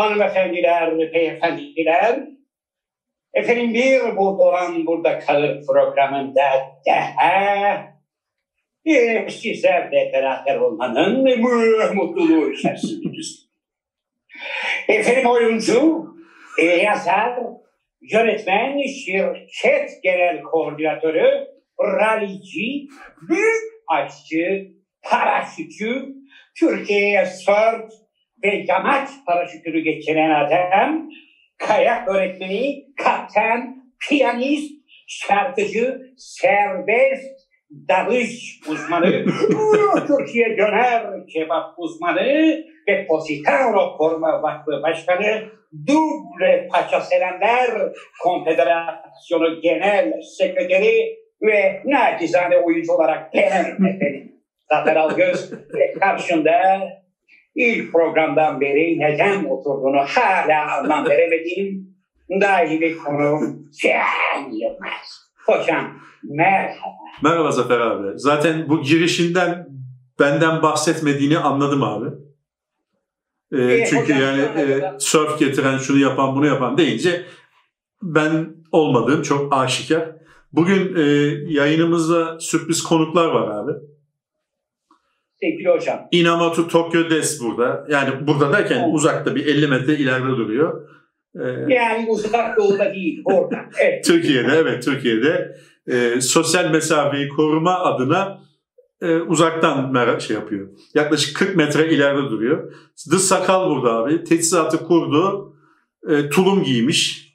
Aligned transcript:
hanımefendiler, 0.00 0.98
beyefendiler. 1.12 2.20
Efendim 3.34 3.74
bir 3.74 4.16
bu 4.16 4.38
Doğan 4.38 4.86
Burada 4.86 5.18
Kalır 5.18 5.66
programında 5.66 6.42
daha 6.86 7.90
e, 8.84 9.30
sizlerle 9.30 10.10
beraber 10.12 10.56
olmanın 10.56 11.38
mutluluğu 11.94 12.52
içerisindeyiz. 12.52 13.50
Efendim 14.88 15.30
oyuncu, 15.30 16.06
e, 16.58 16.64
yazar, 16.64 17.38
yönetmen, 18.00 18.82
şirket 18.86 20.02
genel 20.02 20.42
koordinatörü, 20.42 21.46
rallici, 21.80 22.88
büyük 23.28 23.62
aşçı, 23.88 24.68
paraşütçü, 25.02 26.06
Türkiye'ye 26.58 27.26
sört 27.26 27.92
ve 28.44 28.64
yamaç 28.68 29.08
paraşütünü 29.26 29.80
geçiren 29.80 30.30
adam, 30.30 31.08
kayak 31.58 32.08
öğretmeni, 32.08 32.84
kaptan, 32.96 33.76
piyanist, 34.08 34.72
şarkıcı, 35.06 36.00
serbest 36.16 37.50
dalış 37.88 38.60
uzmanı, 38.68 39.24
Türkiye 40.06 40.58
döner 40.58 41.26
kebap 41.34 41.74
uzmanı 41.78 42.64
ve 42.88 43.06
Positano 43.06 43.96
Koruma 43.96 44.42
Vakfı 44.42 44.82
Başkanı, 44.82 45.42
Duble 45.86 46.68
Paça 46.72 47.00
Serenler 47.00 47.70
Konfederasyonu 48.22 49.60
Genel 49.62 50.12
Sekreteri 50.38 51.16
ve 51.42 51.82
nacizane 51.84 52.56
oyuncu 52.56 52.92
olarak 52.92 53.34
benim 53.34 53.86
efendim. 53.86 54.32
Zafer 54.68 54.96
Algöz 54.96 55.52
ve 55.52 55.92
karşında 56.00 56.52
ilk 57.54 57.92
programdan 57.92 58.60
beri 58.60 58.98
neden 58.98 59.44
oturduğunu 59.44 60.00
hala 60.08 60.78
anlam 60.78 61.06
veremediğim 61.06 61.96
daimi 62.40 62.96
konuğum 62.96 63.70
Can 63.82 64.50
Yılmaz. 64.52 65.30
Hocam 65.46 66.00
merhaba. 66.22 67.00
Merhaba 67.22 67.50
Zafer 67.50 67.80
abi. 67.80 68.18
Zaten 68.18 68.68
bu 68.68 68.82
girişinden 68.82 69.68
benden 70.20 70.62
bahsetmediğini 70.62 71.38
anladım 71.38 71.82
abi. 71.82 72.06
Ee, 73.52 73.62
Ee, 73.62 73.86
çünkü 73.90 74.14
hocam, 74.14 74.20
yani 74.20 74.42
e, 74.42 74.82
surf 74.98 75.38
getiren, 75.38 75.78
şunu 75.78 75.98
yapan, 75.98 76.36
bunu 76.36 76.46
yapan 76.46 76.78
deyince 76.78 77.24
ben 78.02 78.54
olmadığım 78.72 79.22
çok 79.22 79.54
aşikar. 79.54 80.10
Bugün 80.52 80.96
e, 80.96 81.02
yayınımızda 81.52 82.40
sürpriz 82.40 82.82
konuklar 82.82 83.26
var 83.28 83.48
abi. 83.62 83.72
Sevgili 85.42 85.68
hocam. 85.68 86.08
Inamatu 86.12 86.68
Tokyo 86.68 87.10
Des 87.10 87.40
burada. 87.42 87.86
Yani 87.90 88.26
burada 88.26 88.52
derken 88.52 88.76
Evet. 88.78 88.88
uzakta 88.92 89.34
bir 89.34 89.46
50 89.46 89.66
metre 89.66 89.94
ileride 89.94 90.28
duruyor. 90.28 90.88
Ee, 91.34 91.74
Yani 91.74 92.06
uzak 92.08 92.56
doğuda 92.58 92.94
değil 92.94 93.22
burada. 93.24 93.56
Evet. 93.80 94.04
Türkiye'de 94.06 94.52
evet 94.56 94.84
Türkiye'de 94.84 95.56
e, 95.86 96.20
sosyal 96.20 96.70
mesafeyi 96.70 97.28
koruma 97.28 97.78
adına 97.78 98.40
e, 99.02 99.16
uzaktan 99.16 99.92
merak 99.92 100.20
şey 100.22 100.36
yapıyor. 100.36 100.68
Yaklaşık 100.94 101.36
40 101.36 101.56
metre 101.56 101.88
ileride 101.94 102.22
duruyor. 102.22 102.72
The 103.10 103.18
Sakal 103.18 103.70
burada 103.70 103.92
abi. 103.92 104.24
Teçhizatı 104.24 104.78
kurdu. 104.86 105.54
E, 106.08 106.28
tulum 106.28 106.62
giymiş. 106.62 107.30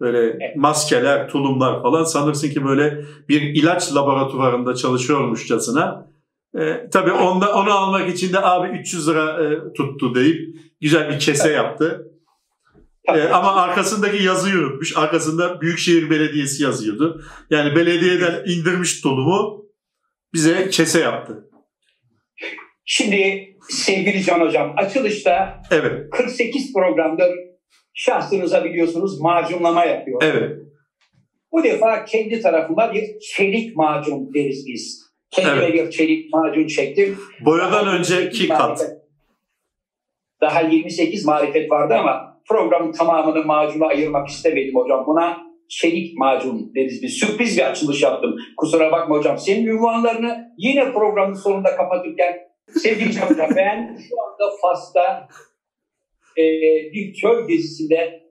Böyle 0.00 0.18
Evet. 0.18 0.56
maskeler, 0.56 1.28
tulumlar 1.28 1.82
falan. 1.82 2.04
Sanırsın 2.04 2.50
ki 2.50 2.64
böyle 2.64 3.04
bir 3.28 3.42
ilaç 3.42 3.94
laboratuvarında 3.94 4.74
çalışıyormuşçasına. 4.74 6.08
E, 6.54 6.90
tabii 6.92 7.12
onda, 7.12 7.54
onu 7.54 7.72
almak 7.72 8.08
için 8.08 8.32
de 8.32 8.40
abi 8.40 8.78
300 8.78 9.08
lira 9.08 9.44
e, 9.44 9.72
tuttu 9.72 10.14
deyip 10.14 10.56
güzel 10.80 11.08
bir 11.10 11.18
kese 11.18 11.52
yaptı. 11.52 12.04
Ee, 13.14 13.22
ama 13.22 13.54
arkasındaki 13.54 14.22
yazıyı 14.22 14.54
unutmuş. 14.58 14.96
Arkasında 14.96 15.60
Büyükşehir 15.60 16.10
Belediyesi 16.10 16.62
yazıyordu. 16.62 17.22
Yani 17.50 17.76
belediyeden 17.76 18.42
indirmiş 18.46 19.00
tulumu 19.00 19.64
bize 20.34 20.70
kese 20.70 21.00
yaptı. 21.00 21.50
Şimdi 22.84 23.48
sevgili 23.70 24.24
Can 24.24 24.40
Hocam 24.40 24.74
açılışta 24.76 25.62
Evet, 25.70 26.10
48 26.10 26.72
programdır 26.72 27.28
şahsınıza 27.94 28.64
biliyorsunuz 28.64 29.20
macunlama 29.20 29.84
yapıyor. 29.84 30.22
evet, 30.22 30.58
Bu 31.52 31.64
defa 31.64 32.04
kendi 32.04 32.40
tarafıma 32.40 32.94
bir 32.94 33.04
çelik 33.20 33.76
macun 33.76 34.34
deriz 34.34 34.66
biz. 34.66 35.07
Kendime 35.30 35.64
Evet. 35.64 35.74
bir 35.86 35.90
çelik 35.90 36.32
macun 36.34 36.66
çektim. 36.66 37.18
Boyadan 37.44 37.72
Daha 37.86 37.96
önceki 37.96 38.22
28 38.42 38.48
kat. 38.48 38.60
marifet- 38.80 38.98
Daha 40.40 40.60
28 40.60 41.24
marifet 41.26 41.70
vardı 41.70 41.94
ama 41.94 42.40
programın 42.48 42.92
tamamını 42.92 43.44
macuna 43.44 43.86
ayırmak 43.86 44.28
istemedim 44.28 44.74
hocam. 44.74 45.06
Buna 45.06 45.38
çelik 45.68 46.18
macun 46.18 46.72
deriz 46.74 47.02
biz. 47.02 47.12
Sürpriz 47.12 47.58
bir 47.58 47.70
açılış 47.70 48.02
yaptım. 48.02 48.36
Kusura 48.56 48.92
bakma 48.92 49.16
hocam. 49.16 49.38
Senin 49.38 49.66
ünvanlarını 49.66 50.54
yine 50.58 50.92
programın 50.92 51.34
sonunda 51.34 51.76
kapatırken 51.76 52.38
sevgili 52.82 53.20
hocam 53.20 53.48
ben 53.56 53.98
şu 54.08 54.14
anda 54.22 54.56
Fas'ta 54.62 55.28
e, 56.38 56.42
bir 56.92 57.14
çöl 57.14 57.48
gezisinde 57.48 58.22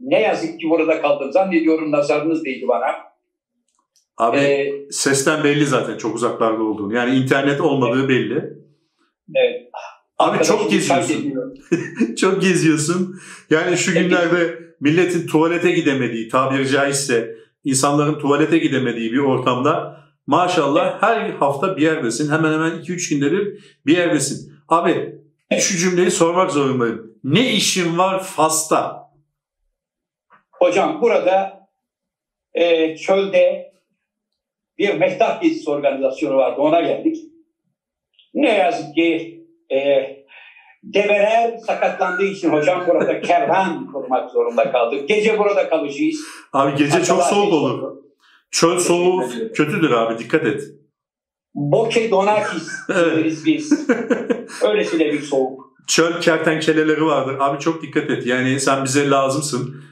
ne 0.00 0.20
yazık 0.20 0.60
ki 0.60 0.70
burada 0.70 1.02
kaldım. 1.02 1.32
Zannediyorum 1.32 1.92
nazarınız 1.92 2.44
değdi 2.44 2.68
bana. 2.68 3.13
Abi 4.16 4.36
E, 4.36 4.72
sesten 4.90 5.44
belli 5.44 5.66
zaten 5.66 5.98
çok 5.98 6.14
uzaklarda 6.16 6.62
olduğunu. 6.62 6.94
Yani 6.94 7.16
internet 7.16 7.60
olmadığı 7.60 8.08
belli. 8.08 8.52
evet. 9.34 9.70
Abi 10.18 10.44
çok 10.44 10.70
geziyorsun. 10.70 11.34
çok 12.16 12.42
geziyorsun. 12.42 13.20
Yani 13.50 13.76
şu 13.76 13.92
günlerde 13.94 14.58
milletin 14.80 15.26
tuvalete 15.26 15.70
gidemediği, 15.70 16.28
tabiri 16.28 16.68
caizse 16.68 17.36
insanların 17.64 18.18
tuvalete 18.18 18.58
gidemediği 18.58 19.12
bir 19.12 19.18
ortamda 19.18 20.00
maşallah 20.26 21.02
her 21.02 21.30
hafta 21.30 21.76
bir 21.76 21.82
yerdesin. 21.82 22.32
Hemen 22.32 22.52
hemen 22.52 22.70
2-3 22.70 23.10
günde 23.10 23.32
bir 23.32 23.64
bir 23.86 23.96
yerdesin. 23.96 24.52
Abi 24.68 25.14
şu 25.58 25.76
cümleyi 25.78 26.10
sormak 26.10 26.50
zorundayım. 26.50 27.14
Ne 27.24 27.52
işin 27.52 27.98
var 27.98 28.22
Fas'ta? 28.22 29.10
Hocam 30.50 31.02
burada 31.02 31.66
e, 32.54 32.96
çölde 32.96 33.73
bir 34.78 34.94
mehtap 34.94 35.42
gezisi 35.42 35.70
organizasyonu 35.70 36.36
vardı. 36.36 36.60
Ona 36.60 36.80
geldik. 36.80 37.16
Ne 38.34 38.54
yazık 38.58 38.94
ki 38.94 39.40
e, 39.72 39.76
develer 40.82 41.56
sakatlandığı 41.66 42.24
için 42.24 42.50
hocam 42.50 42.86
burada 42.86 43.20
kervan 43.20 43.92
kurmak 43.92 44.30
zorunda 44.30 44.72
kaldık. 44.72 45.08
Gece 45.08 45.38
burada 45.38 45.68
kalacağız. 45.68 46.16
Abi 46.52 46.76
gece 46.78 47.04
çok 47.04 47.18
Hatta 47.18 47.34
soğuk 47.34 47.52
daha- 47.52 47.60
olur. 47.60 47.94
Çöl 48.50 48.78
soğuğu 48.78 49.22
kötüdür 49.54 49.90
abi 49.90 50.18
dikkat 50.18 50.44
et. 50.44 50.62
Boke 51.54 52.10
donakis 52.10 52.68
deriz 52.88 53.46
biz. 53.46 53.88
Öylesine 54.62 55.12
bir 55.12 55.20
soğuk. 55.20 55.74
Çöl 55.88 56.20
kertenkeleleri 56.20 57.04
vardır. 57.04 57.36
Abi 57.40 57.58
çok 57.60 57.82
dikkat 57.82 58.10
et. 58.10 58.26
Yani 58.26 58.60
sen 58.60 58.84
bize 58.84 59.10
lazımsın. 59.10 59.82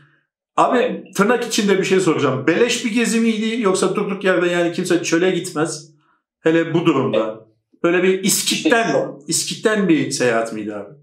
Abi 0.56 1.04
tırnak 1.16 1.44
içinde 1.44 1.78
bir 1.78 1.84
şey 1.84 2.00
soracağım. 2.00 2.46
Beleş 2.46 2.84
bir 2.84 2.94
gezi 2.94 3.20
miydi 3.20 3.62
yoksa 3.62 3.96
durduk 3.96 4.24
yerde 4.24 4.46
yani 4.46 4.72
kimse 4.72 5.02
çöle 5.02 5.30
gitmez. 5.30 5.92
Hele 6.40 6.74
bu 6.74 6.86
durumda. 6.86 7.46
Böyle 7.82 8.02
bir 8.02 8.24
İskit'ten, 8.24 9.12
İskit'ten 9.26 9.88
bir 9.88 10.10
seyahat 10.10 10.52
miydi 10.52 10.74
abi? 10.74 10.94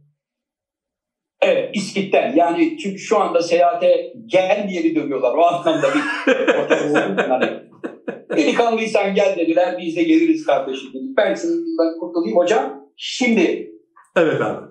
Evet, 1.41 1.69
İskit'ten. 1.73 2.35
Yani 2.35 2.77
çünkü 2.77 2.99
şu 2.99 3.19
anda 3.19 3.41
seyahate 3.41 4.13
gelmeyeni 4.25 4.95
dövüyorlar. 4.95 5.35
O 5.35 5.45
anlamda 5.45 5.87
bir 5.95 6.01
hani, 7.21 7.69
Delikanlıysan 8.37 9.15
gel 9.15 9.35
dediler. 9.37 9.77
Biz 9.81 9.95
de 9.95 10.03
geliriz 10.03 10.45
kardeşim 10.45 10.89
dedik. 10.93 11.17
Ben 11.17 11.35
şundan 11.35 11.99
kurtulayım 11.99 12.37
hocam. 12.37 12.89
Şimdi 12.97 13.71
Evet 14.15 14.41
abi. 14.41 14.68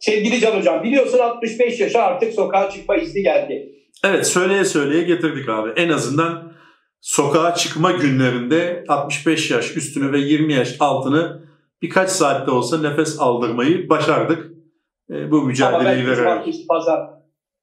Sevgili 0.00 0.40
Can 0.40 0.58
Hocam 0.58 0.82
biliyorsun 0.82 1.18
65 1.18 1.80
yaşa 1.80 2.02
artık 2.02 2.34
sokağa 2.34 2.70
çıkma 2.70 2.96
izni 2.96 3.22
geldi. 3.22 3.72
Evet 4.04 4.26
söyleye 4.26 4.64
söyleye 4.64 5.02
getirdik 5.02 5.48
abi. 5.48 5.70
En 5.76 5.88
azından 5.88 6.52
sokağa 7.00 7.54
çıkma 7.54 7.92
günlerinde 7.92 8.84
65 8.88 9.50
yaş 9.50 9.76
üstünü 9.76 10.12
ve 10.12 10.18
20 10.18 10.52
yaş 10.52 10.76
altını 10.80 11.48
birkaç 11.82 12.10
saatte 12.10 12.50
olsa 12.50 12.80
nefes 12.80 13.20
aldırmayı 13.20 13.88
başardık. 13.88 14.52
E, 15.10 15.30
bu 15.30 15.42
mücadeleyi 15.42 16.06
vererek. 16.06 16.16
cumartesi 16.18 16.66
pazar 16.66 17.00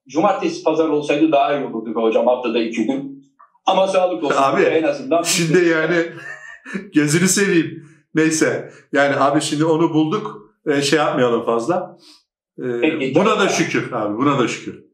cumartesi 0.07 0.63
pazar 0.63 0.89
olsaydı 0.89 1.31
daha 1.31 1.57
iyi 1.57 1.65
olurdu 1.65 2.01
hocam 2.01 2.27
haftada 2.27 2.59
iki 2.59 2.85
gün. 2.85 3.25
Ama 3.65 3.87
sağlık 3.87 4.23
olsun. 4.23 4.37
Abi, 4.41 4.61
en 4.61 4.83
azından. 4.83 5.21
Şimdi 5.23 5.65
yani 5.65 6.05
gözünü 6.93 7.27
seveyim. 7.27 7.87
Neyse 8.15 8.71
yani 8.93 9.15
abi 9.15 9.41
şimdi 9.41 9.65
onu 9.65 9.93
bulduk. 9.93 10.51
E, 10.67 10.81
şey 10.81 10.99
yapmayalım 10.99 11.45
fazla. 11.45 11.97
E, 12.59 12.81
Peki, 12.81 13.15
buna 13.15 13.39
da 13.39 13.49
şükür 13.49 13.91
abi 13.91 14.17
buna 14.17 14.39
da 14.39 14.47
şükür. 14.47 14.85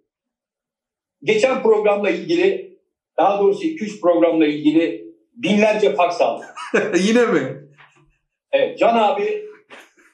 Geçen 1.23 1.63
programla 1.63 2.09
ilgili 2.09 2.77
daha 3.17 3.39
doğrusu 3.39 3.63
2-3 3.63 4.01
programla 4.01 4.45
ilgili 4.45 5.05
binlerce 5.33 5.95
faks 5.95 6.21
aldım. 6.21 6.45
Yine 6.99 7.25
mi? 7.25 7.61
Evet, 8.51 8.79
Can 8.79 8.97
abi 8.97 9.45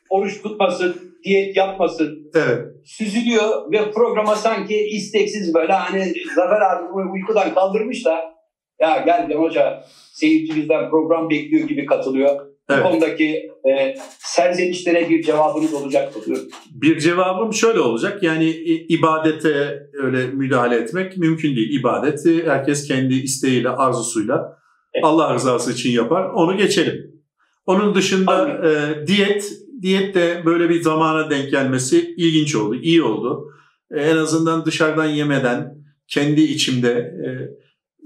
oruç 0.09 0.41
tutmasın, 0.41 1.15
diyet 1.23 1.57
yapmasın. 1.57 2.31
Evet. 2.35 2.65
Süzülüyor 2.85 3.71
ve 3.71 3.91
programa 3.91 4.35
sanki 4.35 4.75
isteksiz 4.75 5.53
böyle 5.53 5.73
hani 5.73 6.13
Zafer 6.35 6.61
abi 6.61 6.83
uykudan 7.13 7.53
kaldırmış 7.53 8.05
da 8.05 8.37
ya 8.79 8.97
gel 8.97 9.33
hoca 9.33 9.83
seyircimizden 10.13 10.89
program 10.89 11.29
bekliyor 11.29 11.67
gibi 11.67 11.85
katılıyor. 11.85 12.47
Evet. 12.69 12.85
Bu 12.85 12.89
konudaki 12.89 13.51
e, 13.69 13.95
serzenişlere 14.19 15.09
bir 15.09 15.23
cevabınız 15.23 15.73
olacak 15.73 16.15
mı? 16.27 16.35
Bir 16.71 16.99
cevabım 16.99 17.53
şöyle 17.53 17.79
olacak. 17.79 18.23
Yani 18.23 18.49
ibadete 18.89 19.79
öyle 19.93 20.27
müdahale 20.27 20.75
etmek 20.75 21.17
mümkün 21.17 21.55
değil. 21.55 21.79
İbadeti 21.79 22.45
herkes 22.45 22.87
kendi 22.87 23.13
isteğiyle, 23.13 23.69
arzusuyla 23.69 24.57
evet. 24.93 25.05
Allah 25.05 25.33
rızası 25.33 25.71
için 25.71 25.91
yapar. 25.91 26.29
Onu 26.29 26.57
geçelim. 26.57 27.17
Onun 27.65 27.95
dışında 27.95 28.49
e, 28.67 29.07
diyet, 29.07 29.51
diyet 29.81 30.15
de 30.15 30.41
böyle 30.45 30.69
bir 30.69 30.81
zamana 30.81 31.29
denk 31.29 31.51
gelmesi 31.51 32.13
ilginç 32.17 32.55
oldu, 32.55 32.75
iyi 32.75 33.03
oldu. 33.03 33.51
E, 33.91 34.01
en 34.01 34.17
azından 34.17 34.65
dışarıdan 34.65 35.05
yemeden 35.05 35.77
kendi 36.07 36.41
içimde 36.41 36.91
e, 36.91 37.27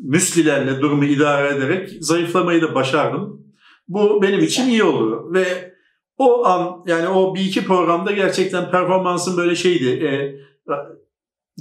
müslilerle 0.04 0.82
durumu 0.82 1.06
idare 1.06 1.56
ederek 1.56 1.90
zayıflamayı 2.00 2.62
da 2.62 2.76
başardım. 2.76 3.42
Bu 3.94 4.22
benim 4.22 4.40
için 4.40 4.70
iyi 4.70 4.84
oldu 4.84 5.34
ve 5.34 5.74
o 6.18 6.46
an 6.46 6.84
yani 6.88 7.08
o 7.08 7.36
bir 7.36 7.42
iki 7.42 7.66
programda 7.66 8.12
gerçekten 8.12 8.72
performansım 8.72 9.38
böyle 9.38 9.56
şeydi. 9.56 9.90
E, 9.90 10.10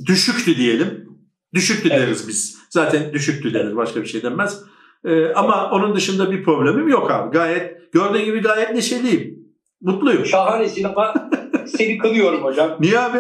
düşüktü 0.06 0.56
diyelim. 0.56 1.08
Düşüktü 1.54 1.88
evet. 1.92 2.00
deriz 2.00 2.28
biz. 2.28 2.58
Zaten 2.70 3.12
düşüktü 3.12 3.54
denir 3.54 3.76
başka 3.76 4.02
bir 4.02 4.06
şey 4.06 4.22
denmez. 4.22 4.62
E, 5.04 5.32
ama 5.32 5.70
onun 5.70 5.96
dışında 5.96 6.30
bir 6.30 6.44
problemim 6.44 6.88
yok 6.88 7.10
abi. 7.10 7.32
Gayet 7.32 7.92
gördüğün 7.92 8.24
gibi 8.24 8.40
gayet 8.40 8.74
neşeliyim. 8.74 9.38
Mutluyum. 9.80 10.26
Şahanesin 10.26 10.84
ama 10.94 11.30
seni 11.66 11.98
kınıyorum 11.98 12.44
hocam. 12.44 12.76
Niye 12.80 12.98
abi? 12.98 13.18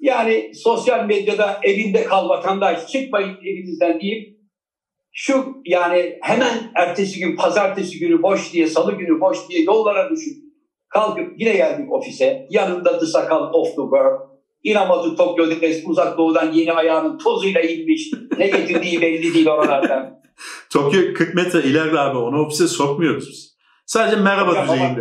Yani 0.00 0.52
sosyal 0.54 1.06
medyada 1.06 1.60
evinde 1.62 2.04
kal 2.04 2.28
vatandaş 2.28 2.86
çıkmayın 2.86 3.36
evinizden 3.42 4.00
deyip 4.00 4.35
şu 5.18 5.62
yani 5.64 6.18
hemen 6.22 6.72
ertesi 6.74 7.20
gün 7.20 7.36
pazartesi 7.36 7.98
günü 7.98 8.22
boş 8.22 8.52
diye 8.52 8.66
salı 8.66 8.92
günü 8.92 9.20
boş 9.20 9.48
diye 9.48 9.62
yollara 9.62 10.10
düşüp 10.10 10.36
kalkıp 10.88 11.32
yine 11.36 11.52
geldik 11.56 11.92
ofise. 11.92 12.46
Yanında 12.50 12.98
The 12.98 13.06
Sakal 13.06 13.52
of 13.52 13.66
the 13.66 13.82
World. 13.82 14.20
Inamoto 14.62 15.16
Tokyo 15.16 15.50
Defes 15.50 15.82
uzak 15.86 16.18
doğudan 16.18 16.52
yeni 16.52 16.72
ayağının 16.72 17.18
tozuyla 17.18 17.60
inmiş. 17.60 18.10
Ne 18.38 18.46
getirdiği 18.46 19.00
belli 19.00 19.34
değil 19.34 19.48
oralardan. 19.48 20.20
Tokyo 20.72 21.00
40 21.14 21.34
metre 21.34 21.62
ileride 21.62 21.98
abi 21.98 22.18
onu 22.18 22.46
ofise 22.46 22.68
sokmuyoruz 22.68 23.28
biz. 23.28 23.56
Sadece 23.86 24.16
merhaba 24.16 24.50
hocam 24.50 24.64
düzeyinde. 24.64 25.00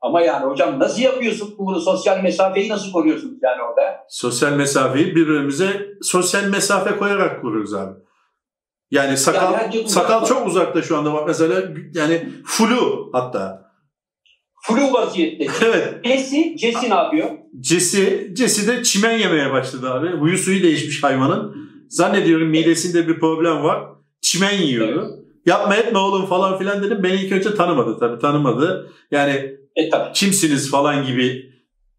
Ama, 0.00 0.18
ama 0.18 0.20
yani 0.20 0.46
hocam 0.46 0.78
nasıl 0.78 1.02
yapıyorsun 1.02 1.54
bunu? 1.58 1.80
Sosyal 1.80 2.22
mesafeyi 2.22 2.68
nasıl 2.68 2.92
koruyorsunuz 2.92 3.38
yani 3.42 3.62
orada? 3.62 4.04
Sosyal 4.08 4.52
mesafeyi 4.52 5.06
birbirimize 5.06 5.86
sosyal 6.02 6.44
mesafe 6.44 6.96
koyarak 6.96 7.42
kuruyoruz 7.42 7.74
abi. 7.74 8.01
Yani 8.92 9.16
sakal 9.16 9.52
yani 9.52 9.88
sakal 9.88 10.26
çok 10.26 10.46
uzakta 10.46 10.82
şu 10.82 10.96
anda 10.96 11.12
bak 11.12 11.28
mesela 11.28 11.62
yani 11.94 12.28
flu 12.44 13.10
hatta. 13.12 13.72
Flu 14.62 14.92
vaziyette. 14.92 15.46
evet. 15.64 16.04
Jesse, 16.04 16.58
Jesse 16.58 16.90
ne 16.90 16.94
yapıyor? 16.94 17.30
Jesse, 17.62 18.34
Jesse 18.36 18.66
de 18.66 18.82
çimen 18.82 19.18
yemeye 19.18 19.52
başladı 19.52 19.90
abi. 19.90 20.16
Huyu 20.16 20.38
suyu 20.38 20.62
değişmiş 20.62 21.02
hayvanın. 21.02 21.56
Zannediyorum 21.88 22.48
midesinde 22.48 23.08
bir 23.08 23.20
problem 23.20 23.62
var. 23.62 23.84
Çimen 24.20 24.54
yiyordu. 24.54 25.00
Evet. 25.00 25.18
Yapma 25.46 25.76
etme 25.76 25.98
oğlum 25.98 26.26
falan 26.26 26.58
filan 26.58 26.82
dedim. 26.82 27.02
Beni 27.02 27.14
ilk 27.14 27.32
önce 27.32 27.54
tanımadı 27.54 27.98
tabii 28.00 28.18
tanımadı. 28.18 28.90
Yani 29.10 29.56
e, 29.76 29.88
tabii. 29.90 30.12
kimsiniz 30.12 30.70
falan 30.70 31.06
gibi 31.06 31.52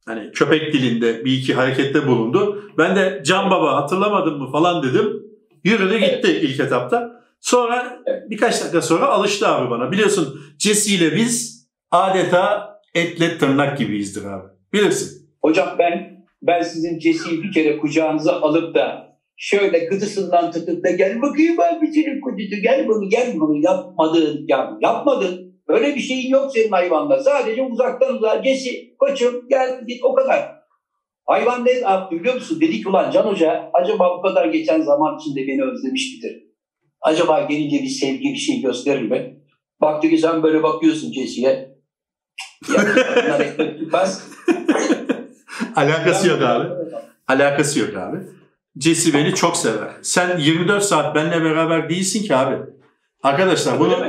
hani 0.06 0.32
köpek 0.32 0.74
dilinde 0.74 1.26
bir 1.26 1.32
iki 1.32 1.54
harekette 1.54 2.08
bulundu. 2.08 2.64
Ben 2.78 2.96
de 2.96 3.24
Can 3.26 3.52
Baba 3.52 3.76
hatırlamadın 3.76 4.38
mı 4.38 4.52
falan 4.52 4.84
dedim. 4.84 5.23
Yürüdü 5.64 5.98
gitti 5.98 6.28
evet. 6.32 6.44
ilk 6.44 6.60
etapta. 6.60 7.24
Sonra 7.40 8.04
evet. 8.06 8.30
birkaç 8.30 8.62
dakika 8.62 8.82
sonra 8.82 9.08
alıştı 9.08 9.48
abi 9.48 9.70
bana. 9.70 9.92
Biliyorsun 9.92 10.40
Jesse 10.60 10.96
ile 10.96 11.16
biz 11.16 11.68
adeta 11.92 12.74
etle 12.96 13.38
tırnak 13.38 13.78
gibiyizdir 13.78 14.26
abi. 14.26 14.48
Bilirsin. 14.74 15.30
Hocam 15.42 15.76
ben 15.80 16.26
ben 16.42 16.62
sizin 16.62 17.00
Jesse'yi 17.00 17.44
bir 17.44 17.52
kere 17.52 17.78
kucağınıza 17.78 18.42
alıp 18.42 18.76
da 18.76 19.18
şöyle 19.38 19.80
gıdısından 19.80 20.52
tutup 20.52 20.84
da 20.84 20.92
gel 20.92 21.22
bakayım 21.22 21.60
abicinin 21.60 22.22
kucucu 22.22 22.62
gel 22.62 22.88
bunu 22.88 23.10
gel 23.10 23.34
bunu 23.36 23.64
yapmadın 23.64 24.46
ya 24.48 24.78
yapmadın. 24.82 25.54
Öyle 25.68 25.96
bir 25.96 26.02
şeyin 26.02 26.30
yok 26.30 26.52
senin 26.54 26.72
hayvanda. 26.72 27.24
Sadece 27.24 27.62
uzaktan 27.62 28.16
uzağa 28.16 28.44
Jesse 28.44 28.70
koçum 29.00 29.50
gel 29.50 29.82
git 29.88 30.04
o 30.04 30.16
kadar. 30.16 30.63
Hayvan 31.26 31.66
ne 31.66 31.72
yaptı 31.72 32.16
biliyor 32.16 32.36
musun? 32.36 32.62
Dedik 32.62 32.88
ulan 32.88 33.12
Can 33.12 33.24
Hoca 33.24 33.70
acaba 33.74 34.18
bu 34.18 34.22
kadar 34.22 34.46
geçen 34.46 34.82
zaman 34.82 35.18
içinde 35.20 35.48
beni 35.48 35.64
özlemiş 35.64 36.16
midir? 36.16 36.44
Acaba 37.02 37.42
gelince 37.42 37.84
bir 37.84 37.90
sevgi 37.90 38.24
bir 38.24 38.38
şey 38.38 38.62
gösterir 38.62 39.02
mi? 39.02 39.40
Baktı 39.82 40.10
ki 40.10 40.18
sen 40.18 40.44
böyle 40.44 40.64
bakıyorsun 40.64 41.14
Jesse'ye. 41.14 41.74
Alakası 45.76 46.28
yok 46.28 46.42
abi. 46.42 46.68
Alakası 47.28 47.80
yok 47.80 47.98
abi. 47.98 48.18
Jesse 48.80 49.14
beni 49.14 49.36
çok 49.36 49.58
sever. 49.58 49.90
Sen 50.02 50.38
24 50.38 50.84
saat 50.84 51.16
benimle 51.16 51.44
beraber 51.44 51.90
değilsin 51.90 52.24
ki 52.24 52.36
abi. 52.36 52.56
Arkadaşlar 53.24 53.80
bunu 53.80 54.06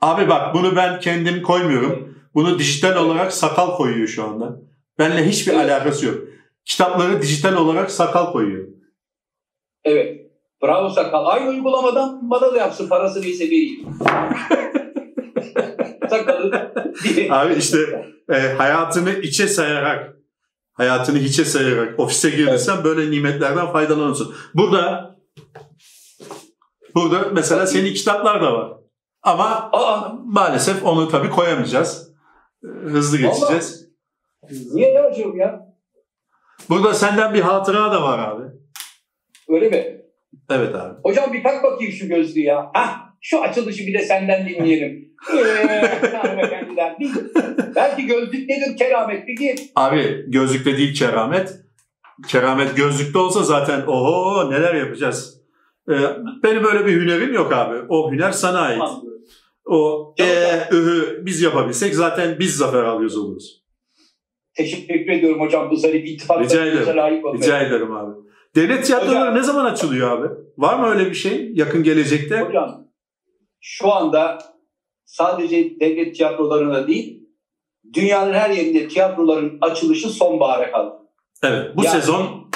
abi 0.00 0.28
bak 0.28 0.54
bunu 0.54 0.76
ben 0.76 1.00
kendim 1.00 1.42
koymuyorum. 1.42 2.18
Bunu 2.34 2.58
dijital 2.58 2.96
olarak 2.96 3.32
sakal 3.32 3.76
koyuyor 3.76 4.08
şu 4.08 4.24
anda. 4.24 4.67
Benimle 4.98 5.28
hiçbir 5.28 5.52
evet. 5.52 5.70
alakası 5.70 6.06
yok. 6.06 6.18
Kitapları 6.64 7.22
dijital 7.22 7.56
olarak 7.56 7.90
sakal 7.90 8.32
koyuyor. 8.32 8.68
Evet. 9.84 10.30
Bravo 10.62 10.88
sakal. 10.88 11.26
Aynı 11.26 11.48
uygulamadan 11.48 12.30
bana 12.30 12.52
da 12.54 12.58
yapsın 12.58 12.88
parası 12.88 13.22
neyse 13.22 13.44
vereyim. 13.44 13.86
Sakalı. 16.10 16.72
Abi 17.30 17.54
işte 17.54 17.78
e, 18.32 18.34
hayatını 18.34 19.10
içe 19.10 19.48
sayarak 19.48 20.16
hayatını 20.72 21.18
hiçe 21.18 21.44
sayarak 21.44 22.00
ofise 22.00 22.30
girdiysen 22.30 22.74
evet. 22.74 22.84
böyle 22.84 23.10
nimetlerden 23.10 23.72
faydalanırsın. 23.72 24.34
Burada 24.54 25.16
burada 26.94 27.28
mesela 27.32 27.66
senin 27.66 27.94
kitaplar 27.94 28.42
da 28.42 28.52
var. 28.52 28.72
Ama 29.22 29.70
Aa. 29.72 30.12
maalesef 30.24 30.84
onu 30.84 31.08
tabii 31.08 31.30
koyamayacağız. 31.30 32.12
Hızlı 32.84 33.18
geçeceğiz. 33.18 33.80
Allah. 33.82 33.87
Niye 34.50 34.94
ne 34.94 35.00
hocam 35.00 35.36
ya? 35.38 35.68
Burada 36.68 36.94
senden 36.94 37.34
bir 37.34 37.40
hatıra 37.40 37.92
da 37.92 38.02
var 38.02 38.18
abi. 38.18 38.44
Öyle 39.48 39.68
mi? 39.68 40.00
Evet 40.50 40.74
abi. 40.74 40.94
Hocam 41.02 41.32
bir 41.32 41.42
tak 41.42 41.64
bakayım 41.64 41.92
şu 41.92 42.08
gözlüğü 42.08 42.40
ya. 42.40 42.70
Hah 42.74 43.08
şu 43.20 43.42
açılışı 43.42 43.86
bir 43.86 43.94
de 43.94 44.02
senden 44.02 44.48
dinleyelim. 44.48 45.08
hanımefendiler. 46.22 46.98
Bir, 47.00 47.10
belki 47.76 48.06
gözlük 48.06 48.48
nedir 48.48 48.76
keramet 48.76 49.26
bir 49.28 49.36
gir. 49.36 49.60
Abi 49.76 50.24
gözlükte 50.28 50.76
değil 50.76 50.94
keramet. 50.94 51.56
Keramet 52.28 52.76
gözlükte 52.76 53.18
olsa 53.18 53.42
zaten 53.42 53.80
oho 53.86 54.50
neler 54.50 54.74
yapacağız. 54.74 55.40
Ee, 55.90 55.94
benim 56.42 56.64
böyle 56.64 56.86
bir 56.86 56.92
hünerim 56.92 57.34
yok 57.34 57.52
abi. 57.52 57.76
O 57.88 58.12
hüner 58.12 58.32
sana 58.32 58.60
ait. 58.60 58.82
O 59.66 60.14
e, 60.20 60.24
ühü 60.72 61.22
biz 61.26 61.42
yapabilsek 61.42 61.94
zaten 61.94 62.38
biz 62.38 62.56
zafer 62.56 62.82
alıyoruz 62.82 63.16
oluruz. 63.18 63.57
Teşekkür 64.58 65.12
ediyorum 65.12 65.40
hocam 65.40 65.70
bu 65.70 65.76
zarif 65.76 66.06
iltifatlarınıza 66.06 66.96
layık 66.96 67.26
olmaya. 67.26 67.38
Rica 67.38 67.60
ederim 67.60 67.96
abi. 67.96 68.14
Devlet 68.56 68.84
tiyatroları 68.84 69.20
hocam, 69.20 69.34
ne 69.34 69.42
zaman 69.42 69.64
açılıyor 69.64 70.18
abi? 70.18 70.28
Var 70.58 70.78
mı 70.78 70.86
öyle 70.86 71.10
bir 71.10 71.14
şey 71.14 71.52
yakın 71.54 71.82
gelecekte? 71.82 72.40
Hocam 72.40 72.88
şu 73.60 73.92
anda 73.92 74.38
sadece 75.04 75.80
devlet 75.80 76.16
tiyatrolarına 76.16 76.88
değil 76.88 77.28
dünyanın 77.94 78.32
her 78.32 78.50
yerinde 78.50 78.88
tiyatroların 78.88 79.58
açılışı 79.60 80.08
sonbahara 80.08 80.70
kaldı. 80.70 80.94
Evet 81.42 81.76
bu 81.76 81.84
yani, 81.84 82.00
sezon 82.00 82.50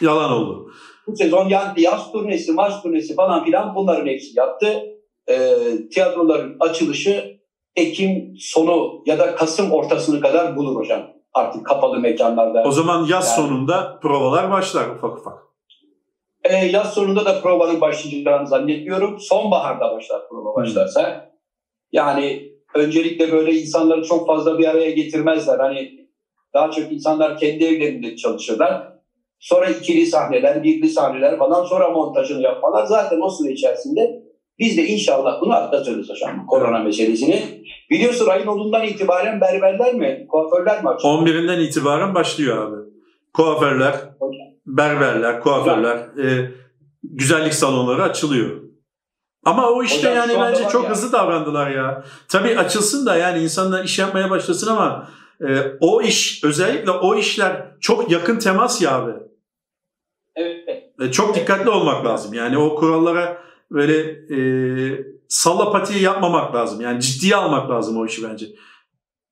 yalan 0.00 0.30
oldu. 0.30 0.72
Bu 1.06 1.16
sezon 1.16 1.48
yani 1.48 1.80
yaz 1.80 2.12
turnesi, 2.12 2.52
maç 2.52 2.82
turnesi 2.82 3.14
falan 3.14 3.44
filan 3.44 3.74
bunların 3.74 4.06
hepsi 4.06 4.38
yattı. 4.38 4.82
E, 5.28 5.56
tiyatroların 5.90 6.56
açılışı 6.60 7.39
Ekim 7.76 8.34
sonu 8.38 9.02
ya 9.06 9.18
da 9.18 9.34
Kasım 9.34 9.72
ortasını 9.72 10.20
kadar 10.20 10.56
bulur 10.56 10.76
hocam. 10.76 11.02
Artık 11.34 11.66
kapalı 11.66 11.98
mekanlarda. 11.98 12.62
O 12.62 12.70
zaman 12.70 12.98
yaz 13.06 13.10
yani, 13.10 13.24
sonunda 13.24 13.98
provalar 14.02 14.50
başlar 14.50 14.88
ufak 14.88 15.18
ufak. 15.18 15.38
E, 16.44 16.54
yaz 16.54 16.94
sonunda 16.94 17.24
da 17.24 17.40
provanın 17.40 17.80
başlayacağını 17.80 18.46
zannetmiyorum. 18.46 19.20
Sonbaharda 19.20 19.96
başlar 19.96 20.28
prova 20.28 20.54
başlarsa. 20.54 21.02
Hmm. 21.02 21.30
Yani 21.92 22.52
öncelikle 22.74 23.32
böyle 23.32 23.52
insanları 23.52 24.04
çok 24.04 24.26
fazla 24.26 24.58
bir 24.58 24.68
araya 24.68 24.90
getirmezler. 24.90 25.58
Hani 25.58 26.08
daha 26.54 26.70
çok 26.70 26.92
insanlar 26.92 27.38
kendi 27.38 27.64
evlerinde 27.64 28.16
çalışırlar. 28.16 28.92
Sonra 29.40 29.66
ikili 29.66 30.06
sahneler, 30.06 30.62
birli 30.62 30.88
sahneler 30.88 31.38
falan 31.38 31.64
sonra 31.64 31.90
montajını 31.90 32.42
yapmalar. 32.42 32.84
Zaten 32.86 33.20
o 33.20 33.30
süre 33.30 33.52
içerisinde 33.52 34.22
Biz 34.60 34.76
de 34.76 34.86
inşallah 34.86 35.40
bunu 35.40 35.54
atlatırız 35.54 36.10
hocam 36.10 36.46
korona 36.46 36.78
meselesini. 36.78 37.64
Biliyorsun 37.90 38.26
ayın 38.26 38.46
10'undan 38.46 38.86
itibaren 38.86 39.40
berberler 39.40 39.94
mi, 39.94 40.26
kuaförler 40.28 40.82
mi 40.82 40.88
açıyor? 40.88 41.14
11'inden 41.14 41.60
itibaren 41.60 42.14
başlıyor 42.14 42.66
abi. 42.66 42.90
Kuaförler, 43.34 43.94
berberler, 44.66 45.40
kuaförler, 45.40 45.96
e, 45.96 46.50
güzellik 47.02 47.54
salonları 47.54 48.02
açılıyor. 48.02 48.60
Ama 49.44 49.70
o 49.70 49.82
işte 49.82 50.10
Hocam 50.10 50.16
yani 50.16 50.40
bence 50.40 50.68
çok 50.72 50.84
ya- 50.84 50.90
hızlı 50.90 51.12
davrandılar 51.12 51.70
ya. 51.70 52.04
Tabii 52.28 52.58
açılsın 52.58 53.06
da 53.06 53.16
yani 53.16 53.42
insanlar 53.42 53.84
iş 53.84 53.98
yapmaya 53.98 54.30
başlasın 54.30 54.70
ama 54.70 55.08
e, 55.48 55.56
o 55.80 56.02
iş 56.02 56.44
özellikle 56.44 56.90
o 56.90 57.14
işler 57.16 57.66
çok 57.80 58.10
yakın 58.10 58.38
temas 58.38 58.82
ya 58.82 58.94
abi. 58.98 59.12
Evet. 60.36 60.92
E, 61.00 61.12
çok 61.12 61.34
dikkatli 61.34 61.70
olmak 61.70 62.06
lazım. 62.06 62.34
Yani 62.34 62.58
o 62.58 62.74
kurallara 62.74 63.49
böyle 63.70 63.96
e, 64.34 65.04
salla 65.28 65.84
yapmamak 66.00 66.54
lazım. 66.54 66.80
Yani 66.80 67.00
ciddiye 67.00 67.36
almak 67.36 67.70
lazım 67.70 67.96
o 67.96 68.06
işi 68.06 68.22
bence. 68.30 68.46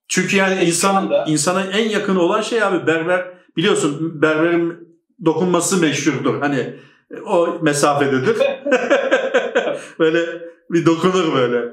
Çünkü 0.09 0.37
yani 0.37 0.64
insan 0.64 0.95
anda- 0.95 1.25
insana 1.28 1.62
en 1.64 1.88
yakın 1.88 2.16
olan 2.16 2.40
şey 2.40 2.62
abi 2.62 2.87
berber 2.87 3.26
biliyorsun 3.57 4.23
berberin 4.23 4.88
dokunması 5.25 5.80
meşhurdur. 5.80 6.40
Hani 6.40 6.75
o 7.26 7.59
mesafededir. 7.62 8.37
böyle 9.99 10.21
bir 10.71 10.87
dokunur 10.87 11.35
böyle. 11.35 11.73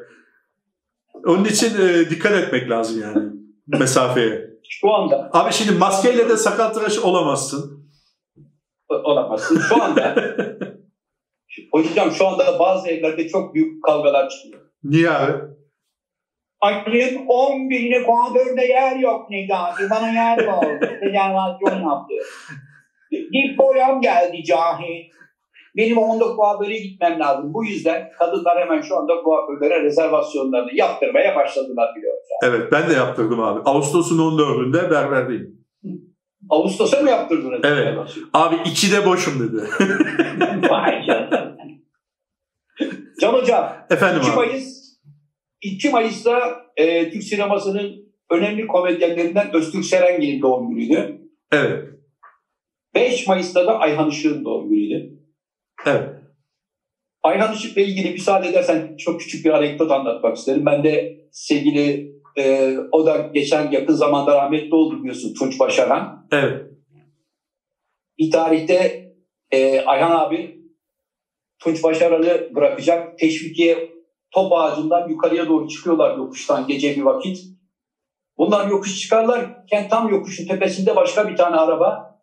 Onun 1.26 1.46
için 1.46 1.82
e, 1.82 2.10
dikkat 2.10 2.32
etmek 2.32 2.70
lazım 2.70 3.02
yani 3.02 3.30
mesafeye. 3.68 4.50
Şu 4.70 4.94
anda 4.94 5.30
Abi 5.34 5.54
şimdi 5.54 5.72
maskeyle 5.72 6.30
de 6.30 6.38
sakal 6.38 6.74
tıraşı 6.74 7.04
olamazsın. 7.04 7.90
olamazsın. 8.90 9.60
Şu 9.60 9.84
anda 9.84 10.16
hocam 11.72 12.12
şu 12.12 12.28
anda 12.28 12.60
bazı 12.60 12.90
evlerde 12.90 13.28
çok 13.28 13.56
büyük 13.56 13.84
kavgalar 13.84 14.30
çıkıyor. 14.30 14.62
Niye 14.84 15.10
abi? 15.10 15.34
Ayın 16.62 17.28
11'ine 17.28 18.04
kuaförde 18.04 18.66
yer 18.66 18.96
yok 18.96 19.30
Necati. 19.30 19.90
Bana 19.90 20.08
yer 20.08 20.46
var. 20.48 20.66
Rezervasyon 20.82 21.90
yaptı. 21.90 22.14
Bir 23.12 23.58
boyam 23.58 24.02
geldi 24.02 24.44
cahil. 24.44 25.06
Benim 25.78 25.98
onda 25.98 26.26
kuaföre 26.26 26.78
gitmem 26.78 27.20
lazım. 27.20 27.54
Bu 27.54 27.66
yüzden 27.66 28.10
kadınlar 28.20 28.60
hemen 28.60 28.82
şu 28.82 28.98
anda 28.98 29.14
kuaförlere 29.24 29.84
rezervasyonlarını 29.84 30.76
yaptırmaya 30.76 31.36
başladılar 31.36 31.96
biliyor 31.96 32.14
musun? 32.14 32.36
Evet 32.44 32.72
ben 32.72 32.90
de 32.90 32.94
yaptırdım 32.94 33.40
abi. 33.40 33.60
Ağustos'un 33.66 34.18
14'ünde 34.18 34.92
berberdeyim. 34.92 35.66
Ağustos'a 36.50 37.02
mı 37.02 37.10
yaptırdınız? 37.10 37.60
Evet. 37.64 37.98
Abi 38.34 38.56
ikide 38.66 39.06
boşum 39.06 39.34
dedi. 39.40 39.64
Vay 40.70 41.06
canına. 41.08 41.25
Can 43.22 43.34
Hocam, 43.34 43.86
Efendim 43.90 44.22
2 44.22 44.32
abi. 44.32 44.36
Mayıs 44.36 44.86
2 45.62 45.90
Mayıs'ta 45.90 46.62
e, 46.78 47.12
Türk 47.12 47.24
sinemasının 47.24 48.14
önemli 48.32 48.68
komedyenlerinden 48.68 49.56
Öztürk 49.56 49.86
Serengil'in 49.86 50.42
doğum 50.42 50.70
günüydü. 50.70 51.22
Evet. 51.52 51.84
5 52.96 53.28
Mayıs'ta 53.28 53.68
da 53.68 53.80
Ayhan 53.80 54.10
Işık'ın 54.10 54.46
doğum 54.46 54.70
günüydü. 54.70 55.10
Evet. 55.86 56.10
Ayhan 57.24 57.54
Işık'la 57.54 57.82
ilgili 57.82 58.12
müsaade 58.12 58.48
edersen 58.48 58.96
çok 58.98 59.20
küçük 59.20 59.46
bir 59.46 59.50
anekdot 59.50 59.92
anlatmak 59.92 60.38
isterim. 60.38 60.66
Ben 60.66 60.84
de 60.84 61.18
sevgili 61.32 62.12
e, 62.38 62.76
o 62.92 63.06
da 63.06 63.18
geçen 63.34 63.72
yakın 63.72 63.94
zamanda 63.94 64.36
rahmetli 64.36 64.76
oldu 64.76 65.00
biliyorsun 65.00 65.34
Tunç 65.34 65.60
Başaran. 65.60 66.28
Evet. 66.32 66.62
Bir 68.20 68.32
tarihte 68.32 69.06
e, 69.52 69.80
Ayhan 69.80 70.12
abi 70.12 70.65
Tunç 71.60 71.84
Başaran'ı 71.84 72.56
bırakacak. 72.56 73.20
Teşvikiye 73.20 73.90
top 74.32 74.54
ağacından 74.54 75.10
yukarıya 75.10 75.48
doğru 75.48 75.68
çıkıyorlar 75.68 76.18
yokuştan 76.18 76.68
gece 76.68 76.96
bir 76.96 77.02
vakit. 77.02 77.38
Bunlar 78.38 78.68
yokuş 78.68 79.02
çıkarlarken 79.02 79.90
tam 79.90 80.10
yokuşun 80.10 80.48
tepesinde 80.48 80.96
başka 80.96 81.28
bir 81.28 81.36
tane 81.36 81.56
araba. 81.56 82.16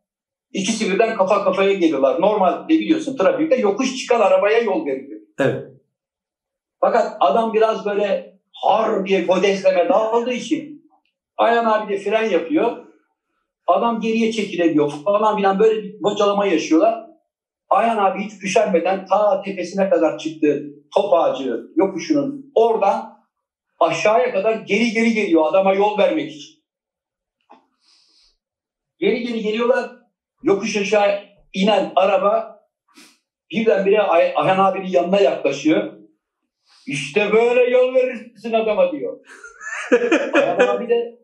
İkisi 0.53 0.91
birden 0.91 1.17
kafa 1.17 1.45
kafaya 1.45 1.73
geliyorlar. 1.73 2.21
Normalde 2.21 2.69
biliyorsun 2.69 3.17
trafikte 3.17 3.57
yokuş 3.57 3.97
çıkan 3.97 4.21
arabaya 4.21 4.59
yol 4.59 4.87
veriliyor. 4.87 5.21
Evet. 5.41 5.65
Fakat 6.81 7.17
adam 7.21 7.53
biraz 7.53 7.87
böyle 7.87 8.39
har 8.53 9.07
diye 9.07 9.29
bodezleme 9.29 9.89
dağıldığı 9.89 10.33
için 10.33 10.73
Ayhan 11.37 11.65
abi 11.65 11.93
de 11.93 11.99
fren 11.99 12.31
yapıyor. 12.31 12.87
Adam 13.67 14.01
geriye 14.01 14.33
çekilemiyor 14.33 14.91
falan 15.05 15.37
filan 15.37 15.59
böyle 15.59 15.83
bir 15.83 16.03
bocalama 16.03 16.47
yaşıyorlar. 16.47 17.12
Ayhan 17.73 17.99
abi 17.99 18.25
hiç 18.25 18.33
üşenmeden 18.43 19.07
ta 19.07 19.43
tepesine 19.43 19.89
kadar 19.89 20.19
çıktı. 20.19 20.63
Top 20.95 21.15
ağacı 21.15 21.61
yokuşunun 21.77 22.53
oradan 22.55 23.19
aşağıya 23.81 24.33
kadar 24.33 24.55
geri 24.55 24.93
geri 24.93 25.13
geliyor 25.13 25.43
adama 25.47 25.73
yol 25.73 25.99
vermek 25.99 26.31
için. 26.33 26.63
Geri 28.99 29.23
geri 29.23 29.41
geliyorlar. 29.41 29.91
Yokuş 30.43 30.77
aşağı 30.77 31.19
inen 31.55 31.93
araba 31.97 32.61
birdenbire 33.51 34.01
Ay- 34.01 34.33
Ayhan 34.37 34.59
abinin 34.59 34.91
yanına 34.91 35.21
yaklaşıyor. 35.21 35.93
İşte 36.87 37.33
böyle 37.33 37.71
yol 37.71 37.95
verirsin 37.95 38.53
adama 38.53 38.93
diyor. 38.93 39.19
Ayhan 40.35 40.77
abi 40.77 40.89
de 40.89 41.19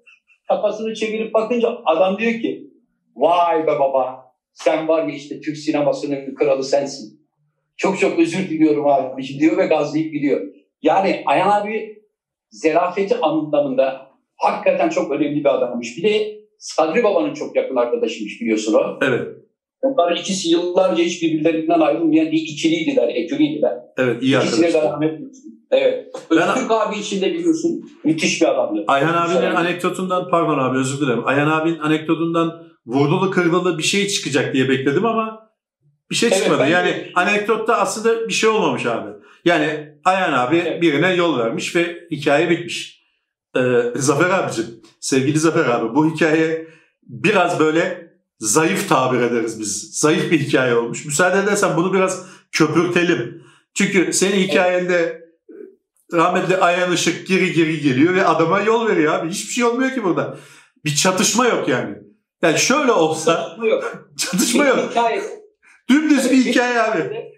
kafasını 0.48 0.94
çevirip 0.94 1.34
bakınca 1.34 1.68
adam 1.84 2.18
diyor 2.18 2.32
ki 2.32 2.70
vay 3.16 3.66
be 3.66 3.78
baba 3.78 4.27
sen 4.52 4.88
var 4.88 5.06
ya 5.08 5.14
işte 5.14 5.40
Türk 5.40 5.56
sinemasının 5.56 6.34
kralı 6.34 6.64
sensin. 6.64 7.18
Çok 7.76 7.98
çok 7.98 8.18
özür 8.18 8.48
diliyorum 8.50 8.86
abi 8.86 9.22
diyor 9.22 9.56
ve 9.56 9.66
gazlayıp 9.66 10.12
gidiyor. 10.12 10.40
Yani 10.82 11.22
Ayhan 11.26 11.60
abi 11.62 12.02
zerafeti 12.50 13.16
anlamında 13.20 14.06
hakikaten 14.36 14.88
çok 14.88 15.10
önemli 15.10 15.40
bir 15.40 15.54
adammış. 15.54 15.96
Bir 15.96 16.02
de 16.02 16.38
Sadri 16.58 17.04
Baba'nın 17.04 17.34
çok 17.34 17.56
yakın 17.56 17.76
arkadaşıymış 17.76 18.40
biliyorsun 18.40 18.74
o. 18.74 18.98
Evet. 19.02 19.28
Onlar 19.82 20.16
ikisi 20.16 20.48
yıllarca 20.48 21.04
hiç 21.04 21.22
birbirlerinden 21.22 21.80
ayrılmayan 21.80 22.26
bir 22.26 22.38
ikiliydiler, 22.38 23.08
eküriydiler. 23.08 23.78
Evet. 23.96 24.22
iyi 24.22 24.36
İkisine 24.36 24.62
de 24.62 24.66
arkadaşlar. 24.66 24.92
rahmet 24.92 25.12
diliyorum. 25.12 25.58
Evet. 25.70 26.06
Ben- 26.30 26.36
Öztürk 26.48 26.70
abi 26.70 26.98
için 26.98 27.20
de 27.20 27.32
biliyorsun 27.34 27.90
müthiş 28.04 28.42
bir 28.42 28.46
adamdı. 28.54 28.84
Ayhan 28.86 29.14
abinin 29.14 29.54
anekdotundan 29.54 30.28
pardon 30.30 30.58
abi 30.58 30.78
özür 30.78 31.06
dilerim. 31.06 31.22
Ayhan 31.26 31.50
abinin 31.50 31.78
anekdotundan 31.78 32.67
vurdulu 32.88 33.30
kırdılı 33.30 33.78
bir 33.78 33.82
şey 33.82 34.08
çıkacak 34.08 34.54
diye 34.54 34.68
bekledim 34.68 35.06
ama 35.06 35.50
bir 36.10 36.14
şey 36.16 36.28
Evet, 36.28 36.38
çıkmadı. 36.38 36.60
ben 36.60 36.66
de- 36.68 36.72
yani 36.72 37.12
anekdotta 37.14 37.76
aslında 37.78 38.28
bir 38.28 38.32
şey 38.32 38.50
olmamış 38.50 38.86
abi. 38.86 39.10
Yani 39.44 39.88
Ayhan 40.04 40.32
abi 40.32 40.56
Evet. 40.56 40.82
birine 40.82 41.14
yol 41.14 41.38
vermiş 41.38 41.76
ve 41.76 42.06
hikaye 42.10 42.50
bitmiş. 42.50 43.04
Ee, 43.56 43.60
Zafer 43.94 44.30
abicim, 44.30 44.66
sevgili 45.00 45.38
Zafer 45.38 45.64
abi 45.64 45.94
bu 45.94 46.14
hikaye 46.14 46.68
biraz 47.02 47.60
böyle 47.60 48.10
zayıf 48.38 48.88
tabir 48.88 49.20
ederiz 49.20 49.60
biz. 49.60 49.90
Zayıf 50.00 50.30
bir 50.30 50.40
hikaye 50.40 50.74
olmuş. 50.74 51.04
Müsaade 51.04 51.38
edersen 51.38 51.76
bunu 51.76 51.92
biraz 51.92 52.26
köpürtelim. 52.52 53.42
Çünkü 53.74 54.12
senin 54.12 54.36
hikayende 54.48 55.22
rahmetli 56.12 56.56
Ayhan 56.56 56.92
Işık 56.92 57.26
geri 57.26 57.52
geri 57.52 57.80
geliyor 57.80 58.14
ve 58.14 58.24
adama 58.26 58.60
yol 58.60 58.88
veriyor 58.88 59.14
abi. 59.14 59.30
Hiçbir 59.30 59.52
şey 59.52 59.64
olmuyor 59.64 59.90
ki 59.94 60.04
burada. 60.04 60.38
Bir 60.84 60.94
çatışma 60.94 61.46
yok 61.46 61.68
yani. 61.68 61.94
Yani 62.42 62.58
şöyle 62.58 62.92
olsa 62.92 63.34
Çatışma 63.34 63.66
yok. 63.66 64.06
çatışma 64.18 64.66
yok. 64.66 64.78
Hikaye. 64.90 65.22
Dümdüz 65.90 66.30
bir 66.30 66.36
hikaye 66.36 66.82
abi. 66.82 67.32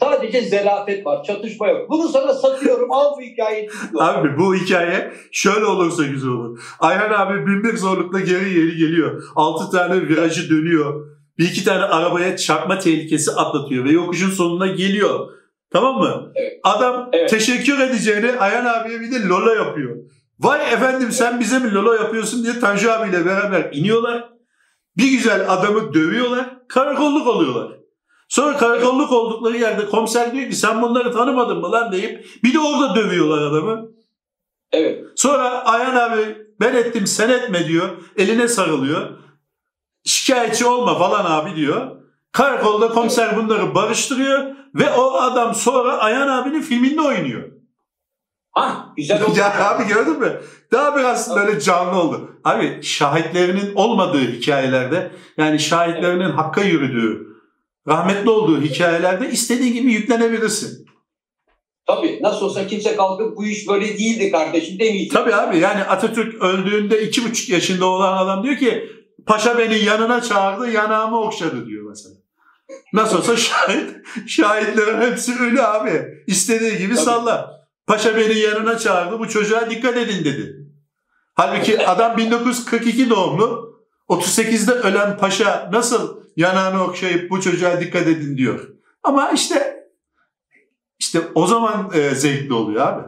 Sadece 0.00 0.40
zerafet 0.42 1.06
var. 1.06 1.24
Çatışma 1.24 1.68
yok. 1.68 1.90
Bunu 1.90 2.08
sana 2.08 2.34
satıyorum. 2.34 2.92
Al 2.92 3.16
bu 3.16 3.22
hikayeyi. 3.22 3.70
Abi 3.98 4.38
bu 4.38 4.54
hikaye 4.54 5.12
şöyle 5.32 5.64
olursa 5.64 6.02
güzel 6.04 6.30
olur. 6.30 6.60
Ayhan 6.80 7.10
abi 7.10 7.46
bin 7.46 7.64
bir 7.64 7.76
zorlukla 7.76 8.20
geri 8.20 8.54
geri 8.54 8.76
geliyor. 8.76 9.22
Altı 9.36 9.76
tane 9.76 10.08
virajı 10.08 10.50
dönüyor. 10.50 11.06
Bir 11.38 11.44
iki 11.44 11.64
tane 11.64 11.82
arabaya 11.84 12.36
çarpma 12.36 12.78
tehlikesi 12.78 13.30
atlatıyor 13.30 13.84
ve 13.84 13.90
yokuşun 13.90 14.30
sonuna 14.30 14.66
geliyor. 14.66 15.28
Tamam 15.72 15.98
mı? 15.98 16.32
Evet. 16.34 16.60
Adam 16.62 17.08
Evet. 17.12 17.30
teşekkür 17.30 17.78
edeceğini 17.80 18.32
Ayhan 18.38 18.64
abiye 18.64 19.00
bir 19.00 19.10
de 19.12 19.28
Lola 19.28 19.54
yapıyor. 19.54 19.96
Vay 20.40 20.72
efendim 20.72 21.12
sen 21.12 21.40
bize 21.40 21.58
mi 21.58 21.74
Lola 21.74 21.96
yapıyorsun 21.96 22.44
diye 22.44 22.60
Tanju 22.60 22.90
abiyle 22.90 23.26
beraber 23.26 23.72
iniyorlar. 23.72 24.28
Bir 24.96 25.10
güzel 25.10 25.52
adamı 25.52 25.94
dövüyorlar. 25.94 26.68
Karakolluk 26.68 27.26
oluyorlar. 27.26 27.78
Sonra 28.28 28.56
karakolluk 28.56 29.12
oldukları 29.12 29.56
yerde 29.56 29.86
komiser 29.86 30.32
diyor 30.32 30.50
ki 30.50 30.56
sen 30.56 30.82
bunları 30.82 31.12
tanımadın 31.12 31.58
mı 31.58 31.72
lan 31.72 31.92
deyip 31.92 32.26
bir 32.44 32.54
de 32.54 32.60
orada 32.60 32.94
dövüyorlar 32.94 33.42
adamı. 33.42 33.88
Evet. 34.72 35.04
Sonra 35.16 35.64
Ayhan 35.64 35.96
abi 35.96 36.38
ben 36.60 36.74
ettim 36.74 37.06
sen 37.06 37.28
etme 37.28 37.68
diyor. 37.68 37.88
Eline 38.16 38.48
sarılıyor. 38.48 39.10
Şikayetçi 40.04 40.66
olma 40.66 40.98
falan 40.98 41.24
abi 41.24 41.56
diyor. 41.56 41.96
Karakolda 42.32 42.88
komiser 42.88 43.36
bunları 43.36 43.74
barıştırıyor 43.74 44.54
ve 44.74 44.90
o 44.90 45.14
adam 45.14 45.54
sonra 45.54 45.98
Ayhan 45.98 46.28
abinin 46.28 46.60
filminde 46.62 47.00
oynuyor. 47.00 47.42
Ha 48.54 48.92
güzel 48.96 49.22
oldu. 49.24 49.38
ya 49.38 49.68
abi 49.70 49.88
gördün 49.88 50.20
mü? 50.20 50.40
Daha 50.72 50.96
biraz 50.96 51.36
böyle 51.36 51.60
canlı 51.60 52.00
oldu. 52.00 52.30
Abi 52.44 52.82
şahitlerinin 52.82 53.74
olmadığı 53.74 54.32
hikayelerde 54.32 55.10
yani 55.38 55.60
şahitlerinin 55.60 56.30
hakka 56.30 56.60
yürüdüğü, 56.62 57.26
rahmetli 57.88 58.30
olduğu 58.30 58.60
hikayelerde 58.62 59.30
istediğin 59.30 59.72
gibi 59.72 59.92
yüklenebilirsin. 59.92 60.86
Tabii 61.86 62.18
nasıl 62.22 62.46
olsa 62.46 62.66
kimse 62.66 62.96
kalkıp 62.96 63.36
bu 63.36 63.46
iş 63.46 63.68
böyle 63.68 63.98
değildi 63.98 64.30
kardeşim 64.30 64.78
demeyecek. 64.78 65.12
Tabii 65.12 65.34
abi 65.34 65.58
yani 65.58 65.84
Atatürk 65.84 66.42
öldüğünde 66.42 67.02
iki 67.02 67.24
buçuk 67.24 67.48
yaşında 67.48 67.86
olan 67.86 68.16
adam 68.16 68.42
diyor 68.42 68.56
ki 68.56 68.90
paşa 69.26 69.58
beni 69.58 69.78
yanına 69.84 70.20
çağırdı 70.20 70.70
yanağımı 70.70 71.20
okşadı 71.20 71.66
diyor 71.66 71.84
mesela. 71.88 72.14
Nasıl 72.92 73.18
olsa 73.18 73.36
şahit, 73.36 73.90
şahitlerin 74.26 75.00
hepsi 75.00 75.32
ölü 75.42 75.62
abi. 75.62 76.02
İstediği 76.26 76.78
gibi 76.78 76.94
Tabii. 76.94 77.04
salla. 77.04 77.63
Paşa 77.86 78.16
beni 78.16 78.38
yanına 78.38 78.78
çağırdı 78.78 79.18
bu 79.18 79.28
çocuğa 79.28 79.70
dikkat 79.70 79.96
edin 79.96 80.24
dedi. 80.24 80.56
Halbuki 81.34 81.86
adam 81.86 82.16
1942 82.16 83.10
doğumlu. 83.10 83.74
38'de 84.08 84.72
ölen 84.72 85.16
paşa 85.18 85.70
nasıl 85.72 86.20
yanağını 86.36 86.84
okşayıp 86.84 87.30
bu 87.30 87.40
çocuğa 87.40 87.80
dikkat 87.80 88.06
edin 88.06 88.36
diyor. 88.36 88.68
Ama 89.02 89.30
işte 89.30 89.86
işte 90.98 91.20
o 91.34 91.46
zaman 91.46 91.90
e, 91.94 92.14
zevkli 92.14 92.54
oluyor 92.54 92.86
abi. 92.86 93.02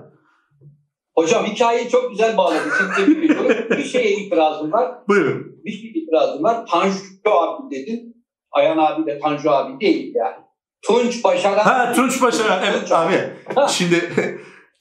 Hocam 1.14 1.46
hikayeyi 1.46 1.88
çok 1.88 2.10
güzel 2.10 2.36
bağladın. 2.36 2.70
Seni 2.78 3.06
tebrik 3.06 3.30
ediyorum. 3.30 3.66
Bir 3.70 3.84
şeye 3.84 4.10
itirazım 4.10 4.72
var. 4.72 4.94
Buyurun. 5.08 5.60
Bir 5.64 5.72
şey 5.72 5.90
itirazım 5.90 6.42
var. 6.42 6.66
Tanju 6.66 7.30
abi 7.30 7.76
dedin. 7.76 8.24
Ayhan 8.52 8.78
abi 8.78 9.06
de 9.06 9.18
Tanju 9.18 9.50
abi 9.50 9.80
değil 9.80 10.14
yani. 10.14 10.36
Tunç 10.82 11.24
Başaran. 11.24 11.64
Ha 11.64 11.92
Tunç 11.92 12.20
Paşa 12.20 12.62
evet 12.64 12.80
Tunç 12.80 12.92
abi. 12.92 13.32
Ha. 13.54 13.68
Şimdi 13.68 14.10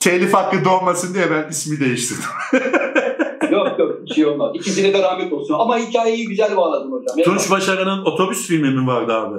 telif 0.06 0.34
hakkı 0.34 0.66
doğmasın 0.66 1.14
diye 1.14 1.32
ben 1.32 1.50
ismi 1.50 1.80
değiştirdim. 1.80 2.24
yok 3.52 3.80
yok 3.80 4.06
bir 4.06 4.14
şey 4.14 4.26
olmaz. 4.26 4.52
İkisine 4.56 4.94
de 4.94 5.04
rahmet 5.04 5.34
olsun. 5.34 5.54
Ama 5.54 5.80
hikayeyi 5.80 6.26
güzel 6.26 6.58
bağladın 6.58 6.92
hocam. 6.92 7.18
Tunç 7.26 7.52
Başaran'ın 7.52 8.06
otobüs 8.06 8.48
filmi 8.48 8.70
mi 8.70 8.88
vardı 8.88 9.14
abi? 9.14 9.38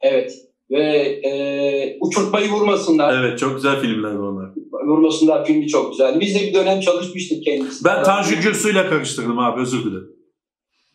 Evet. 0.00 0.32
Ve 0.70 0.82
e, 1.24 1.98
uçurtmayı 2.00 2.50
vurmasınlar. 2.50 3.24
Evet 3.24 3.38
çok 3.38 3.56
güzel 3.56 3.80
filmler 3.80 4.14
onlar. 4.14 4.50
Vurmasınlar 4.86 5.46
filmi 5.46 5.68
çok 5.68 5.90
güzel. 5.90 6.20
Biz 6.20 6.34
de 6.34 6.40
bir 6.40 6.54
dönem 6.54 6.80
çalışmıştık 6.80 7.44
kendisi. 7.44 7.84
Ben 7.84 8.02
Tanju 8.02 8.40
Gürsu'yla 8.40 8.90
karıştırdım 8.90 9.38
abi 9.38 9.60
özür 9.60 9.84
dilerim. 9.84 10.16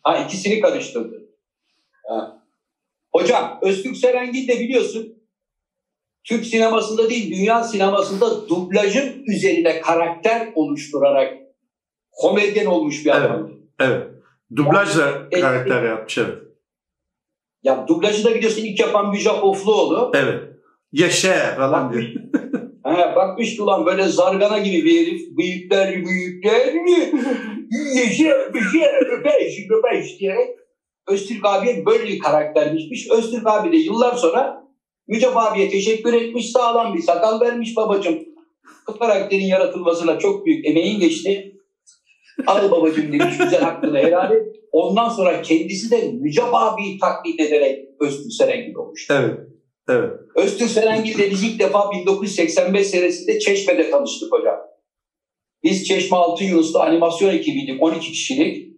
Ha 0.02 0.18
ikisini 0.18 0.60
karıştırdı. 0.60 1.28
Ha. 2.08 2.42
Hocam 3.12 3.58
Öztürk 3.62 3.96
Serengil 3.96 4.48
de 4.48 4.60
biliyorsun 4.60 5.19
Türk 6.24 6.46
sinemasında 6.46 7.10
değil 7.10 7.30
dünya 7.36 7.64
sinemasında 7.64 8.48
dublajın 8.48 9.22
üzerine 9.26 9.80
karakter 9.80 10.48
oluşturarak 10.54 11.34
komedyen 12.12 12.66
olmuş 12.66 13.04
bir 13.04 13.10
Evet. 13.10 13.22
adam. 13.30 13.50
Evet. 13.80 14.06
Dublajla 14.56 15.28
Evet. 15.32 15.42
karakter 15.42 15.82
yapmış 15.82 16.18
evet. 16.18 16.38
Ya 17.62 17.84
dublajı 17.88 18.24
da 18.24 18.34
biliyorsun 18.34 18.62
ilk 18.64 18.80
yapan 18.80 19.10
Müjdat 19.10 19.44
Ofluoğlu. 19.44 20.12
Evet. 20.14 20.42
Yaşa 20.92 21.54
falan 21.56 21.92
diye. 21.92 22.14
Ha, 22.82 23.12
bakmış 23.16 23.60
ulan 23.60 23.86
böyle 23.86 24.02
zargana 24.04 24.58
gibi 24.58 24.84
bir 24.84 25.06
herif. 25.06 25.36
Büyükler 25.38 25.94
büyükler 26.04 26.74
mi? 26.74 27.12
Bir 27.70 28.10
şey 28.10 28.30
öpeş 29.12 29.66
öpeş 29.70 30.20
diyerek 30.20 30.48
Öztürk 31.08 31.44
abiye 31.44 31.86
böyle 31.86 32.04
bir 32.04 32.18
karakter 32.18 32.74
biçmiş. 32.74 33.10
Öztürk 33.10 33.46
abi 33.46 33.72
de 33.72 33.76
yıllar 33.76 34.14
sonra 34.14 34.59
Müjdat 35.08 35.36
abiye 35.36 35.70
teşekkür 35.70 36.12
etmiş. 36.12 36.50
Sağlam 36.50 36.94
bir 36.94 37.02
sakal 37.02 37.40
vermiş 37.40 37.76
babacım. 37.76 38.18
Bu 38.88 38.98
karakterin 38.98 39.46
yaratılmasına 39.46 40.18
çok 40.18 40.46
büyük 40.46 40.66
emeğin 40.66 41.00
geçti. 41.00 41.56
Al 42.46 42.70
babacım 42.70 43.12
demiş 43.12 43.38
güzel 43.38 43.60
hakkını 43.60 43.98
helal 43.98 44.32
et. 44.32 44.56
Ondan 44.72 45.08
sonra 45.08 45.42
kendisi 45.42 45.90
de 45.90 46.12
Müjdat 46.12 46.54
abiyi 46.54 46.98
taklit 46.98 47.40
ederek 47.40 47.78
Öztürk 48.00 48.32
Serengil 48.32 48.74
olmuş. 48.74 49.08
Evet. 49.10 49.38
Evet. 49.88 50.10
Öztürk 50.36 50.70
Serengil 50.70 51.14
ile 51.14 51.30
biz 51.30 51.42
ilk 51.42 51.60
defa 51.60 51.90
1985 51.92 52.86
senesinde 52.86 53.38
Çeşme'de 53.38 53.90
tanıştık 53.90 54.32
hocam. 54.32 54.58
Biz 55.62 55.88
Çeşme 55.88 56.16
Altın 56.16 56.44
Yunus'ta 56.44 56.80
animasyon 56.80 57.30
ekibiydik 57.30 57.82
12 57.82 58.12
kişilik. 58.12 58.76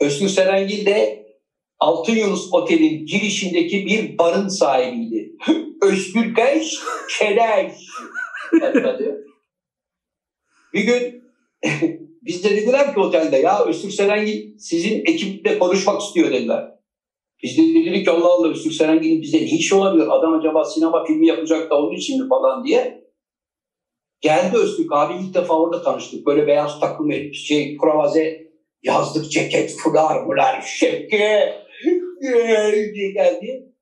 Öztürk 0.00 0.30
Serengil 0.30 0.86
de 0.86 1.27
Altın 1.78 2.12
Yunus 2.12 2.48
Otel'in 2.52 3.06
girişindeki 3.06 3.86
bir 3.86 4.18
barın 4.18 4.48
sahibiydi. 4.48 5.32
Öztürkeş 5.82 6.78
Çeleş 7.18 7.72
adı. 8.62 9.24
Bir 10.74 10.80
gün 10.80 11.24
biz 12.22 12.44
de 12.44 12.50
dediler 12.50 12.94
ki 12.94 13.00
otelde 13.00 13.36
ya 13.36 13.64
Öztürk 13.64 13.92
Serengil 13.92 14.58
sizin 14.58 15.00
ekiple 15.00 15.58
konuşmak 15.58 16.02
istiyor 16.02 16.32
dediler. 16.32 16.78
Biz 17.42 17.58
de 17.58 17.62
dedik 17.62 18.04
ki 18.04 18.10
Allah 18.10 18.32
Allah 18.32 18.48
Öztürk 18.48 18.72
Serengil'in 18.72 19.22
bize 19.22 19.38
ne 19.38 19.42
işi 19.42 19.74
olabilir? 19.74 20.06
Adam 20.10 20.38
acaba 20.38 20.64
sinema 20.64 21.04
filmi 21.04 21.26
yapacak 21.26 21.70
da 21.70 21.78
onun 21.78 21.96
için 21.96 22.22
mi 22.22 22.28
falan 22.28 22.64
diye. 22.64 23.08
Geldi 24.20 24.56
Öztürk 24.56 24.92
abi 24.92 25.14
ilk 25.22 25.34
defa 25.34 25.54
orada 25.54 25.82
tanıştık. 25.82 26.26
Böyle 26.26 26.46
beyaz 26.46 26.80
takım 26.80 27.10
elbise, 27.10 27.44
şey, 27.44 27.76
kravaze 27.76 28.48
yazlık 28.82 29.30
ceket, 29.30 29.76
fular, 29.76 30.22
mular, 30.22 30.62
şapke 30.62 31.54
diye 32.94 33.12
geldi. 33.12 33.72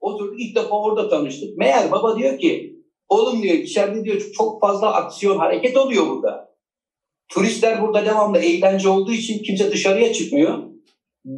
Oturduk 0.00 0.40
ilk 0.40 0.56
defa 0.56 0.82
orada 0.82 1.08
tanıştık. 1.08 1.56
Meğer 1.56 1.90
baba 1.90 2.18
diyor 2.18 2.38
ki 2.38 2.76
oğlum 3.08 3.42
diyor 3.42 3.54
içeride 3.54 4.04
diyor 4.04 4.20
çok 4.36 4.60
fazla 4.60 4.94
aksiyon 4.94 5.38
hareket 5.38 5.76
oluyor 5.76 6.06
burada. 6.06 6.56
Turistler 7.28 7.82
burada 7.82 8.04
devamlı 8.04 8.38
eğlence 8.38 8.88
olduğu 8.88 9.12
için 9.12 9.42
kimse 9.42 9.72
dışarıya 9.72 10.12
çıkmıyor. 10.12 10.62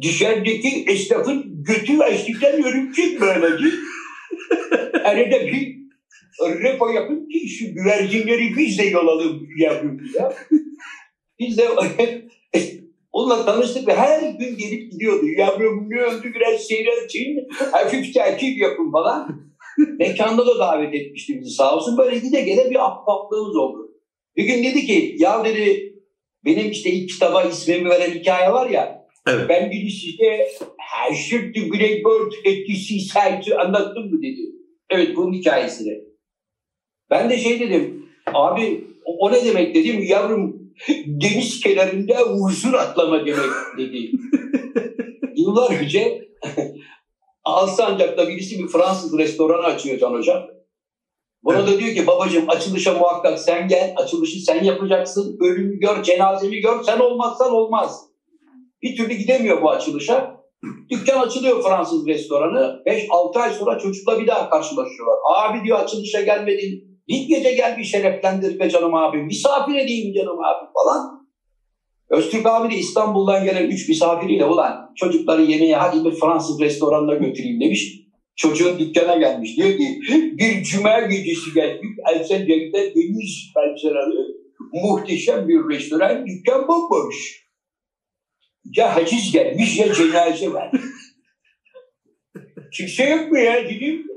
Dışarıdaki 0.03 0.85
esnafın 0.87 1.63
götü 1.63 1.99
açlıktan 1.99 2.63
örümcek 2.63 3.21
böylece. 3.21 3.65
Arada 5.03 5.47
bir 5.47 5.79
repo 6.63 6.89
yapın 6.89 7.27
ki 7.29 7.47
şu 7.47 7.73
güvercinleri 7.73 8.57
biz 8.57 8.79
de 8.79 8.83
yolalım 8.83 9.47
yavrum 9.57 10.01
ya. 10.19 10.33
Biz 11.39 11.57
de 11.57 11.67
onunla 13.11 13.45
tanıştık 13.45 13.87
ve 13.87 13.95
her 13.95 14.21
gün 14.21 14.57
gelip 14.57 14.91
gidiyordu. 14.91 15.25
Yavrum 15.37 15.89
ne 15.89 16.01
öldü 16.01 16.33
biraz 16.35 16.61
seyretsin, 16.61 17.47
hafif 17.71 18.13
takip 18.13 18.57
yapın 18.57 18.91
falan. 18.91 19.49
Mekanda 19.99 20.47
da 20.47 20.59
davet 20.59 20.95
etmişti 20.95 21.39
bizi 21.41 21.55
sağ 21.55 21.75
olsun. 21.75 21.97
Böyle 21.97 22.17
gide 22.17 22.41
gele 22.41 22.69
bir 22.69 22.85
ahbaplığımız 22.85 23.55
oldu. 23.55 23.91
Bir 24.35 24.43
gün 24.43 24.63
dedi 24.63 24.85
ki 24.85 25.15
ya 25.19 25.45
dedi 25.45 25.93
benim 26.45 26.71
işte 26.71 26.89
ilk 26.89 27.09
kitaba 27.09 27.43
ismimi 27.43 27.89
veren 27.89 28.11
hikaye 28.11 28.51
var 28.51 28.69
ya 28.69 29.05
Evet. 29.27 29.49
ben 29.49 29.71
bir 29.71 29.89
size 29.89 30.47
Herşirdi 30.77 31.71
Blackbird 31.71 32.31
etkisi 32.45 32.99
serti 32.99 33.57
anlattım 33.57 34.11
mı 34.11 34.21
dedi. 34.21 34.41
Evet 34.89 35.15
bunun 35.15 35.33
hikayesini. 35.33 36.01
Ben 37.09 37.29
de 37.29 37.37
şey 37.37 37.59
dedim 37.59 38.05
abi 38.25 38.83
o, 39.05 39.27
o 39.27 39.31
ne 39.31 39.45
demek 39.45 39.75
dedim 39.75 40.03
yavrum 40.03 40.58
deniz 41.05 41.59
kenarında 41.59 42.25
uzun 42.25 42.73
atlama 42.73 43.25
demek 43.25 43.49
dedi. 43.77 44.11
Yıllar 45.35 45.81
önce 45.81 46.29
Alsancak'ta 47.43 48.27
birisi 48.27 48.59
bir 48.59 48.67
Fransız 48.67 49.17
restoranı 49.17 49.65
açıyor 49.65 49.99
Can 49.99 50.13
Hocam. 50.13 50.43
Buna 51.43 51.67
da 51.67 51.79
diyor 51.79 51.93
ki 51.95 52.07
babacığım 52.07 52.49
açılışa 52.49 52.93
muhakkak 52.93 53.39
sen 53.39 53.67
gel. 53.67 53.93
Açılışı 53.97 54.39
sen 54.39 54.63
yapacaksın. 54.63 55.37
Ölümü 55.41 55.79
gör, 55.79 56.03
cenazemi 56.03 56.59
gör. 56.59 56.83
Sen 56.83 56.99
olmazsan 56.99 57.51
olmaz. 57.51 58.05
Bir 58.81 58.97
türlü 58.97 59.13
gidemiyor 59.13 59.61
bu 59.61 59.69
açılışa. 59.69 60.39
Dükkan 60.89 61.19
açılıyor 61.19 61.63
Fransız 61.63 62.07
restoranı. 62.07 62.83
5-6 62.85 63.39
ay 63.39 63.53
sonra 63.53 63.79
çocukla 63.79 64.19
bir 64.19 64.27
daha 64.27 64.49
karşılaşıyorlar. 64.49 65.17
Abi 65.35 65.63
diyor 65.65 65.79
açılışa 65.79 66.21
gelmedin. 66.21 66.88
İlk 67.09 67.29
gece 67.29 67.51
gel 67.53 67.77
bir 67.77 67.83
şereflendir 67.83 68.59
be 68.59 68.69
canım 68.69 68.95
abi. 68.95 69.17
Misafir 69.17 69.75
edeyim 69.75 70.13
canım 70.13 70.39
abi 70.39 70.65
falan. 70.73 71.29
Öztürk 72.09 72.45
abi 72.45 72.73
de 72.73 72.77
İstanbul'dan 72.77 73.43
gelen 73.43 73.67
3 73.67 73.89
misafiriyle 73.89 74.45
ulan 74.45 74.93
çocukları 74.95 75.41
yemeğe 75.41 75.75
hadi 75.75 76.05
bir 76.05 76.11
Fransız 76.11 76.59
restoranına 76.59 77.13
götüreyim 77.13 77.61
demiş. 77.61 77.99
Çocuğun 78.35 78.79
dükkana 78.79 79.15
gelmiş. 79.15 79.57
Diyor 79.57 79.77
ki 79.77 79.99
bir 80.37 80.63
cuma 80.63 80.99
gecesi 80.99 81.53
geldik. 81.53 81.83
Elsencer'de 82.13 82.95
deniz 82.95 83.53
pencereli 83.55 84.39
muhteşem 84.73 85.47
bir 85.47 85.75
restoran. 85.75 86.25
Dükkan 86.27 86.67
bomboş. 86.67 87.45
Ya 88.77 88.95
haciz 88.95 89.31
gelmiş 89.31 89.79
ya 89.79 89.93
cenaze 89.93 90.53
var. 90.53 90.71
Kimse 92.77 93.09
yok 93.09 93.31
mu 93.31 93.39
ya 93.39 93.69
dedim. 93.69 94.08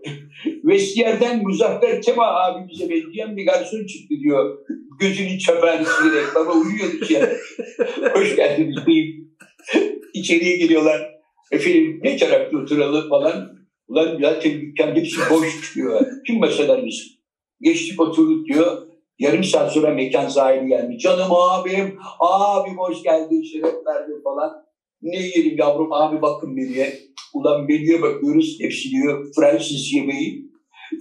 Vestiyerden 0.65 1.43
Muzaffer 1.43 2.03
Tema 2.03 2.27
abimize 2.27 2.91
benzeyen 2.91 3.37
bir 3.37 3.47
garson 3.47 3.87
çıktı 3.87 4.15
diyor. 4.23 4.59
Gözünü 5.01 5.39
çapağını 5.39 5.87
silerek 5.87 6.35
baba 6.35 6.53
uyuyordu 6.53 7.05
içeri. 7.05 7.37
Hoş 8.15 8.37
geldiniz 8.37 8.87
diyeyim. 8.87 9.35
İçeriye 10.15 10.57
giriyorlar. 10.57 11.13
Efendim 11.51 12.01
ne 12.03 12.17
tarafta 12.17 12.59
oturalım 12.59 13.09
falan. 13.09 13.63
Ulan 13.89 14.19
zaten 14.21 14.53
dükkan 14.53 14.95
hepsi 14.95 15.21
boş 15.31 15.63
çıkıyor. 15.63 16.01
Tüm 16.27 16.39
masalarımız. 16.39 16.95
Geçtik 17.61 18.01
oturduk 18.01 18.47
diyor. 18.47 18.87
Yarım 19.19 19.45
saat 19.45 19.73
sonra 19.73 19.91
mekan 19.91 20.29
sahibi 20.29 20.69
gelmiş. 20.69 21.03
Canım 21.03 21.33
abim, 21.33 21.99
abim 22.21 22.79
hoş 22.79 23.03
geldin, 23.03 23.43
şeref 23.43 23.75
verdin 23.87 24.23
falan. 24.25 24.65
Ne 25.03 25.17
yiyelim 25.17 25.59
yavrum 25.59 25.93
abi 25.93 26.23
bakın 26.23 26.55
menüye. 26.55 26.93
Ulan 27.35 27.67
menüye 27.67 28.03
bakıyoruz. 28.03 28.59
Hepsi 28.61 28.91
diyor 28.91 29.33
Fransız 29.37 29.93
yemeği. 29.93 30.53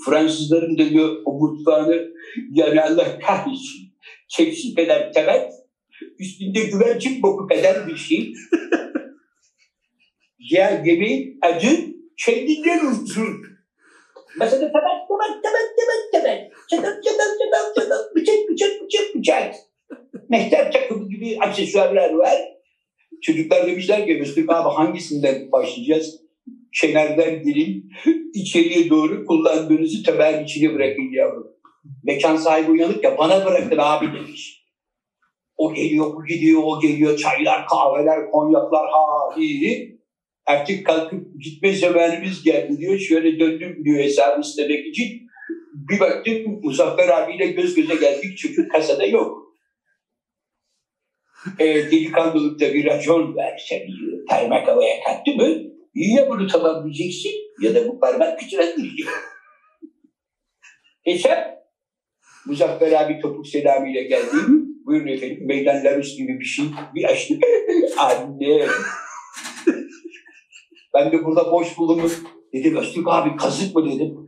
Fransızların 0.06 0.78
da 0.78 0.90
diyor 0.90 1.22
o 1.26 1.34
mutfağını 1.34 2.08
yani 2.52 2.82
Allah 2.82 3.20
kahretsin. 3.20 3.92
Çepsi 4.28 4.76
kadar 4.76 5.14
temel, 5.14 5.50
üstünde 6.20 6.60
güvercin 6.60 7.24
boku 7.24 7.48
kadar 7.48 7.88
bir 7.88 7.96
şey. 7.96 8.34
ya 10.52 10.84
yemeğin 10.86 11.40
adı 11.42 11.68
kendinden 12.26 12.86
uzun. 12.86 13.42
Masada 14.38 14.72
tabak 14.72 15.08
tabak 15.08 15.44
tabak 15.44 15.68
tabak 15.78 16.12
tabak. 16.12 16.70
Çatal 16.70 17.02
çatal 17.02 17.32
çatal 17.40 17.76
çatal. 17.76 18.16
Bıçak 18.16 18.36
bıçak 18.50 18.72
bıçak 18.82 19.16
bıçak. 19.16 19.56
Mehtap 20.30 20.74
takımı 20.74 21.10
gibi 21.10 21.38
aksesuarlar 21.40 22.14
var. 22.14 22.38
Çocuklar 23.22 23.68
demişler 23.68 24.06
ki 24.06 24.14
Mesut 24.14 24.50
abi 24.50 24.70
hangisinden 24.70 25.52
başlayacağız? 25.52 26.21
Kenardan 26.80 27.44
girin, 27.44 27.90
içeriye 28.34 28.90
doğru 28.90 29.26
kullandığınızı 29.26 30.04
tabağın 30.04 30.44
içine 30.44 30.74
bırakın 30.74 31.12
yavrum. 31.12 31.48
Mekan 32.04 32.36
sahibi 32.36 32.72
uyanık 32.72 33.04
ya 33.04 33.18
bana 33.18 33.46
bırakın 33.46 33.78
abi 33.78 34.06
demiş. 34.14 34.62
O 35.58 35.74
geliyor, 35.74 36.14
bu 36.16 36.26
gidiyor, 36.26 36.62
o 36.64 36.80
geliyor. 36.80 37.18
Çaylar, 37.18 37.68
kahveler, 37.68 38.32
konyaklar 38.32 38.90
ha 38.90 39.36
iyi. 39.38 40.02
Artık 40.46 40.86
kalkıp 40.86 41.42
gitme 41.44 41.74
zamanımız 41.74 42.44
geldi 42.44 42.78
diyor. 42.78 43.00
Şöyle 43.00 43.40
döndüm 43.40 43.86
diyor 43.86 44.00
hesabı 44.00 44.42
istemek 44.42 44.88
için. 44.88 45.22
Bir 45.74 46.00
baktım 46.00 46.60
Muzaffer 46.64 47.10
abiyle 47.10 47.48
göz 47.48 47.76
göze 47.76 47.96
geldik. 47.96 48.38
Çünkü 48.38 48.68
kasada 48.68 49.06
yok. 49.06 49.38
E, 51.60 51.66
delikanlılıkta 51.66 52.74
bir 52.74 52.86
racon 52.86 53.36
verse 53.36 53.88
diyor. 53.88 54.26
Parmak 54.30 54.68
havaya 54.68 55.04
kalktı 55.04 55.32
mı? 55.32 55.71
Ya 55.94 56.30
bunu 56.30 56.48
tamamlayacaksın 56.48 57.32
ya 57.62 57.76
da 57.76 57.88
bu 57.88 58.00
parmak 58.00 58.40
girecek. 58.40 59.08
Hesap 61.04 61.62
Muzaffer 62.46 62.92
abi 62.92 63.20
topuk 63.20 63.48
selamıyla 63.48 64.02
geldi. 64.02 64.36
Buyurun 64.86 65.08
efendim 65.08 65.48
meydanlar 65.48 65.98
üstü 65.98 66.24
gibi 66.24 66.40
bir 66.40 66.46
şey. 66.46 66.66
Bir 66.96 67.04
açtı. 67.04 67.34
Anne. 67.98 68.68
ben 70.94 71.12
de 71.12 71.24
burada 71.24 71.52
boş 71.52 71.78
bulundum. 71.78 72.12
Dedim 72.54 72.76
Öztürk 72.76 73.08
abi 73.08 73.36
kazık 73.36 73.76
mı 73.76 73.92
dedim. 73.92 74.28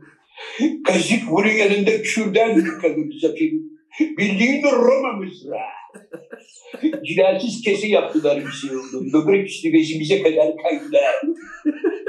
Kazık 0.86 1.30
bunun 1.30 1.48
yanında 1.48 2.02
kürdan 2.02 2.48
yıkadım 2.48 3.10
efendim. 3.10 3.70
Bildiğin 4.00 4.62
Roma 4.62 5.12
mızrağı. 5.12 5.83
Cilalsiz 7.06 7.62
kese 7.64 7.86
yaptılar 7.86 8.40
bir 8.46 8.52
şey 8.52 8.70
oldu. 8.76 9.04
Böbrek 9.12 9.46
üstü 9.48 9.72
bezimize 9.72 10.22
kadar 10.22 10.52
kaydılar. 10.56 11.14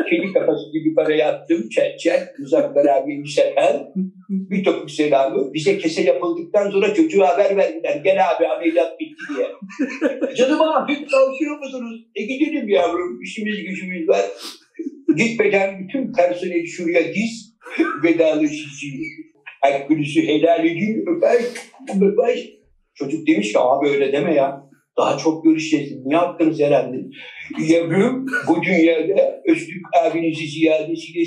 Kedi 0.09 0.33
kafası 0.33 0.71
gibi 0.73 0.95
para 0.95 1.15
yaptım. 1.15 1.69
Çat 1.69 1.99
çat. 1.99 2.39
Muzaffer 2.39 2.85
abi 2.85 3.23
bir 3.23 3.29
sefer. 3.29 3.87
Bir 4.29 4.63
topuk 4.63 4.91
selamı. 4.91 5.53
Bize 5.53 5.77
kese 5.77 6.01
yapıldıktan 6.01 6.71
sonra 6.71 6.93
çocuğa 6.93 7.27
haber 7.27 7.57
verdiler. 7.57 8.01
Gel 8.03 8.17
abi 8.31 8.47
ameliyat 8.47 8.99
bitti 8.99 9.23
diye. 9.35 9.47
Canım 10.35 10.61
abi 10.61 10.93
kalkıyor 11.05 11.59
musunuz? 11.59 12.01
E 12.15 12.23
gidelim 12.23 12.69
yavrum. 12.69 13.21
İşimiz 13.21 13.63
gücümüz 13.63 14.07
var. 14.07 14.25
Gitmeden 15.17 15.79
bütün 15.79 16.13
personeli 16.13 16.67
şuraya 16.67 17.13
diz. 17.13 17.55
Vedalaşacağım. 18.03 19.01
Hakkınızı 19.61 20.19
helal 20.19 20.65
edin. 20.65 21.05
Öper. 21.07 21.41
Öper. 22.01 22.64
Çocuk 22.95 23.27
demiş 23.27 23.51
ki 23.51 23.59
abi 23.59 23.89
öyle 23.89 24.11
deme 24.13 24.33
ya. 24.35 24.65
Daha 24.97 25.17
çok 25.17 25.43
görüşeceğiz. 25.43 26.05
Ne 26.05 26.15
yaptınız 26.15 26.59
herhalde? 26.59 26.97
Yavrum 27.59 28.25
bu 28.47 28.63
dünyada 28.63 29.41
Öztürk 29.47 29.83
abinizi 30.01 30.47
ziyadesiyle 30.47 31.23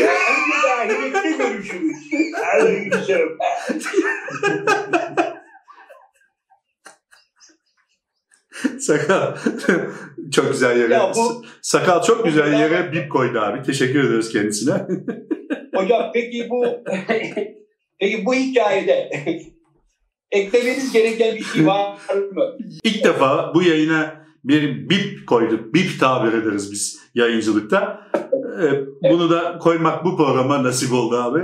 ya 0.00 0.10
önce 0.10 0.94
ahirette 0.96 1.30
görüşürüz. 1.44 1.96
Hadi 2.44 2.90
güzel. 2.90 3.20
Sakal 8.78 9.36
çok 10.32 10.52
güzel 10.52 10.80
yere. 10.80 10.94
Ya 10.94 11.12
bu- 11.16 11.44
Sakal 11.62 12.02
çok 12.02 12.24
güzel 12.24 12.52
yere 12.60 12.92
bip 12.92 13.12
koydu 13.12 13.40
abi. 13.40 13.62
Teşekkür 13.62 14.00
ediyoruz 14.04 14.32
kendisine. 14.32 14.72
Hocam 15.74 16.10
peki 16.14 16.46
bu 16.50 16.64
peki 17.98 18.24
bu 18.26 18.34
hikayede 18.34 19.10
eklemeniz 20.30 20.92
gereken 20.92 21.36
bir 21.36 21.44
şey 21.44 21.66
var 21.66 21.98
mı? 22.34 22.44
İlk 22.84 23.04
defa 23.04 23.54
bu 23.54 23.62
yayına 23.62 24.26
bir 24.44 24.90
bip 24.90 25.26
koyduk. 25.26 25.74
Bip 25.74 26.00
tabir 26.00 26.32
ederiz 26.32 26.72
biz 26.72 27.00
yayıncılıkta. 27.14 28.10
Ee, 28.62 28.84
Bunu 29.10 29.30
da 29.30 29.58
koymak 29.58 30.04
bu 30.04 30.16
programa 30.16 30.62
nasip 30.62 30.92
oldu 30.92 31.16
abi. 31.16 31.40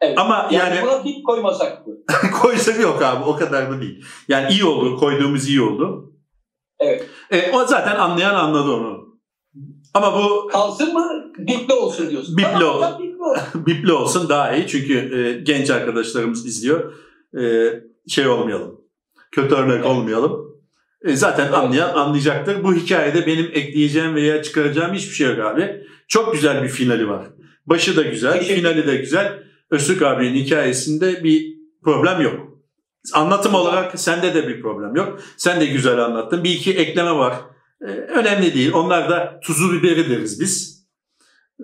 Evet. 0.00 0.18
Ama 0.18 0.48
Yani, 0.52 0.76
yani 0.76 0.82
buna 0.86 1.02
tip 1.02 1.26
koymasak 1.26 1.86
mı? 1.86 1.94
koysak 2.42 2.80
yok 2.80 3.02
abi 3.02 3.24
o 3.24 3.36
kadar 3.36 3.70
da 3.70 3.80
değil. 3.80 4.04
Yani 4.28 4.52
iyi 4.52 4.64
oldu. 4.64 4.96
Koyduğumuz 4.96 5.48
iyi 5.48 5.60
oldu. 5.62 6.12
Evet. 6.80 7.08
E, 7.30 7.50
o 7.52 7.66
zaten 7.66 7.96
anlayan 7.96 8.34
anladı 8.34 8.70
onu. 8.70 9.12
Ama 9.94 10.14
bu 10.14 10.46
Kalsın 10.48 10.94
mı? 10.94 11.08
Bipli 11.38 11.74
olsun 11.74 12.10
diyorsun. 12.10 12.36
Tamam 12.36 12.54
bipli 12.58 12.64
olsun. 12.64 13.66
bipli 13.66 13.92
olsun 13.92 14.28
daha 14.28 14.52
iyi. 14.52 14.66
Çünkü 14.66 14.94
e, 15.18 15.42
genç 15.42 15.70
arkadaşlarımız 15.70 16.46
izliyor. 16.46 16.92
E, 17.40 17.72
şey 18.08 18.28
olmayalım. 18.28 18.80
Kötü 19.32 19.54
örnek 19.54 19.84
olmayalım. 19.86 20.52
E, 21.04 21.16
zaten 21.16 21.52
anlayan 21.52 21.94
anlayacaktır. 21.94 22.64
Bu 22.64 22.74
hikayede 22.74 23.26
benim 23.26 23.46
ekleyeceğim 23.46 24.14
veya 24.14 24.42
çıkaracağım 24.42 24.94
hiçbir 24.94 25.14
şey 25.14 25.28
yok 25.28 25.38
abi. 25.38 25.86
Çok 26.08 26.32
güzel 26.32 26.62
bir 26.62 26.68
finali 26.68 27.08
var. 27.08 27.26
Başı 27.66 27.96
da 27.96 28.02
güzel, 28.02 28.44
finali 28.44 28.86
de 28.86 28.96
güzel. 28.96 29.42
Öztürk 29.70 30.02
abinin 30.02 30.34
hikayesinde 30.34 31.24
bir 31.24 31.58
problem 31.84 32.20
yok. 32.20 32.52
Anlatım 33.12 33.54
olarak 33.54 34.00
sende 34.00 34.34
de 34.34 34.48
bir 34.48 34.62
problem 34.62 34.96
yok. 34.96 35.20
Sen 35.36 35.60
de 35.60 35.66
güzel 35.66 35.98
anlattın. 35.98 36.44
Bir 36.44 36.50
iki 36.50 36.72
ekleme 36.72 37.12
var. 37.12 37.34
E, 37.80 37.86
önemli 37.90 38.54
değil. 38.54 38.72
Onlar 38.72 39.10
da 39.10 39.40
tuzu 39.42 39.72
biberi 39.72 40.10
deriz 40.10 40.40
biz. 40.40 40.86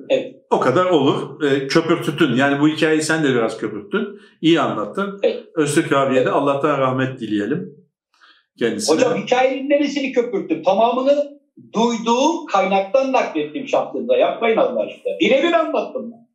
Evet. 0.09 0.38
O 0.51 0.61
kadar 0.61 0.85
olur. 0.85 1.43
E, 1.45 1.67
köpürtütün. 1.67 2.37
Yani 2.37 2.61
bu 2.61 2.69
hikayeyi 2.69 3.03
sen 3.03 3.25
de 3.25 3.29
biraz 3.29 3.59
köpürttün. 3.59 4.21
İyi 4.43 4.61
anlattın. 4.61 5.21
Evet. 5.23 5.45
Öztürk 5.55 5.93
abiye 5.93 6.27
de 6.27 6.31
Allah'tan 6.31 6.79
rahmet 6.79 7.21
dileyelim. 7.21 7.75
Kendisine. 8.59 8.97
Hocam 8.97 9.17
hikayenin 9.23 9.71
neresini 9.71 10.13
köpürttüm? 10.13 10.63
Tamamını 10.63 11.39
duyduğum 11.75 12.47
kaynaktan 12.47 13.13
naklettim 13.13 13.69
şahtında. 13.69 14.17
Yapmayın 14.17 14.57
Allah 14.57 14.81
aşkına. 14.81 15.13
Birebir 15.21 15.53
anlattım 15.53 16.13
ben. 16.13 16.29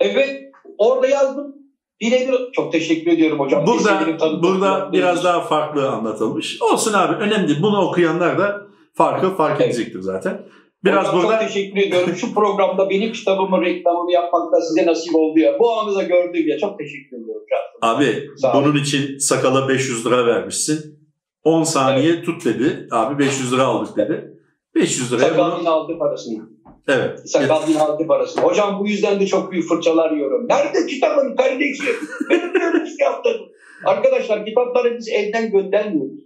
Evet. 0.00 0.42
Orada 0.78 1.06
yazdım. 1.06 1.54
Birebir. 2.00 2.52
Çok 2.52 2.72
teşekkür 2.72 3.12
ediyorum 3.12 3.40
hocam. 3.40 3.66
Burada 3.66 3.98
tanıtımını 3.98 4.42
burada 4.42 4.92
biraz 4.92 5.24
daha 5.24 5.40
farklı 5.40 5.90
anlatılmış. 5.90 6.62
Olsun 6.62 6.92
abi 6.92 7.24
önemli. 7.24 7.62
Bunu 7.62 7.80
okuyanlar 7.80 8.38
da 8.38 8.66
farkı 8.94 9.36
fark 9.36 9.60
Evet. 9.60 9.74
edecektir 9.74 10.00
zaten. 10.00 10.42
Biraz 10.84 11.06
Hocam 11.06 11.22
burada 11.22 11.38
Çok 11.38 11.48
teşekkür 11.48 11.80
ediyorum. 11.80 12.14
Şu 12.16 12.34
programda 12.34 12.90
benim 12.90 13.12
kitabımın 13.12 13.62
reklamını 13.62 14.12
yapmak 14.12 14.52
da 14.52 14.60
size 14.60 14.86
nasip 14.86 15.14
oldu 15.14 15.38
ya. 15.38 15.58
Bu 15.58 15.72
anı 15.72 15.94
da 15.94 16.02
gördüm 16.02 16.48
ya. 16.48 16.58
Çok 16.58 16.78
teşekkür 16.78 17.16
ediyorum. 17.22 17.42
abi 17.82 18.28
bunun 18.54 18.76
için 18.76 19.18
sakala 19.18 19.68
500 19.68 20.06
lira 20.06 20.26
vermişsin. 20.26 20.96
10 21.44 21.62
saniye 21.62 22.22
tut 22.22 22.44
dedi. 22.44 22.88
Abi 22.90 23.18
500 23.18 23.52
lira 23.52 23.64
aldık 23.64 23.96
dedi. 23.96 24.32
500 24.74 25.12
liraya 25.12 25.28
Sakal 25.28 25.60
bunu 25.60 25.70
aldı 25.70 25.98
parasını. 25.98 26.48
evet. 26.88 27.30
Sakal 27.30 27.68
yine 27.68 27.80
aldı 27.80 28.06
parasını. 28.06 28.42
Hocam 28.44 28.80
bu 28.80 28.88
yüzden 28.88 29.20
de 29.20 29.26
çok 29.26 29.52
büyük 29.52 29.68
fırçalar 29.68 30.10
yiyorum. 30.10 30.46
Nerede 30.48 30.86
kitabın 30.86 31.36
kardeşim? 31.36 31.86
Benim 32.30 32.54
bir 32.54 32.86
şey 32.86 32.96
yaptım. 33.00 33.36
Arkadaşlar 33.84 34.46
kitapları 34.46 34.96
biz 34.98 35.08
evden 35.08 35.50
göndermiyoruz. 35.50 36.20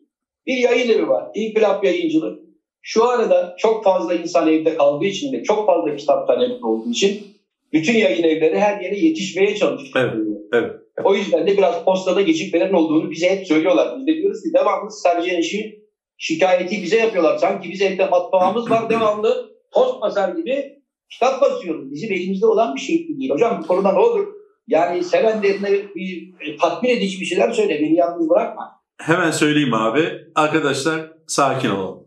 Bir 0.46 0.56
yayın 0.56 0.90
evi 0.90 1.08
var. 1.08 1.28
İnkılap 1.34 1.84
Yayıncılık. 1.84 2.49
Şu 2.82 3.08
arada 3.08 3.54
çok 3.58 3.84
fazla 3.84 4.14
insan 4.14 4.48
evde 4.48 4.76
kaldığı 4.76 5.04
için 5.04 5.32
de 5.32 5.42
çok 5.42 5.66
fazla 5.66 5.96
kitap 5.96 6.26
talebi 6.26 6.64
olduğu 6.66 6.90
için 6.90 7.26
bütün 7.72 7.94
yayın 7.94 8.22
evleri 8.22 8.58
her 8.58 8.80
yere 8.80 8.98
yetişmeye 8.98 9.56
çalışıyor. 9.56 10.12
Evet, 10.12 10.14
evet. 10.52 10.70
O 11.04 11.14
yüzden 11.14 11.46
de 11.46 11.56
biraz 11.56 11.84
postada 11.84 12.22
gecikmelerin 12.22 12.72
olduğunu 12.72 13.10
bize 13.10 13.30
hep 13.30 13.46
söylüyorlar. 13.46 13.98
Biz 13.98 14.06
de 14.06 14.14
diyoruz 14.14 14.42
ki 14.42 14.48
devamlı 14.54 14.90
sergiyen 14.90 15.40
işi 15.40 15.80
şikayeti 16.18 16.82
bize 16.82 16.98
yapıyorlar. 16.98 17.38
Sanki 17.38 17.70
biz 17.70 17.82
evde 17.82 18.06
matbaamız 18.06 18.70
var 18.70 18.90
devamlı 18.90 19.50
post 19.72 20.00
basar 20.02 20.28
gibi 20.28 20.80
kitap 21.12 21.42
basıyoruz. 21.42 21.90
Bizim 21.90 22.12
elimizde 22.12 22.46
olan 22.46 22.74
bir 22.74 22.80
şey 22.80 23.08
değil. 23.08 23.30
Hocam 23.30 23.60
bu 23.62 23.66
konuda 23.66 23.92
ne 23.92 23.98
olur? 23.98 24.26
Yani 24.68 25.04
sevenlerine 25.04 25.70
bir 25.94 26.34
e, 26.40 26.56
tatmin 26.56 26.90
edici 26.90 27.20
bir 27.20 27.26
şeyler 27.26 27.50
söyle. 27.50 27.80
Beni 27.80 27.96
yalnız 27.96 28.30
bırakma. 28.30 28.80
Hemen 29.00 29.30
söyleyeyim 29.30 29.74
abi. 29.74 30.02
Arkadaşlar 30.34 31.12
sakin 31.26 31.70
olun. 31.70 31.99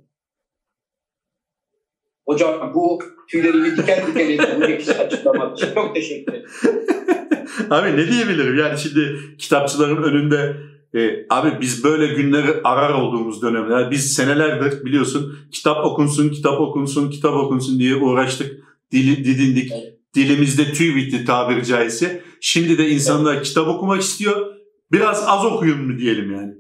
Hocam 2.34 2.72
bu 2.74 3.00
tüylerimi 3.28 3.78
diken 3.78 4.08
diken 4.08 4.30
eden 4.30 4.62
açıklamak 5.06 5.58
için 5.58 5.74
çok 5.74 5.96
teşekkür 5.96 6.34
ederim. 6.34 6.50
Abi 7.70 7.98
ne 7.98 8.08
diyebilirim? 8.08 8.58
Yani 8.58 8.80
şimdi 8.80 9.20
kitapçıların 9.38 10.04
önünde 10.04 10.58
e, 10.96 11.26
abi 11.30 11.62
biz 11.62 11.84
böyle 11.84 12.08
günleri 12.08 12.62
arar 12.64 12.94
olduğumuz 12.94 13.42
dönemler. 13.42 13.92
Biz 13.92 14.14
senelerdir 14.14 14.86
biliyorsun 14.86 15.38
kitap 15.52 15.86
okunsun, 15.86 16.30
kitap 16.30 16.62
okunsun, 16.62 17.10
kitap 17.10 17.34
okunsun 17.34 17.80
diye 17.80 17.96
uğraştık. 17.96 18.64
Dili, 18.92 19.26
didindik. 19.26 19.72
Evet. 19.72 19.94
dilimizde 20.16 20.74
tüy 20.74 20.96
bitti 20.96 21.26
tabiri 21.26 21.66
caizse. 21.66 22.24
Şimdi 22.42 22.78
de 22.78 22.90
insanlar 22.90 23.34
evet. 23.36 23.46
kitap 23.46 23.68
okumak 23.68 24.02
istiyor. 24.02 24.54
Biraz 24.92 25.24
az 25.28 25.46
okuyun 25.46 25.82
mu 25.82 25.98
diyelim 26.00 26.32
yani. 26.32 26.54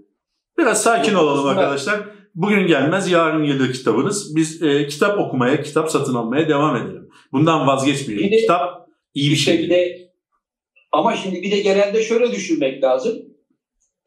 Biraz 0.57 0.83
sakin 0.83 1.13
olalım 1.13 1.47
arkadaşlar. 1.47 1.99
Bugün 2.35 2.67
gelmez 2.67 3.11
yarın 3.11 3.45
gelir 3.45 3.73
kitabınız. 3.73 4.35
Biz 4.35 4.61
e, 4.63 4.87
kitap 4.87 5.19
okumaya, 5.19 5.61
kitap 5.61 5.91
satın 5.91 6.15
almaya 6.15 6.49
devam 6.49 6.75
edelim. 6.75 7.09
Bundan 7.31 7.67
vazgeçmeyelim. 7.67 8.31
Bir 8.31 8.37
kitap 8.37 8.87
iyi 9.13 9.31
bir 9.31 9.35
şey. 9.35 9.69
De, 9.69 10.09
ama 10.91 11.15
şimdi 11.15 11.41
bir 11.41 11.51
de 11.51 11.59
genelde 11.59 12.03
şöyle 12.03 12.31
düşünmek 12.31 12.83
lazım. 12.83 13.13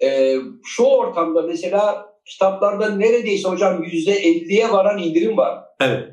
E, 0.05 0.37
şu 0.65 0.83
ortamda 0.83 1.43
mesela 1.43 2.07
kitaplarda 2.25 2.97
neredeyse 2.97 3.49
hocam 3.49 3.83
yüzde 3.83 4.13
elliye 4.13 4.73
varan 4.73 5.03
indirim 5.03 5.37
var. 5.37 5.59
Evet. 5.81 6.05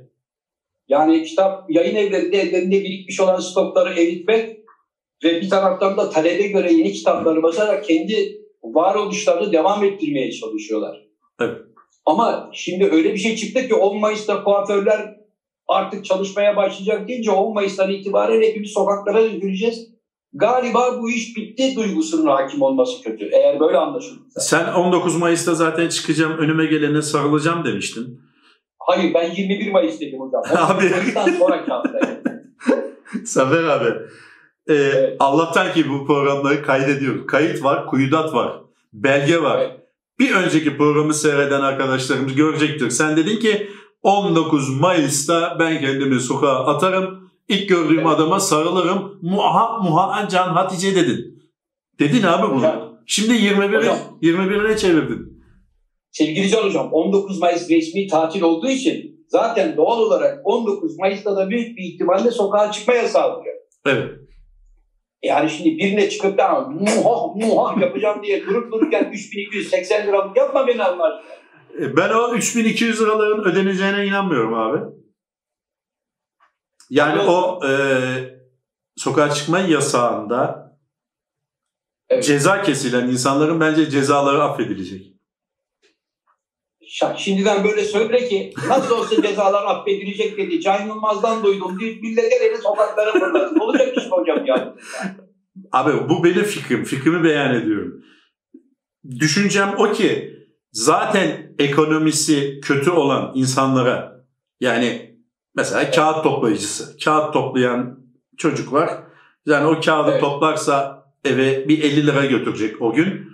Yani 0.88 1.24
kitap 1.24 1.72
yayın 1.72 1.96
evlerinde 1.96 2.42
ellerinde 2.42 2.82
birikmiş 2.82 3.20
olan 3.20 3.40
stokları 3.40 3.94
eritmek 3.94 4.60
ve 5.24 5.42
bir 5.42 5.50
taraftan 5.50 5.98
da 5.98 6.10
talebe 6.10 6.48
göre 6.48 6.74
yeni 6.74 6.94
kitapları 6.94 7.44
basarak 7.44 7.86
kendi 7.86 8.42
varoluşlarını 8.64 9.54
devam 9.54 9.84
ettirmeye 9.84 10.32
çalışıyorlar. 10.32 11.08
Evet. 11.40 11.73
Ama 12.06 12.50
şimdi 12.54 12.90
öyle 12.92 13.14
bir 13.14 13.20
şey 13.20 13.36
çıktı 13.36 13.68
ki 13.68 13.76
10 13.76 14.00
Mayıs'ta 14.00 14.44
kuaförler 14.44 15.16
artık 15.68 16.06
çalışmaya 16.06 16.56
başlayacak 16.56 17.08
deyince 17.08 17.32
10 17.32 17.54
Mayıs'tan 17.54 17.92
itibaren 17.92 18.42
hepimiz 18.42 18.72
sokaklara 18.72 19.24
döküleceğiz. 19.24 19.94
Galiba 20.34 21.02
bu 21.02 21.12
iş 21.12 21.38
bitti 21.38 21.76
duygusunun 21.76 22.28
hakim 22.28 22.62
olması 22.62 23.02
kötü. 23.04 23.26
Eğer 23.26 23.60
böyle 23.60 23.78
anlaşılırsa. 23.78 24.40
Sen 24.40 24.74
19 24.74 25.18
Mayıs'ta 25.18 25.56
zaten 25.56 25.90
çıkacağım 25.90 26.38
önüme 26.38 26.66
gelene 26.66 27.02
sarılacağım 27.02 27.66
demiştin. 27.66 28.22
Hayır 28.80 29.14
ben 29.14 29.32
21 29.32 29.72
Mayıs 29.72 30.00
dedim 30.00 30.20
hocam. 30.20 30.44
Abi. 30.72 30.90
Mayıs'tan 30.90 31.40
hafta. 31.70 32.22
Zafer 33.24 33.64
abi. 33.64 33.90
Ee, 34.70 34.74
evet. 34.74 35.16
Allah'tan 35.20 35.74
ki 35.74 35.90
bu 35.90 36.06
programları 36.06 36.64
kaydediyoruz. 36.64 37.28
Kayıt 37.28 37.64
var, 37.64 37.88
kuyudat 37.88 38.34
var, 38.34 38.62
belge 38.94 39.42
var. 39.42 39.60
Evet. 39.60 39.83
Bir 40.20 40.36
önceki 40.36 40.78
programı 40.78 41.14
seyreden 41.14 41.62
arkadaşlarımız 41.62 42.36
görecektir. 42.36 42.90
Sen 42.90 43.18
dedin 43.18 43.40
ki 43.40 43.70
19 44.02 44.80
Mayıs'ta 44.80 45.58
ben 45.60 45.82
kendimi 45.82 46.20
sokağa 46.20 46.66
atarım. 46.66 47.30
İlk 47.48 47.70
gördüğüm 47.70 48.00
evet. 48.00 48.08
adama 48.08 48.40
sarılırım. 48.40 49.20
Muha, 49.22 49.78
muha 49.78 50.28
Can 50.30 50.50
Hatice 50.50 50.96
dedin. 50.96 51.44
Dedin 52.00 52.24
abi 52.24 52.52
bunu. 52.52 52.58
Hocam, 52.58 53.00
Şimdi 53.06 53.34
21'e 53.34 53.98
21'e 54.22 54.78
çevirdin. 54.78 55.44
Sevgili 56.12 56.50
Can 56.50 56.64
Hocam 56.64 56.90
19 56.92 57.40
Mayıs 57.40 57.70
resmi 57.70 58.08
tatil 58.08 58.42
olduğu 58.42 58.70
için 58.70 59.26
zaten 59.28 59.78
doğal 59.78 60.00
olarak 60.00 60.40
19 60.44 60.98
Mayıs'ta 60.98 61.36
da 61.36 61.50
büyük 61.50 61.78
bir 61.78 61.84
ihtimalle 61.84 62.32
sokağa 62.32 62.72
çıkma 62.72 62.94
yasağı 62.94 63.36
olacak. 63.36 63.56
Evet. 63.86 64.23
Yani 65.24 65.50
şimdi 65.50 65.78
birine 65.78 66.10
çıkıp 66.10 66.38
da 66.38 66.60
muha 66.60 67.28
muha 67.36 67.82
yapacağım 67.82 68.24
diye 68.24 68.46
durup 68.46 68.72
dururken 68.72 69.12
3280 69.14 70.08
liralık 70.08 70.38
yapma 70.38 70.68
beni 70.68 70.84
Allah 70.84 71.04
aşkına. 71.04 71.34
E, 71.86 71.98
ben 71.98 72.10
o 72.10 72.36
3200 72.36 73.02
liraların 73.02 73.44
ödeneceğine 73.44 74.06
inanmıyorum 74.06 74.54
abi. 74.54 74.80
Yani 76.90 77.16
evet. 77.20 77.30
o 77.30 77.60
e, 77.68 77.74
sokağa 78.98 79.30
çıkma 79.30 79.60
yasağında 79.60 80.72
evet. 82.10 82.24
ceza 82.24 82.62
kesilen 82.62 83.08
insanların 83.08 83.60
bence 83.60 83.90
cezaları 83.90 84.44
affedilecek. 84.44 85.13
Şimdiden 87.18 87.64
böyle 87.64 87.84
söyle 87.84 88.28
ki 88.30 88.54
nasıl 88.68 88.98
olsa 88.98 89.22
cezalar 89.22 89.66
affedilecek 89.66 90.38
dedi. 90.38 90.62
Can 90.62 90.88
Yılmaz'dan 90.88 91.44
duydum. 91.44 91.78
Millet 91.78 92.34
elini 92.34 92.58
sokaklara 92.58 93.12
fırladı. 93.12 93.60
Olacak 93.60 93.98
iş 93.98 94.04
mi 94.04 94.12
hocam 94.12 94.46
ya? 94.46 94.76
Abi 95.72 96.10
bu 96.10 96.24
benim 96.24 96.44
fikrim. 96.44 96.84
Fikrimi 96.84 97.24
beyan 97.24 97.56
ediyorum. 97.56 98.04
Düşüncem 99.20 99.76
o 99.78 99.92
ki 99.92 100.34
zaten 100.72 101.56
ekonomisi 101.60 102.60
kötü 102.62 102.92
olan 102.92 103.32
insanlara 103.36 104.26
yani 104.60 105.16
mesela 105.56 105.92
kağıt 105.92 106.24
toplayıcısı. 106.24 106.98
Kağıt 107.04 107.34
toplayan 107.34 108.00
çocuk 108.38 108.74
var. 108.74 108.90
Yani 109.46 109.68
o 109.68 109.82
kağıdı 109.82 110.12
evet. 110.12 110.22
toplarsa 110.22 111.06
eve 111.26 111.68
bir 111.68 111.84
50 111.84 112.08
lira 112.08 112.26
götürecek 112.26 112.82
o 112.82 112.94
gün. 112.94 113.33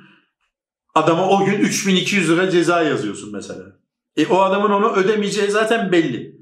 Adama 0.95 1.29
o 1.29 1.45
gün 1.45 1.59
3200 1.59 2.29
lira 2.29 2.49
ceza 2.49 2.83
yazıyorsun 2.83 3.31
mesela. 3.33 3.63
E 4.17 4.25
o 4.25 4.39
adamın 4.39 4.69
onu 4.69 4.95
ödemeyeceği 4.95 5.51
zaten 5.51 5.91
belli. 5.91 6.39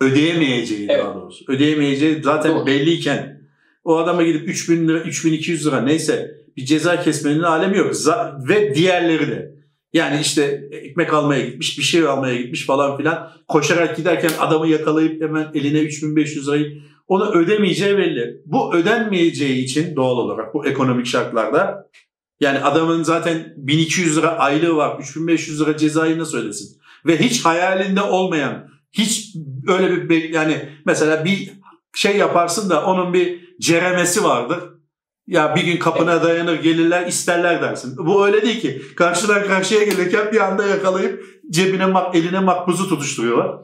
Ödeyemeyeceği 0.00 0.86
evet. 0.90 1.04
daha 1.04 1.14
doğrusu. 1.14 1.44
Ödeyemeyeceği 1.48 2.22
zaten 2.22 2.54
Doğru. 2.54 2.66
belliyken 2.66 3.40
o 3.84 3.96
adama 3.96 4.22
gidip 4.22 4.48
3000 4.48 4.88
lira, 4.88 4.98
3200 4.98 5.66
lira 5.66 5.80
neyse 5.80 6.30
bir 6.56 6.64
ceza 6.64 7.00
kesmenin 7.00 7.42
alemi 7.42 7.78
yok. 7.78 7.92
Ve 8.48 8.74
diğerleri 8.74 9.28
de. 9.28 9.54
Yani 9.92 10.20
işte 10.20 10.68
ekmek 10.70 11.14
almaya 11.14 11.46
gitmiş, 11.46 11.78
bir 11.78 11.82
şey 11.82 12.02
almaya 12.02 12.36
gitmiş 12.36 12.66
falan 12.66 12.96
filan. 12.96 13.32
Koşarak 13.48 13.96
giderken 13.96 14.30
adamı 14.40 14.68
yakalayıp 14.68 15.22
hemen 15.22 15.50
eline 15.54 15.78
3500 15.78 16.48
lirayı 16.48 16.82
onu 17.08 17.32
ödemeyeceği 17.32 17.98
belli. 17.98 18.42
Bu 18.46 18.74
ödenmeyeceği 18.74 19.64
için 19.64 19.96
doğal 19.96 20.16
olarak 20.16 20.54
bu 20.54 20.66
ekonomik 20.66 21.06
şartlarda 21.06 21.90
yani 22.44 22.58
adamın 22.58 23.02
zaten 23.02 23.54
1200 23.56 24.16
lira 24.16 24.38
aylığı 24.38 24.76
var. 24.76 24.98
3500 25.00 25.60
lira 25.60 25.76
cezayı 25.76 26.18
nasıl 26.18 26.38
ödesin? 26.38 26.80
Ve 27.06 27.18
hiç 27.20 27.44
hayalinde 27.44 28.02
olmayan, 28.02 28.68
hiç 28.92 29.36
öyle 29.68 30.08
bir 30.08 30.28
yani 30.28 30.68
mesela 30.86 31.24
bir 31.24 31.52
şey 31.94 32.16
yaparsın 32.16 32.70
da 32.70 32.86
onun 32.86 33.14
bir 33.14 33.56
ceremesi 33.60 34.24
vardır. 34.24 34.58
Ya 35.26 35.56
bir 35.56 35.64
gün 35.64 35.76
kapına 35.76 36.22
dayanır 36.22 36.62
gelirler 36.62 37.06
isterler 37.06 37.62
dersin. 37.62 37.96
Bu 37.98 38.26
öyle 38.26 38.42
değil 38.42 38.60
ki. 38.60 38.82
Karşıdan 38.96 39.46
karşıya 39.46 39.84
gelirken 39.84 40.32
bir 40.32 40.40
anda 40.40 40.66
yakalayıp 40.66 41.24
cebine 41.50 41.86
mak, 41.86 42.14
eline 42.16 42.40
makbuzu 42.40 42.88
tutuşturuyorlar. 42.88 43.56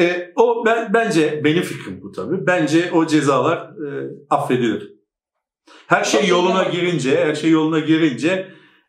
E, 0.00 0.32
o 0.36 0.66
ben, 0.66 0.94
bence 0.94 1.40
benim 1.44 1.62
fikrim 1.62 2.02
bu 2.02 2.12
tabii. 2.12 2.46
Bence 2.46 2.90
o 2.92 3.06
cezalar 3.06 3.58
e, 3.58 4.10
affedilir. 4.30 4.97
Her 5.86 6.04
şey 6.04 6.28
yoluna 6.28 6.64
girince, 6.64 7.24
her 7.24 7.34
şey 7.34 7.50
yoluna 7.50 7.78
girince 7.78 8.28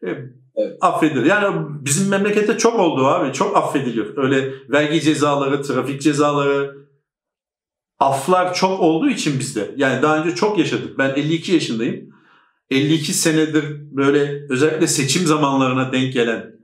e, 0.04 0.10
evet. 0.56 0.78
affedilir. 0.82 1.26
Yani 1.26 1.66
bizim 1.70 2.10
memlekette 2.10 2.58
çok 2.58 2.80
oldu 2.80 3.06
abi. 3.06 3.34
Çok 3.34 3.58
affediliyor. 3.58 4.18
Öyle 4.18 4.54
vergi 4.70 5.02
cezaları, 5.02 5.62
trafik 5.64 6.02
cezaları, 6.02 6.76
aflar 8.00 8.54
çok 8.54 8.80
olduğu 8.80 9.10
için 9.10 9.40
bizde. 9.40 9.72
Yani 9.78 10.02
daha 10.02 10.18
önce 10.18 10.36
çok 10.36 10.58
yaşadık. 10.58 10.98
Ben 10.98 11.10
52 11.10 11.52
yaşındayım. 11.52 12.10
52 12.70 13.14
senedir 13.14 13.66
böyle 13.96 14.48
özellikle 14.50 14.88
seçim 14.88 15.26
zamanlarına 15.26 15.92
denk 15.92 16.14
gelen 16.14 16.60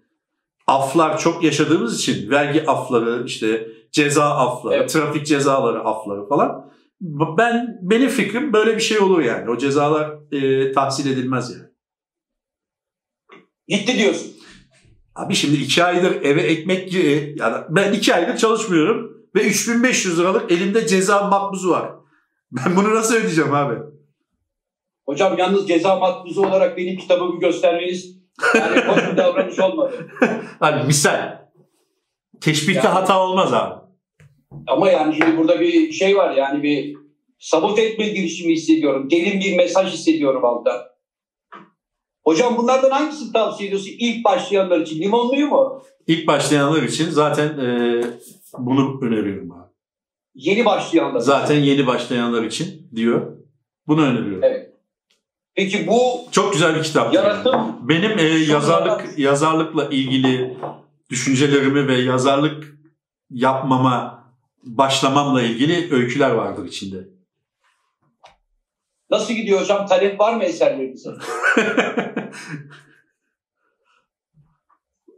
aflar 0.68 1.20
çok 1.20 1.44
yaşadığımız 1.44 2.00
için 2.00 2.30
vergi 2.30 2.66
afları 2.68 3.24
işte 3.26 3.68
ceza 3.92 4.26
afları, 4.26 4.76
evet. 4.76 4.90
trafik 4.90 5.26
cezaları 5.26 5.80
afları 5.80 6.28
falan. 6.28 6.72
Ben 7.02 7.80
benim 7.82 8.10
fikrim 8.10 8.54
böyle 8.54 8.76
bir 8.76 8.82
şey 8.82 9.00
olur 9.00 9.22
yani. 9.22 9.50
O 9.50 9.58
cezalar 9.58 10.18
e, 10.32 10.72
tahsil 10.72 11.12
edilmez 11.12 11.52
yani. 11.52 11.70
Gitti 13.68 13.98
diyorsun. 13.98 14.32
Abi 15.16 15.36
şimdi 15.36 15.56
iki 15.56 15.84
aydır 15.84 16.22
eve 16.22 16.42
ekmek 16.42 16.94
yani 16.94 17.64
ben 17.70 17.94
iki 17.94 18.16
aydır 18.16 18.38
çalışmıyorum 18.38 19.12
ve 19.36 19.48
3500 19.48 20.20
liralık 20.20 20.52
elimde 20.52 20.88
ceza 20.88 21.28
makbuzu 21.28 21.70
var. 21.70 21.92
Ben 22.52 22.76
bunu 22.76 22.96
nasıl 22.96 23.16
ödeyeceğim 23.16 23.54
abi? 23.54 23.76
Hocam 25.06 25.38
yalnız 25.38 25.68
ceza 25.68 25.96
makbuzu 25.96 26.42
olarak 26.42 26.78
benim 26.78 26.98
kitabımı 26.98 27.40
göstermeniz 27.40 28.16
yani 28.56 28.82
hoş 28.82 29.12
bir 29.12 29.18
davranış 29.18 29.60
olmadı. 29.60 30.08
hani 30.60 30.84
misal. 30.84 31.46
Teşbihte 32.42 32.88
yani, 32.88 32.94
hata 32.94 33.20
olmaz 33.20 33.54
abi. 33.54 33.85
Ama 34.68 34.90
yani 34.90 35.16
şimdi 35.16 35.38
burada 35.38 35.60
bir 35.60 35.92
şey 35.92 36.18
var 36.18 36.36
yani 36.36 36.64
bir 36.64 36.98
sabot 37.40 37.80
etme 37.80 38.08
girişimi 38.08 38.54
hissediyorum. 38.54 39.10
Derin 39.12 39.40
bir 39.40 39.58
mesaj 39.58 39.94
hissediyorum 39.94 40.46
altta. 40.46 40.96
Hocam 42.24 42.58
bunlardan 42.58 42.90
hangisini 42.90 43.34
tavsiye 43.34 43.68
ediyorsun 43.68 43.92
ilk 44.00 44.26
başlayanlar 44.26 44.80
için? 44.80 45.02
Limonluyu 45.02 45.48
mu? 45.48 45.82
İlk 46.08 46.28
başlayanlar 46.28 46.84
için 46.84 47.10
zaten 47.10 47.48
e, 47.48 48.02
bunu 48.58 49.00
öneriyorum 49.02 49.52
abi. 49.52 49.70
Yeni 50.36 50.66
başlayanlar 50.66 51.20
Zaten 51.20 51.60
yeni 51.60 51.88
başlayanlar 51.88 52.44
için 52.44 52.90
diyor. 52.96 53.38
Bunu 53.88 54.02
öneriyorum. 54.02 54.44
Evet. 54.44 54.72
Peki 55.56 55.88
bu 55.88 56.32
çok 56.32 56.54
güzel 56.54 56.76
bir 56.76 56.84
kitap. 56.84 57.14
Yaratım. 57.14 57.76
Benim 57.82 58.20
e, 58.20 58.24
yazarlık 58.24 59.20
yazarlıkla 59.20 59.86
ilgili 59.90 60.58
düşüncelerimi 61.10 61.88
ve 61.88 61.98
yazarlık 61.98 62.78
yapmama 63.30 64.25
başlamamla 64.66 65.42
ilgili 65.42 65.94
öyküler 65.94 66.32
vardır 66.32 66.66
içinde. 66.66 66.98
Nasıl 69.10 69.34
gidiyor 69.34 69.62
hocam? 69.62 69.88
Talep 69.88 70.20
var 70.20 70.34
mı 70.34 70.44
eserlerinize? 70.44 71.10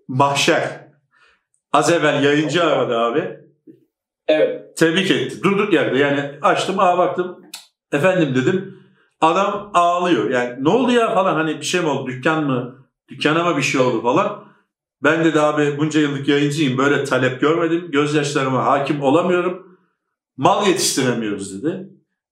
Mahşer. 0.07 0.88
Az 1.73 1.91
evvel 1.91 2.23
yayıncı 2.23 2.63
aradı 2.63 2.97
abi. 2.97 3.39
Evet. 4.27 4.77
Tebrik 4.77 5.12
etti. 5.12 5.43
Durduk 5.43 5.73
yerde 5.73 5.97
yani 5.97 6.39
açtım 6.41 6.79
aa 6.79 6.97
baktım 6.97 7.47
Efendim 7.91 8.36
dedim. 8.36 8.83
Adam 9.21 9.71
ağlıyor. 9.73 10.29
Yani 10.29 10.63
ne 10.63 10.69
oldu 10.69 10.91
ya 10.91 11.13
falan 11.13 11.36
hani 11.36 11.57
bir 11.60 11.65
şey 11.65 11.81
mi 11.81 11.88
oldu? 11.88 12.07
Dükkan 12.07 12.43
mı? 12.43 12.88
Dükkana 13.10 13.43
mı 13.43 13.57
bir 13.57 13.62
şey 13.62 13.81
oldu 13.81 14.01
falan. 14.01 14.46
Ben 15.03 15.25
de 15.25 15.41
abi 15.41 15.77
bunca 15.77 15.99
yıllık 15.99 16.27
yayıncıyım. 16.27 16.77
Böyle 16.77 17.03
talep 17.03 17.41
görmedim. 17.41 17.91
Gözyaşlarıma 17.91 18.65
hakim 18.65 19.01
olamıyorum. 19.01 19.79
Mal 20.38 20.67
yetiştiremiyoruz 20.67 21.63
dedi. 21.63 21.89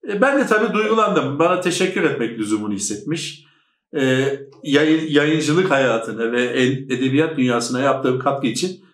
E 0.09 0.21
ben 0.21 0.39
de 0.39 0.47
tabii 0.47 0.73
duygulandım. 0.73 1.39
Bana 1.39 1.61
teşekkür 1.61 2.03
etmek 2.03 2.39
lüzumunu 2.39 2.73
hissetmiş. 2.73 3.45
E, 3.97 4.29
yayın, 4.63 5.07
yayıncılık 5.07 5.71
hayatına 5.71 6.31
ve 6.31 6.61
edebiyat 6.61 7.37
dünyasına 7.37 7.79
yaptığım 7.79 8.19
katkı 8.19 8.47
için 8.47 8.85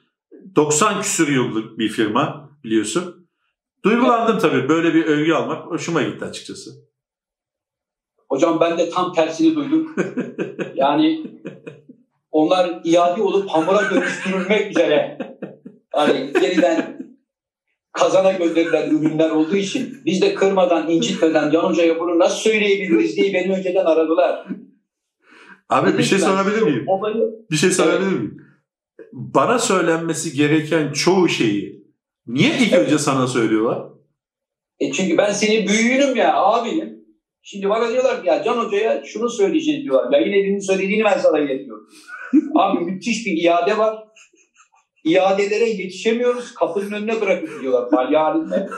90 0.56 1.02
küsur 1.02 1.28
yıllık 1.28 1.78
bir 1.80 1.90
firma 1.90 2.50
biliyorsun. 2.64 3.28
Duygulandım 3.86 4.40
tabii. 4.40 4.70
Böyle 4.70 4.94
bir 4.94 5.06
övgü 5.06 5.34
almak 5.34 5.66
hoşuma 5.66 6.02
gitti 6.02 6.26
açıkçası. 6.26 6.72
Hocam 8.30 8.60
ben 8.60 8.78
de 8.78 8.90
tam 8.90 9.14
tersini 9.14 9.56
duydum. 9.56 9.96
yani 10.76 11.32
onlar 12.32 12.82
iade 12.84 13.22
olup 13.22 13.50
hamura 13.50 13.90
dönüştürülmek 13.92 14.72
üzere 14.72 15.18
hani 15.92 16.32
yeniden 16.42 17.02
kazana 17.92 18.32
gönderilen 18.32 18.90
ürünler 18.90 19.30
olduğu 19.30 19.56
için 19.56 19.98
biz 20.06 20.22
de 20.22 20.34
kırmadan, 20.34 20.90
incitmeden 20.90 21.54
Hoca'ya 21.54 22.00
bunu 22.00 22.20
nasıl 22.20 22.38
söyleyebiliriz 22.38 23.18
diye 23.18 23.34
beni 23.34 23.54
önceden 23.54 23.86
aradılar. 23.86 24.48
Abi 25.70 25.98
bir 25.98 26.04
şey 26.04 26.20
sorabilir 26.20 26.62
miyim? 26.62 26.86
Bir 27.52 27.56
şey 27.56 27.72
sorabilir 27.72 28.12
miyim? 28.12 28.38
Bana 29.14 29.60
söylenmesi 29.60 30.34
gereken 30.34 30.92
çoğu 30.92 31.30
şeyi 31.30 31.86
niye 32.28 32.58
ilk 32.60 32.74
önce 32.74 32.98
sana 32.98 33.28
söylüyorlar? 33.28 33.92
E 34.80 34.92
çünkü 34.92 35.18
ben 35.18 35.32
senin 35.32 35.68
büyüğünüm 35.68 36.16
ya 36.16 36.36
abinim. 36.36 37.02
Şimdi 37.42 37.70
bana 37.70 37.90
diyorlar 37.90 38.22
ki 38.22 38.28
ya 38.28 38.44
Can 38.44 38.58
Hoca'ya 38.58 39.04
şunu 39.06 39.30
söyleyeceğiz 39.30 39.84
diyorlar. 39.84 40.12
Yayın 40.12 40.34
evinin 40.34 40.60
söylediğini 40.60 41.04
ben 41.04 41.18
sana 41.18 41.40
iletiyorum. 41.40 41.88
Abi 42.56 42.86
müthiş 42.86 43.26
bir 43.26 43.44
iade 43.44 43.78
var. 43.78 44.04
İadelere 45.04 45.70
yetişemiyoruz. 45.70 46.54
Kapının 46.54 46.92
önüne 46.92 47.22
bırakıp 47.22 47.62
diyorlar 47.62 48.14
halinde. 48.14 48.70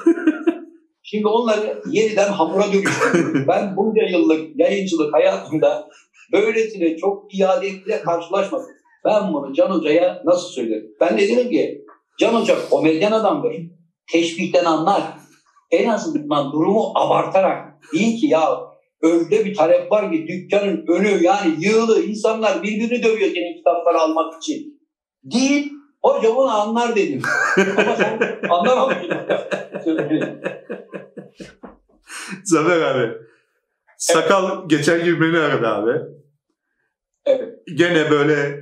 Şimdi 1.04 1.28
onları 1.28 1.82
yeniden 1.92 2.32
hamura 2.32 2.74
dönüştürüyorum. 2.74 3.46
ben 3.48 3.78
bunca 3.78 4.04
yıllık 4.04 4.60
yayıncılık 4.60 5.14
hayatımda 5.14 5.88
böylesine 6.32 6.98
çok 6.98 7.36
iadeyle 7.36 8.02
karşılaşmadım. 8.02 8.68
Ben 9.06 9.34
bunu 9.34 9.54
Can 9.54 9.70
Hoca'ya 9.70 10.22
nasıl 10.26 10.48
söylerim? 10.48 10.96
Ben 11.02 11.18
de 11.18 11.28
dedim 11.28 11.50
ki 11.50 11.86
Can 12.20 12.34
Hoca 12.34 12.70
komedyen 12.70 13.12
adamdır. 13.12 13.56
Teşbihten 14.12 14.66
anlar. 14.66 15.04
En 15.72 15.90
azından 15.90 16.52
durumu 16.52 16.92
abartarak 16.96 17.80
deyin 17.94 18.18
ki 18.18 18.28
ya 18.28 18.73
öyle 19.04 19.46
bir 19.46 19.56
talep 19.56 19.92
var 19.92 20.12
ki 20.12 20.28
dükkanın 20.28 20.86
önü 20.88 21.24
yani 21.24 21.66
yığılı 21.66 22.04
insanlar 22.04 22.64
birbirini 22.64 23.04
dövüyor 23.04 23.32
senin 23.32 23.58
kitapları 23.58 23.98
almak 23.98 24.44
için. 24.44 24.82
Değil. 25.24 25.74
Hocam 26.04 26.38
onu 26.38 26.50
anlar 26.50 26.96
dedim. 26.96 27.22
Ama 27.78 27.96
sen 27.96 28.40
anlamamışsın. 28.50 29.18
Zafer 32.44 32.82
abi. 32.82 33.12
Sakal 33.98 34.60
evet. 34.60 34.70
geçen 34.70 35.06
gün 35.06 35.22
beni 35.22 35.38
aradı 35.38 35.68
abi. 35.68 35.92
Evet. 37.26 37.50
Gene 37.76 38.12
böyle 38.12 38.60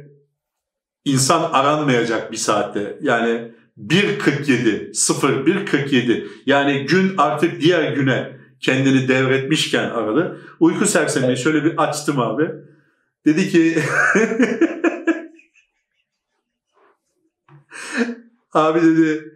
insan 1.06 1.52
aranmayacak 1.54 2.32
bir 2.32 2.38
saatte. 2.38 2.98
Yani 3.02 3.52
1.47, 3.78 4.92
01.47 4.92 6.28
yani 6.46 6.86
gün 6.86 7.18
artık 7.18 7.62
diğer 7.62 7.92
güne 7.92 8.41
kendini 8.62 9.08
devretmişken 9.08 9.90
aradı. 9.90 10.42
Uyku 10.60 10.86
sersemini 10.86 11.38
şöyle 11.38 11.64
bir 11.64 11.84
açtım 11.84 12.20
abi. 12.20 12.52
Dedi 13.26 13.50
ki 13.50 13.84
abi 18.54 18.82
dedi 18.82 19.34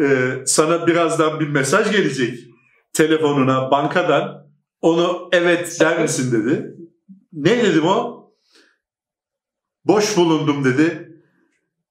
e, 0.00 0.36
sana 0.46 0.86
birazdan 0.86 1.40
bir 1.40 1.48
mesaj 1.48 1.92
gelecek 1.92 2.38
telefonuna 2.92 3.70
bankadan 3.70 4.50
onu 4.80 5.28
evet 5.32 5.76
der 5.80 6.02
misin 6.02 6.32
dedi. 6.32 6.74
Ne 7.32 7.62
dedim 7.62 7.86
o? 7.86 8.30
Boş 9.84 10.16
bulundum 10.16 10.64
dedi. 10.64 11.16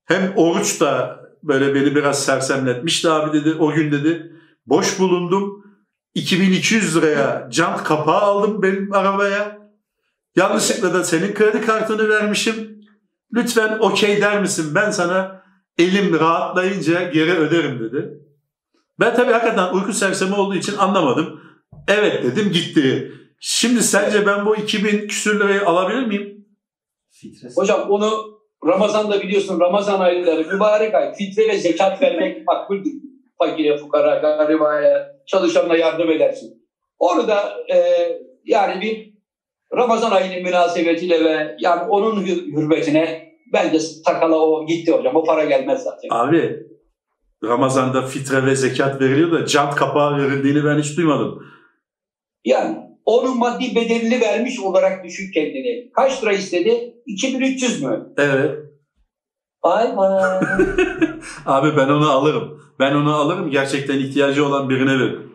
Hem 0.06 0.34
oruç 0.36 0.82
da 0.82 1.20
böyle 1.44 1.76
beni 1.76 1.96
biraz 1.96 2.26
sersemletmişti 2.26 3.10
abi 3.10 3.40
dedi. 3.42 3.54
O 3.54 3.74
gün 3.74 3.92
dedi. 3.92 4.34
Boş 4.66 5.00
bulundum 5.00 5.69
2200 6.16 6.96
liraya 6.96 7.48
jant 7.52 7.84
kapağı 7.84 8.22
aldım 8.22 8.62
benim 8.62 8.94
arabaya. 8.94 9.60
Yanlışlıkla 10.36 10.94
da 10.94 11.04
senin 11.04 11.34
kredi 11.34 11.62
kartını 11.62 12.10
vermişim. 12.10 12.82
Lütfen 13.34 13.78
okey 13.80 14.22
der 14.22 14.42
misin? 14.42 14.76
Ben 14.76 14.92
sana 14.92 15.44
elim 15.78 16.20
rahatlayınca 16.20 17.04
geri 17.04 17.32
öderim 17.32 17.80
dedi. 17.80 18.20
Ben 19.00 19.16
tabii 19.16 19.32
hakikaten 19.32 19.74
uyku 19.74 19.94
sersemi 19.94 20.36
olduğu 20.36 20.56
için 20.56 20.78
anlamadım. 20.78 21.42
Evet 21.88 22.24
dedim 22.24 22.52
gitti. 22.52 23.12
Şimdi 23.40 23.84
sence 23.84 24.26
ben 24.26 24.46
bu 24.46 24.56
2000 24.56 25.08
küsür 25.08 25.40
lirayı 25.40 25.66
alabilir 25.66 26.06
miyim? 26.06 26.46
Hocam 27.56 27.90
onu 27.90 28.40
Ramazan'da 28.66 29.22
biliyorsun 29.22 29.60
Ramazan 29.60 30.00
ayları 30.00 30.54
mübarek 30.54 30.96
ay 30.96 31.14
fitre 31.14 31.48
ve 31.48 31.58
zekat 31.58 32.02
vermek 32.02 32.48
makbuldür 32.48 33.09
fakire, 33.40 33.78
fukara, 33.78 34.16
garibaya, 34.16 35.16
çalışanına 35.28 35.76
yardım 35.76 36.10
edersin. 36.10 36.68
Orada 37.00 37.54
e, 37.74 37.78
yani 38.46 38.82
bir 38.82 39.14
Ramazan 39.76 40.12
ayının 40.12 40.44
münasebetiyle 40.44 41.24
ve 41.24 41.56
yani 41.60 41.82
onun 41.90 42.26
hürmetine 42.26 43.34
bence 43.54 43.78
takala 44.06 44.40
o 44.40 44.66
gitti 44.66 44.92
hocam. 44.92 45.16
O 45.16 45.24
para 45.24 45.46
gelmez 45.46 45.84
zaten. 45.84 46.10
Abi 46.12 46.70
Ramazan'da 47.44 48.02
fitre 48.02 48.46
ve 48.46 48.56
zekat 48.56 49.02
veriliyor 49.02 49.32
da 49.32 49.46
cant 49.46 49.76
kapağı 49.76 50.18
verildiğini 50.18 50.66
ben 50.66 50.80
hiç 50.80 50.98
duymadım. 50.98 51.46
Yani 52.46 52.78
onun 53.06 53.38
maddi 53.38 53.76
bedelini 53.76 54.22
vermiş 54.22 54.60
olarak 54.60 55.04
düşün 55.04 55.32
kendini. 55.34 55.92
Kaç 55.92 56.24
lira 56.24 56.34
istedi? 56.34 56.96
2300 57.06 57.84
mü? 57.84 58.14
Evet. 58.18 58.58
Ay. 59.62 59.88
Abi 61.46 61.78
ben 61.78 61.88
onu 61.88 62.10
alırım. 62.10 62.69
Ben 62.80 62.96
onu 62.96 63.16
alırım 63.16 63.52
gerçekten 63.52 64.00
ihtiyacı 64.00 64.46
olan 64.46 64.70
birine 64.70 65.00
veririm. 65.00 65.34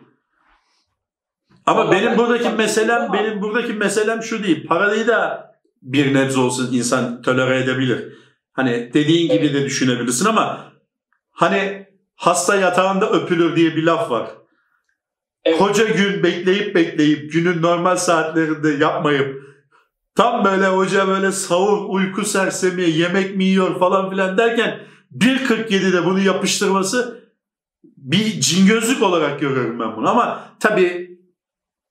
Ama 1.65 1.91
benim 1.91 2.17
buradaki 2.17 2.49
meselem 2.49 3.01
ama. 3.01 3.13
benim 3.13 3.41
buradaki 3.41 3.73
meselem 3.73 4.23
şu 4.23 4.43
değil. 4.43 4.67
Parayı 4.67 5.07
da 5.07 5.51
bir 5.81 6.13
nebze 6.13 6.39
olsun 6.39 6.73
insan 6.73 7.21
tolere 7.21 7.59
edebilir. 7.59 8.13
Hani 8.53 8.91
dediğin 8.93 9.31
gibi 9.31 9.53
de 9.53 9.65
düşünebilirsin 9.65 10.25
ama 10.25 10.71
hani 11.31 11.87
hasta 12.15 12.55
yatağında 12.55 13.11
öpülür 13.11 13.55
diye 13.55 13.75
bir 13.75 13.83
laf 13.83 14.11
var. 14.11 14.29
Evet. 15.43 15.57
Koca 15.57 15.85
gün 15.85 16.23
bekleyip 16.23 16.75
bekleyip 16.75 17.33
günün 17.33 17.61
normal 17.61 17.95
saatlerinde 17.95 18.69
yapmayıp 18.69 19.45
tam 20.15 20.45
böyle 20.45 20.67
hoca 20.67 21.07
böyle 21.07 21.31
savur 21.31 21.85
uyku 21.89 22.25
sersemi 22.25 22.81
yemek 22.81 23.35
mi 23.35 23.43
yiyor 23.43 23.79
falan 23.79 24.09
filan 24.09 24.37
derken 24.37 24.79
1.47'de 25.17 26.05
bunu 26.05 26.19
yapıştırması 26.19 27.24
bir 28.05 28.41
cingözlük 28.41 29.03
olarak 29.03 29.39
görüyorum 29.39 29.79
ben 29.79 29.95
bunu 29.95 30.09
ama 30.09 30.43
tabii 30.59 31.19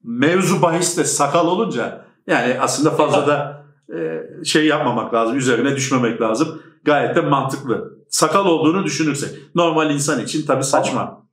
mevzu 0.04 0.62
bahis 0.62 0.98
de 0.98 1.04
sakal 1.04 1.46
olunca 1.46 2.04
yani 2.26 2.60
aslında 2.60 2.90
fazla 2.90 3.26
da 3.26 3.64
e, 3.96 4.22
şey 4.44 4.66
yapmamak 4.66 5.14
lazım, 5.14 5.38
üzerine 5.38 5.76
düşmemek 5.76 6.20
lazım. 6.20 6.62
Gayet 6.84 7.16
de 7.16 7.20
mantıklı. 7.20 7.94
Sakal 8.08 8.46
olduğunu 8.46 8.84
düşünürsek. 8.84 9.30
Normal 9.54 9.90
insan 9.90 10.24
için 10.24 10.46
tabii 10.46 10.64
saçma. 10.64 11.00
Ama, 11.00 11.26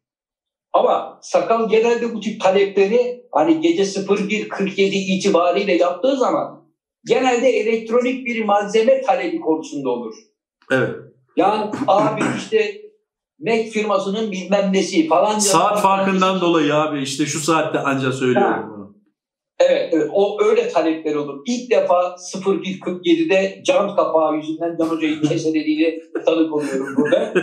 ama 0.74 1.20
sakal 1.22 1.70
genelde 1.70 2.14
bu 2.14 2.20
tip 2.20 2.42
talepleri 2.42 3.26
hani 3.32 3.62
gece 3.62 3.84
01.47 3.84 4.82
itibariyle 4.82 5.76
yaptığı 5.76 6.18
zaman 6.18 6.66
genelde 7.06 7.50
elektronik 7.50 8.26
bir 8.26 8.46
malzeme 8.46 9.02
talebi 9.02 9.40
konusunda 9.40 9.90
olur. 9.90 10.16
Evet. 10.72 10.96
Yani 11.38 11.72
abi 11.88 12.22
işte 12.38 12.91
Mac 13.42 13.70
firmasının 13.70 14.32
bilmem 14.32 14.74
nesi 14.74 15.08
falan. 15.08 15.40
Saat 15.40 15.82
farkından 15.82 16.34
nesi. 16.34 16.46
dolayı 16.46 16.76
abi 16.76 17.02
işte 17.02 17.26
şu 17.26 17.40
saatte 17.40 17.80
anca 17.80 18.12
söylüyorum 18.12 18.70
bunu. 18.74 18.82
Evet, 19.70 19.90
evet, 19.94 20.10
o 20.14 20.38
öyle 20.44 20.70
talepler 20.70 21.16
olur. 21.16 21.42
İlk 21.48 21.72
defa 21.72 22.16
01.47'de 22.36 23.64
cam 23.66 23.96
kapağı 23.96 24.36
yüzünden 24.36 24.78
Can 24.80 24.86
Hoca'yı 24.86 25.22
keselediğini 25.30 26.00
tanık 26.26 26.54
oluyorum 26.54 26.96
burada. 26.98 27.34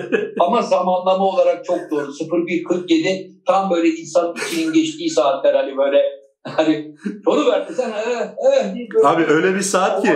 Ama 0.40 0.62
zamanlama 0.62 1.24
olarak 1.24 1.64
çok 1.64 1.78
doğru. 1.90 2.10
01.47 2.10 3.44
tam 3.46 3.70
böyle 3.70 3.88
insan 3.88 4.34
içinin 4.46 4.72
geçtiği 4.72 5.10
saatler 5.10 5.54
hani 5.54 5.76
böyle 5.76 6.02
hani 6.46 6.94
onu 7.26 7.50
verdi 7.50 7.72
sen 7.76 7.90
eh, 7.90 8.20
eh, 8.20 8.74
böyle. 8.94 9.08
Abi 9.08 9.24
öyle 9.24 9.54
bir 9.54 9.60
saat 9.60 10.02
ki 10.02 10.10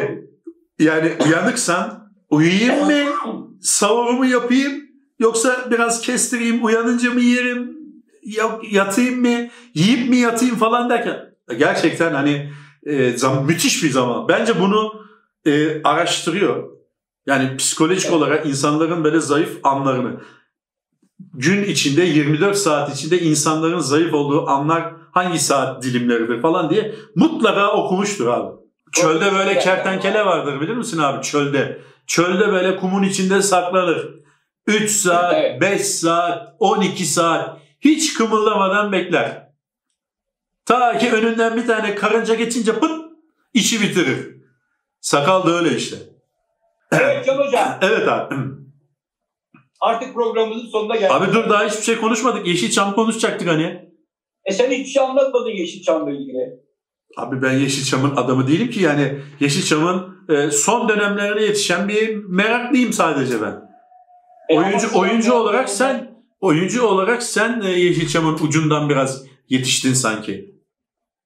yani 0.78 1.12
uyanıksan 1.26 2.12
uyuyayım 2.30 2.86
mı? 2.86 3.12
Savurumu 3.60 4.26
yapayım? 4.26 4.91
Yoksa 5.22 5.70
biraz 5.70 6.00
kestireyim 6.00 6.64
uyanınca 6.64 7.10
mı 7.10 7.20
yerim? 7.20 7.82
ya- 8.22 8.60
yatayım 8.70 9.20
mı, 9.20 9.48
yiyip 9.74 10.10
mi 10.10 10.16
yatayım 10.16 10.56
falan 10.56 10.90
derken 10.90 11.34
gerçekten 11.58 12.14
hani 12.14 12.52
e, 12.86 13.16
zam, 13.16 13.46
müthiş 13.46 13.84
bir 13.84 13.90
zaman. 13.90 14.28
Bence 14.28 14.60
bunu 14.60 14.92
e, 15.46 15.82
araştırıyor. 15.82 16.72
Yani 17.26 17.56
psikolojik 17.56 18.12
olarak 18.12 18.46
insanların 18.46 19.04
böyle 19.04 19.20
zayıf 19.20 19.58
anlarını 19.62 20.20
gün 21.34 21.64
içinde 21.64 22.02
24 22.02 22.56
saat 22.56 22.94
içinde 22.94 23.20
insanların 23.20 23.78
zayıf 23.78 24.14
olduğu 24.14 24.48
anlar 24.48 24.92
hangi 25.12 25.38
saat 25.38 25.82
dilimleridir 25.82 26.42
falan 26.42 26.70
diye 26.70 26.94
mutlaka 27.16 27.72
okumuştur 27.72 28.26
abi. 28.26 28.50
Çölde 28.92 29.32
böyle 29.32 29.58
kertenkele 29.58 30.24
vardır 30.26 30.60
bilir 30.60 30.76
misin 30.76 30.98
abi 30.98 31.22
çölde. 31.22 31.80
Çölde 32.06 32.52
böyle 32.52 32.76
kumun 32.76 33.02
içinde 33.02 33.42
saklanır. 33.42 34.21
3 34.66 34.90
saat, 34.90 35.34
Evet. 35.36 35.60
5 35.60 35.80
saat, 35.80 36.54
12 36.58 37.06
saat 37.06 37.58
hiç 37.80 38.14
kımıldamadan 38.14 38.92
bekler. 38.92 39.48
Ta 40.64 40.98
ki 40.98 41.12
önünden 41.12 41.56
bir 41.56 41.66
tane 41.66 41.94
karınca 41.94 42.34
geçince 42.34 42.72
pıt 42.78 42.90
işi 43.54 43.80
bitirir. 43.80 44.36
Sakal 45.00 45.46
da 45.46 45.50
öyle 45.50 45.76
işte. 45.76 45.96
Evet 46.92 47.26
Can 47.26 47.38
Hocam 47.38 47.78
Evet 47.82 48.08
abi. 48.08 48.34
artık 49.80 50.14
programımızın 50.14 50.68
sonuna 50.68 50.96
geldik. 50.96 51.10
Abi 51.10 51.32
dur 51.32 51.50
daha 51.50 51.64
hiçbir 51.64 51.82
şey 51.82 51.96
konuşmadık. 51.96 52.46
Yeşilçam 52.46 52.94
konuşacaktık 52.94 53.48
hani. 53.48 53.92
E 54.44 54.52
sen 54.52 54.70
hiçbir 54.70 54.90
şey 54.90 55.02
anlatmadın 55.02 55.50
Yeşilçam'la 55.50 56.10
ilgili. 56.10 56.62
Abi 57.16 57.42
ben 57.42 57.52
Yeşilçam'ın 57.52 58.16
adamı 58.16 58.46
değilim 58.48 58.70
ki 58.70 58.80
yani 58.82 59.20
Yeşilçam'ın 59.40 60.26
e, 60.28 60.50
son 60.50 60.88
dönemlerine 60.88 61.42
yetişen 61.42 61.88
bir 61.88 62.14
meraklıyım 62.14 62.92
sadece 62.92 63.42
ben. 63.42 63.71
Oyuncu 64.56 64.88
oyuncu 64.94 65.32
olarak 65.32 65.68
sen 65.70 66.22
oyuncu 66.40 66.86
olarak 66.86 67.22
sen 67.22 67.60
e, 67.60 67.70
Yeşilçam'ın 67.70 68.38
ucundan 68.48 68.88
biraz 68.88 69.24
yetiştin 69.48 69.92
sanki. 69.92 70.52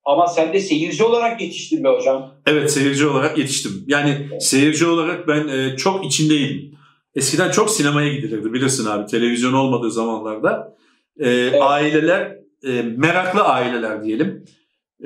Ama 0.05 0.27
sen 0.27 0.53
de 0.53 0.61
seyirci 0.61 1.05
olarak 1.05 1.41
yetiştin 1.41 1.85
be 1.85 1.89
hocam. 1.89 2.35
Evet 2.47 2.72
seyirci 2.72 3.07
olarak 3.07 3.39
yetiştim. 3.39 3.85
Yani 3.87 4.29
seyirci 4.41 4.87
olarak 4.87 5.29
ben 5.29 5.49
e, 5.49 5.77
çok 5.77 6.07
içindeydim. 6.07 6.79
Eskiden 7.14 7.51
çok 7.51 7.70
sinemaya 7.70 8.14
gidilirdi 8.14 8.53
bilirsin 8.53 8.87
abi 8.87 9.07
televizyon 9.07 9.53
olmadığı 9.53 9.91
zamanlarda. 9.91 10.77
E, 11.20 11.61
Aileler 11.61 12.37
e, 12.64 12.83
meraklı 12.83 13.43
aileler 13.43 14.05
diyelim. 14.05 14.45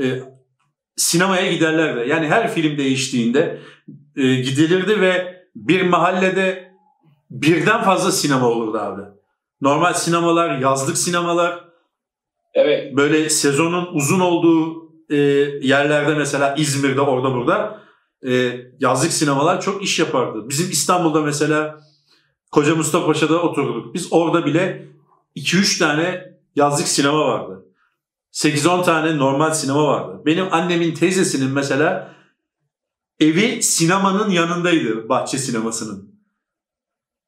E, 0.02 0.04
sinemaya 0.96 1.52
giderlerdi. 1.52 2.08
Yani 2.08 2.28
her 2.28 2.54
film 2.54 2.78
değiştiğinde 2.78 3.58
e, 4.16 4.34
gidilirdi 4.34 5.00
ve 5.00 5.42
bir 5.56 5.82
mahallede 5.82 6.69
birden 7.30 7.82
fazla 7.82 8.12
sinema 8.12 8.48
olurdu 8.48 8.78
abi. 8.78 9.02
Normal 9.60 9.92
sinemalar, 9.92 10.58
yazlık 10.58 10.98
sinemalar, 10.98 11.64
Evet. 12.54 12.96
böyle 12.96 13.30
sezonun 13.30 13.88
uzun 13.92 14.20
olduğu 14.20 14.90
e, 15.10 15.16
yerlerde 15.62 16.14
mesela 16.14 16.54
İzmir'de 16.54 17.00
orada 17.00 17.34
burada 17.34 17.80
e, 18.26 18.60
yazlık 18.80 19.12
sinemalar 19.12 19.60
çok 19.60 19.82
iş 19.82 19.98
yapardı. 19.98 20.48
Bizim 20.48 20.70
İstanbul'da 20.70 21.22
mesela 21.22 21.80
Koca 22.50 22.74
Mustafa 22.74 23.06
Paşa'da 23.06 23.42
oturduk. 23.42 23.94
Biz 23.94 24.08
orada 24.10 24.46
bile 24.46 24.88
2-3 25.36 25.78
tane 25.78 26.24
yazlık 26.56 26.88
sinema 26.88 27.26
vardı. 27.26 27.66
8-10 28.32 28.84
tane 28.84 29.18
normal 29.18 29.50
sinema 29.50 29.86
vardı. 29.86 30.22
Benim 30.26 30.52
annemin 30.52 30.94
teyzesinin 30.94 31.50
mesela 31.50 32.14
evi 33.20 33.62
sinemanın 33.62 34.30
yanındaydı. 34.30 35.08
Bahçe 35.08 35.38
sinemasının. 35.38 36.19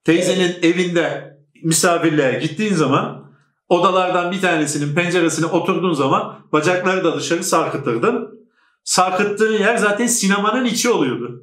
Teyzenin 0.05 0.57
evinde 0.63 1.37
misafirliğe 1.63 2.39
gittiğin 2.41 2.75
zaman 2.75 3.33
odalardan 3.69 4.33
bir 4.33 4.41
tanesinin 4.41 4.95
penceresine 4.95 5.47
oturduğun 5.47 5.93
zaman 5.93 6.47
bacakları 6.53 7.05
da 7.05 7.17
dışarı 7.17 7.45
sarkıtırdın. 7.45 8.43
Sarkıttığın 8.85 9.59
yer 9.59 9.77
zaten 9.77 10.07
sinemanın 10.07 10.65
içi 10.65 10.91
oluyordu. 10.91 11.43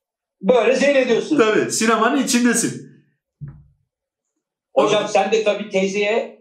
Böyle 0.42 0.76
seyrediyorsun. 0.76 1.38
Tabii 1.38 1.70
sinemanın 1.70 2.22
içindesin. 2.22 2.90
Hocam 4.74 5.08
sen 5.08 5.32
de 5.32 5.44
tabii 5.44 5.68
teyzeye 5.68 6.40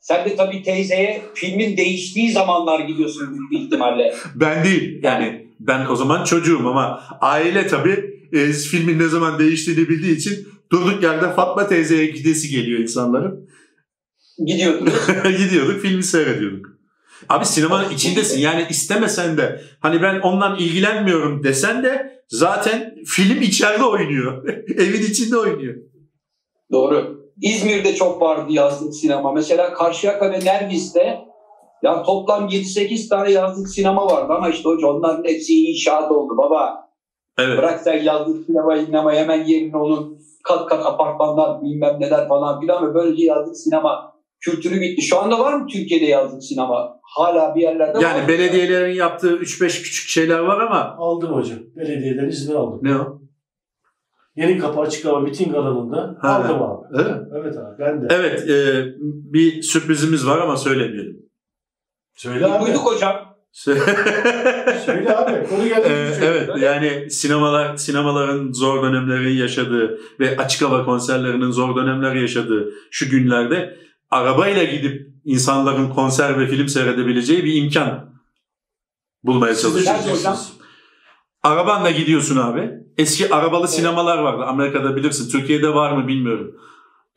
sen 0.00 0.24
de 0.24 0.36
tabii 0.36 0.62
teyzeye 0.62 1.22
filmin 1.34 1.76
değiştiği 1.76 2.32
zamanlar 2.32 2.80
gidiyorsun 2.80 3.36
büyük 3.50 3.64
ihtimalle. 3.64 4.14
Ben 4.34 4.64
değil. 4.64 5.00
Yani 5.02 5.46
ben 5.60 5.86
o 5.86 5.96
zaman 5.96 6.24
çocuğum 6.24 6.68
ama 6.68 7.02
aile 7.20 7.66
tabii 7.66 8.20
e, 8.32 8.52
filmin 8.52 8.98
ne 8.98 9.08
zaman 9.08 9.38
değiştiğini 9.38 9.88
bildiği 9.88 10.16
için 10.16 10.48
durduk 10.72 11.02
yerde 11.02 11.32
Fatma 11.32 11.68
teyzeye 11.68 12.06
gidesi 12.06 12.48
geliyor 12.48 12.80
insanların. 12.80 13.48
Gidiyordunuz. 14.46 14.92
Gidiyorduk 15.38 15.80
filmi 15.80 16.02
seyrediyorduk. 16.02 16.66
Abi 17.28 17.44
sinemanın 17.44 17.90
içindesin 17.90 18.40
yani 18.40 18.66
istemesen 18.70 19.36
de 19.36 19.60
hani 19.80 20.02
ben 20.02 20.20
ondan 20.20 20.56
ilgilenmiyorum 20.58 21.44
desen 21.44 21.82
de 21.82 22.22
zaten 22.28 22.94
film 23.06 23.42
içeride 23.42 23.84
oynuyor. 23.84 24.48
Evin 24.76 25.02
içinde 25.02 25.36
oynuyor. 25.36 25.74
Doğru. 26.72 27.20
İzmir'de 27.42 27.94
çok 27.94 28.22
vardı 28.22 28.52
yazlık 28.52 28.94
sinema. 28.94 29.32
Mesela 29.32 29.74
Karşıyaka 29.74 30.32
ve 30.32 30.44
Nergis'te 30.44 31.18
ya 31.82 32.02
toplam 32.02 32.48
7-8 32.48 33.08
tane 33.08 33.30
yazlık 33.30 33.68
sinema 33.68 34.06
vardı 34.06 34.32
ama 34.32 34.48
işte 34.48 34.68
hocam 34.68 34.90
onların 34.90 35.24
hepsi 35.24 35.54
inşaat 35.54 36.12
oldu 36.12 36.38
baba. 36.38 36.90
Evet. 37.38 37.58
Bırak 37.58 37.80
sen 37.80 38.02
yazlık 38.02 38.46
sinema 38.46 38.76
inleme 38.76 39.16
hemen 39.16 39.44
yerine 39.44 39.76
onun 39.76 40.20
kat 40.44 40.68
kat 40.68 40.86
apartmanlar 40.86 41.62
bilmem 41.62 41.96
neler 42.00 42.28
falan 42.28 42.60
filan 42.60 42.90
ve 42.90 42.94
böylece 42.94 43.24
yazlık 43.24 43.56
sinema 43.56 44.12
kültürü 44.40 44.80
bitti. 44.80 45.02
Şu 45.02 45.18
anda 45.20 45.38
var 45.38 45.54
mı 45.54 45.66
Türkiye'de 45.66 46.04
yazlık 46.04 46.44
sinema? 46.44 47.00
Hala 47.02 47.54
bir 47.54 47.60
yerlerde 47.60 47.98
var. 47.98 48.02
Yani 48.02 48.28
belediyelerin 48.28 48.94
yaptığı 48.94 49.36
3-5 49.36 49.82
küçük 49.82 50.08
şeyler 50.08 50.38
var 50.38 50.60
ama 50.60 50.94
Aldım 50.98 51.32
hocam. 51.34 51.58
Belediyeden 51.76 52.28
izin 52.28 52.54
aldım. 52.54 52.80
ne 52.82 52.96
o? 52.96 53.20
Yeni 54.36 54.58
kapı 54.58 54.80
açık 54.80 55.04
hava 55.04 55.20
miting 55.20 55.54
alanında 55.56 56.16
Ha. 56.20 56.28
aldım 56.28 56.62
abi. 56.62 56.86
Evet. 56.94 57.16
Evet 57.36 57.56
abi 57.58 57.78
ben 57.78 58.02
de. 58.02 58.06
Evet, 58.10 58.50
e, 58.50 58.84
bir 59.32 59.62
sürprizimiz 59.62 60.26
var 60.26 60.38
ama 60.38 60.56
söylemeyelim. 60.56 61.22
Söyle 62.14 62.46
abi. 62.46 62.66
Duyduk 62.66 62.86
hocam. 62.86 63.29
Söyle 63.52 65.16
abi. 65.16 65.48
Konu 65.48 65.68
geldi. 65.68 65.88
Ee, 65.88 66.24
evet 66.24 66.50
yani 66.60 67.10
sinemalar 67.10 67.76
sinemaların 67.76 68.52
zor 68.52 68.82
dönemleri 68.82 69.36
yaşadığı 69.36 70.00
ve 70.20 70.36
açık 70.36 70.62
hava 70.62 70.84
konserlerinin 70.84 71.50
zor 71.50 71.76
dönemler 71.76 72.14
yaşadığı 72.14 72.72
şu 72.90 73.10
günlerde 73.10 73.76
arabayla 74.10 74.64
gidip 74.64 75.10
insanların 75.24 75.88
konser 75.88 76.40
ve 76.40 76.46
film 76.46 76.68
seyredebileceği 76.68 77.44
bir 77.44 77.54
imkan 77.62 78.14
bulmaya 79.22 79.54
çalışıyoruz. 79.54 80.52
Arabanla 81.42 81.90
gidiyorsun 81.90 82.36
abi. 82.36 82.70
Eski 82.98 83.34
arabalı 83.34 83.68
sinemalar 83.68 84.18
vardı. 84.18 84.44
Amerika'da 84.44 84.96
bilirsin. 84.96 85.30
Türkiye'de 85.30 85.74
var 85.74 85.92
mı 85.92 86.08
bilmiyorum. 86.08 86.54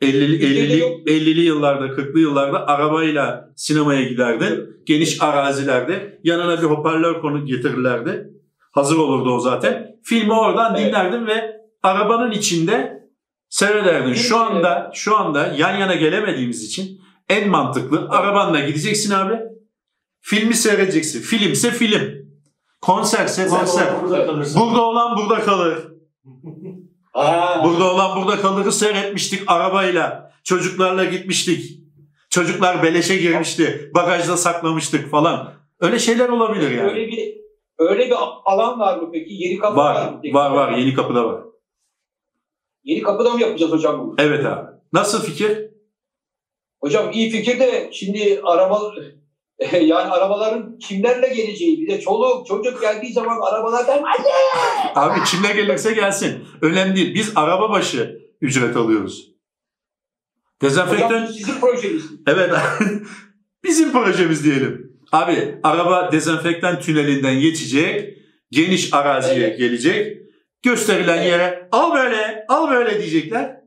50'li, 0.02 0.26
Türkiye'de 0.40 0.74
50'li, 0.74 0.78
yok. 0.78 1.08
50'li 1.08 1.40
yıllarda, 1.40 1.86
40'lı 1.86 2.20
yıllarda 2.20 2.66
arabayla 2.68 3.52
sinemaya 3.56 4.02
giderdin. 4.02 4.74
Geniş 4.86 5.22
arazilerde. 5.22 6.20
Yanına 6.24 6.58
bir 6.58 6.66
hoparlör 6.66 7.20
konu 7.20 7.46
getirirlerdi. 7.46 8.30
Hazır 8.72 8.96
olurdu 8.96 9.30
o 9.30 9.40
zaten. 9.40 9.86
Filmi 10.04 10.32
oradan 10.32 10.74
Evet. 10.76 10.86
dinlerdin 10.86 11.26
ve 11.26 11.56
arabanın 11.82 12.30
içinde 12.30 13.04
seyrederdin. 13.48 14.14
Şu 14.14 14.38
anda 14.38 14.90
şu 14.94 15.16
anda 15.16 15.54
yan 15.58 15.76
yana 15.76 15.94
gelemediğimiz 15.94 16.64
için 16.64 17.00
en 17.28 17.48
mantıklı 17.48 18.08
arabanla 18.10 18.60
gideceksin 18.60 19.14
abi. 19.14 19.40
Filmi 20.20 20.54
seyredeceksin. 20.54 21.20
Filmse 21.20 21.70
film. 21.70 22.24
Konserse 22.80 23.46
konser. 23.46 23.86
Burada. 24.02 24.28
Burada 24.56 24.82
olan 24.82 25.16
burada 25.16 25.40
kalır. 25.40 25.78
Burada 27.64 27.92
olan 27.92 28.16
burada 28.16 28.40
kalırı 28.40 28.72
seyretmiştik 28.72 29.42
arabayla. 29.46 30.32
Çocuklarla 30.44 31.04
gitmiştik. 31.04 31.80
Çocuklar 32.30 32.82
beleşe 32.82 33.16
girmişti. 33.16 33.90
Bagajda 33.94 34.36
saklamıştık 34.36 35.10
falan. 35.10 35.52
Öyle 35.80 35.98
şeyler 35.98 36.28
olabilir 36.28 36.70
yani. 36.70 36.90
Öyle 36.90 37.08
bir 37.08 37.34
öyle 37.78 38.06
bir 38.06 38.14
alan 38.44 38.80
var 38.80 38.98
mı 38.98 39.10
peki? 39.12 39.34
Yeni 39.34 39.58
kapı 39.58 39.76
Var. 39.76 40.12
mı? 40.12 40.20
Var 40.32 40.50
var. 40.50 40.72
Yeni 40.72 40.94
kapıda 40.94 41.24
var. 41.24 41.42
Yeni 42.84 43.02
kapıda 43.02 43.30
mı 43.30 43.40
yapacağız 43.40 43.72
hocam 43.72 44.00
bunu? 44.00 44.14
Evet 44.18 44.46
abi. 44.46 44.70
Nasıl 44.92 45.22
fikir? 45.22 45.70
Hocam 46.80 47.10
iyi 47.12 47.30
fikir 47.30 47.60
de 47.60 47.90
şimdi 47.92 48.40
araba 48.44 48.80
yani 49.72 50.10
arabaların 50.10 50.78
kimlerle 50.78 51.28
geleceği 51.28 51.80
bir 51.80 51.88
de 51.88 52.00
çoluk 52.00 52.46
çocuk 52.46 52.80
geldiği 52.80 53.12
zaman 53.12 53.40
arabalardan 53.40 53.98
anne 54.02 54.28
Abi 54.94 55.20
kimle 55.24 55.52
gelirse 55.52 55.92
gelsin. 55.92 56.44
Önemli 56.62 56.96
değil. 56.96 57.14
Biz 57.14 57.32
araba 57.36 57.70
başı 57.70 58.20
ücret 58.40 58.76
alıyoruz. 58.76 59.34
Dezenfektan 60.62 61.08
hocam 61.08 61.26
sizin 61.28 61.60
projeniz. 61.60 62.04
Evet. 62.26 62.52
Bizim 63.64 63.92
projemiz 63.92 64.44
diyelim. 64.44 65.00
Abi 65.12 65.60
araba 65.62 66.12
dezenfektan 66.12 66.80
tünelinden 66.80 67.40
geçecek. 67.40 68.18
Geniş 68.50 68.94
araziye 68.94 69.46
Evet. 69.46 69.58
gelecek. 69.58 70.16
Gösterilen 70.62 71.16
Evet. 71.16 71.26
yere 71.26 71.68
al 71.72 71.94
böyle 71.94 72.44
al 72.48 72.70
böyle 72.70 72.98
diyecekler. 72.98 73.60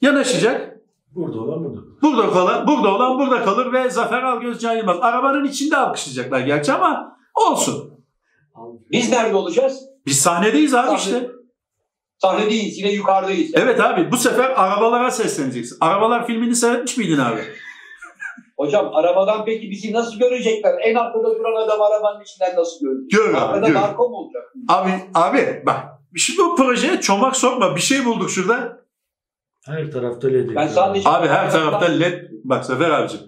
Yanaşacak. 0.00 0.76
Burada 1.10 1.40
olan 1.40 1.64
burada. 1.64 1.89
Burada 2.02 2.30
kalan, 2.32 2.66
burada 2.66 2.94
olan 2.94 3.18
burada 3.18 3.44
kalır 3.44 3.72
ve 3.72 3.90
Zafer 3.90 4.22
Algöz 4.22 4.60
Can 4.60 4.76
Yılmaz. 4.76 4.96
Arabanın 5.00 5.44
içinde 5.44 5.76
alkışlayacaklar 5.76 6.40
gerçi 6.40 6.72
ama 6.72 7.16
olsun. 7.34 7.90
Biz 8.90 9.10
nerede 9.12 9.36
olacağız? 9.36 9.80
Biz 10.06 10.20
sahnedeyiz 10.20 10.74
abi 10.74 10.86
Sahne- 10.86 10.96
işte. 10.98 11.30
Sahnedeyiz. 12.18 12.78
Yine 12.78 12.92
yukarıdayız. 12.92 13.50
Evet 13.54 13.80
abi 13.80 14.12
bu 14.12 14.16
sefer 14.16 14.50
arabalara 14.50 15.10
sesleneceksin. 15.10 15.76
Arabalar 15.80 16.26
filmini 16.26 16.54
seyretmiş 16.56 16.96
miydin 16.96 17.18
abi? 17.18 17.40
Hocam 18.56 18.90
arabadan 18.94 19.44
peki 19.44 19.70
bizi 19.70 19.92
nasıl 19.92 20.18
görecekler? 20.18 20.74
En 20.82 20.94
arkada 20.94 21.38
duran 21.38 21.64
adam 21.64 21.82
arabanın 21.82 22.22
içinden 22.22 22.56
nasıl 22.56 22.80
görecek? 22.86 23.10
Gör 23.10 23.28
abi 23.34 23.36
Arkada 23.36 23.68
gör. 23.68 23.74
narko 23.74 24.08
mu 24.08 24.16
olacak? 24.16 24.42
Abi, 24.68 24.90
abi 25.14 25.62
bak 25.66 25.84
şimdi 26.16 26.38
bu 26.38 26.56
projeye 26.56 27.00
çomak 27.00 27.36
sokma. 27.36 27.76
Bir 27.76 27.80
şey 27.80 28.04
bulduk 28.04 28.30
şurada. 28.30 28.79
Her 29.66 29.90
tarafta 29.90 30.28
LED. 30.28 30.54
Ben 30.54 30.68
sadece... 30.68 31.08
Abi 31.08 31.28
her 31.28 31.50
tarafta 31.50 31.86
led. 31.86 32.30
Bak 32.44 32.64
Zafer 32.64 32.90
abicim. 32.90 33.20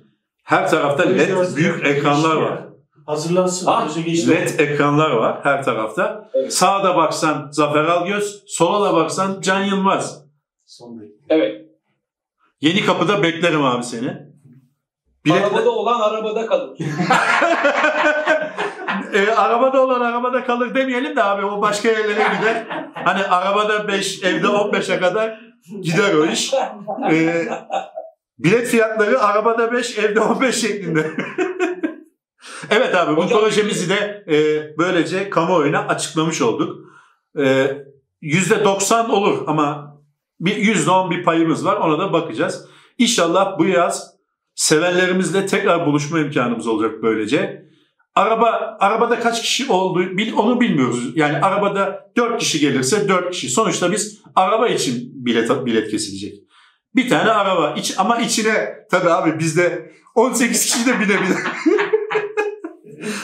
Her 0.45 0.71
tarafta 0.71 1.03
led 1.03 1.57
büyük 1.57 1.87
ekranlar 1.87 2.37
var. 2.37 2.59
Hazırlansın. 3.07 3.67
Ha, 3.67 3.87
geçti. 4.07 4.31
LED 4.31 4.59
ekranlar 4.59 5.11
var 5.11 5.41
her 5.43 5.65
tarafta. 5.65 6.31
Evet. 6.35 6.55
Sağda 6.55 6.97
baksan 6.97 7.49
Zafer 7.51 7.85
Algöz, 7.85 8.43
sola 8.47 8.89
da 8.89 8.95
baksan 8.97 9.41
Can 9.41 9.63
Yılmaz. 9.63 10.25
Son 10.67 11.01
dakika. 11.01 11.17
Evet. 11.29 11.67
Yeni 12.61 12.85
kapıda 12.85 13.23
beklerim 13.23 13.65
abi 13.65 13.85
seni. 13.85 14.33
Bilet, 15.25 15.45
Arabada 15.45 15.71
olan 15.71 16.01
arabada 16.01 16.47
kalır. 16.47 16.79
e, 19.15 19.31
arabada 19.31 19.85
olan 19.85 20.01
arabada 20.01 20.45
kalır 20.45 20.75
demeyelim 20.75 21.17
de 21.17 21.25
abi 21.25 21.45
o 21.45 21.63
başka 21.63 21.89
yerlere 21.89 22.37
gider. 22.37 22.67
Hani 22.95 23.25
arabada 23.25 23.89
5, 23.89 24.23
evde 24.23 24.47
15'e 24.47 25.01
kadar 25.01 25.52
gider 25.81 26.15
o 26.15 26.27
iş. 26.27 26.55
E, 27.11 27.49
bilet 28.39 28.67
fiyatları 28.67 29.23
arabada 29.23 29.73
5, 29.73 29.99
evde 29.99 30.21
15 30.21 30.55
şeklinde. 30.57 31.11
evet 32.71 32.95
abi 32.95 33.17
bu 33.17 33.25
Hocam- 33.25 33.41
projemizi 33.41 33.89
de 33.91 34.25
e, 34.29 34.37
böylece 34.79 35.31
kamuoyuna 35.31 35.79
açıklamış 35.79 36.43
olduk. 36.43 36.87
E, 37.39 37.71
%90 38.23 39.11
olur 39.11 39.45
ama 39.47 39.97
bir 40.41 40.57
%10 40.57 41.11
bir 41.11 41.23
payımız 41.23 41.65
var 41.65 41.77
ona 41.77 41.99
da 41.99 42.13
bakacağız. 42.13 42.69
İnşallah 42.99 43.59
bu 43.59 43.65
yaz 43.65 44.15
sevenlerimizle 44.55 45.47
tekrar 45.47 45.87
buluşma 45.87 46.21
imkanımız 46.21 46.67
olacak 46.67 47.03
böylece. 47.03 47.72
Araba 48.15 48.77
arabada 48.81 49.21
kaç 49.21 49.43
kişi 49.43 49.73
olduğu 49.73 50.17
bil- 50.17 50.33
onu 50.33 50.61
bilmiyoruz. 50.61 51.17
Yani 51.17 51.39
arabada 51.39 52.11
4 52.17 52.41
kişi 52.41 52.61
gelirse 52.61 53.09
4 53.09 53.31
kişi. 53.31 53.49
Sonuçta 53.51 53.93
biz 53.93 54.21
araba 54.35 54.69
için 54.69 55.11
bilet 55.27 55.67
bilet 55.67 55.91
kesilecek. 55.91 56.35
Bir 56.97 57.09
tane 57.09 57.31
araba 57.31 57.75
iç 57.79 57.95
ama 57.99 58.17
içine 58.19 58.75
tabii 58.91 59.11
abi 59.11 59.39
bizde 59.39 59.93
18 60.15 60.65
kişi 60.65 60.87
de 60.87 60.95
binebilir. 61.01 61.37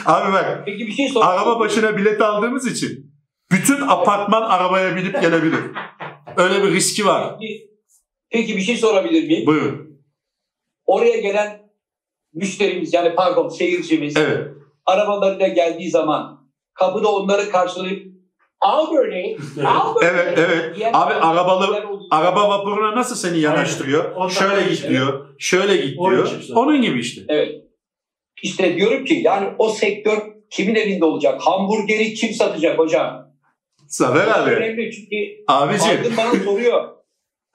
abi 0.06 0.32
bak 0.32 0.62
Peki 0.66 0.86
bir 0.86 0.92
şey 0.92 1.08
sorayım. 1.08 1.32
araba 1.40 1.60
başına 1.60 1.96
bilet 1.96 2.20
aldığımız 2.20 2.66
için 2.66 3.12
bütün 3.50 3.80
apartman 3.88 4.42
arabaya 4.42 4.96
binip 4.96 5.20
gelebilir. 5.20 5.60
Öyle 6.36 6.62
bir 6.62 6.72
riski 6.72 7.06
var. 7.06 7.36
Peki, 7.40 7.70
peki 8.30 8.56
bir 8.56 8.62
şey 8.62 8.76
sorabilir 8.76 9.26
miyim? 9.26 9.46
Buyurun. 9.46 9.88
Oraya 10.86 11.20
gelen 11.20 11.62
müşterimiz 12.34 12.94
yani 12.94 13.14
pardon 13.14 13.48
seyircimiz 13.48 14.16
Evet. 14.16 14.48
Arabalarıyla 14.88 15.48
geldiği 15.48 15.90
zaman 15.90 16.48
kapıda 16.74 17.08
onları 17.08 17.50
karşılayıp 17.50 18.08
al 18.60 18.94
böyle, 18.94 19.36
al 19.66 19.94
böyle. 19.94 20.06
Evet, 20.08 20.38
evet. 20.38 20.86
Abi 20.92 21.14
arabalı 21.14 21.84
araba 22.10 22.48
vapuruna 22.48 22.96
nasıl 22.96 23.16
seni 23.16 23.38
yanaştırıyor? 23.38 24.12
Aynen. 24.16 24.28
Şöyle 24.28 24.68
git 24.68 24.80
şey. 24.80 24.90
diyor. 24.90 25.26
Şöyle 25.38 25.76
git 25.76 25.98
diyor. 25.98 26.28
Onun 26.54 26.82
gibi 26.82 27.00
işte. 27.00 27.22
Evet. 27.28 27.54
İşte 28.42 28.76
diyorum 28.76 29.04
ki 29.04 29.14
yani 29.14 29.48
o 29.58 29.68
sektör 29.68 30.18
kimin 30.50 30.74
elinde 30.74 31.04
olacak? 31.04 31.40
Hamburgeri 31.40 32.14
kim 32.14 32.34
satacak 32.34 32.78
hocam? 32.78 33.28
Zafer 33.88 34.42
abi. 34.42 34.50
Önemli 34.50 34.90
çünkü 34.92 35.16
Abicim. 35.48 35.90
Aydın 35.90 36.16
bana 36.16 36.44
soruyor. 36.44 36.88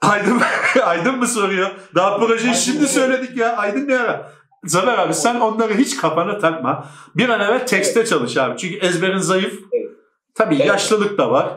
Aydın, 0.00 0.40
Aydın 0.84 1.18
mı 1.18 1.26
soruyor? 1.26 1.70
Daha 1.94 2.18
projeyi 2.18 2.48
Aydın 2.48 2.60
şimdi 2.60 2.88
söyledik 2.88 3.36
ya. 3.36 3.56
Aydın 3.56 3.88
ne 3.88 3.98
ara? 3.98 4.32
Zafer 4.66 4.98
abi 4.98 5.14
sen 5.14 5.40
onları 5.40 5.74
hiç 5.74 5.96
kafana 5.96 6.38
takma. 6.38 6.88
Bir 7.16 7.28
an 7.28 7.40
evvel 7.40 7.66
tekste 7.66 8.06
çalış 8.06 8.36
abi. 8.36 8.56
Çünkü 8.58 8.76
ezberin 8.86 9.18
zayıf. 9.18 9.52
Evet. 9.72 9.90
Tabii 10.34 10.54
Evet. 10.54 10.66
yaşlılık 10.66 11.18
da 11.18 11.30
var. 11.30 11.48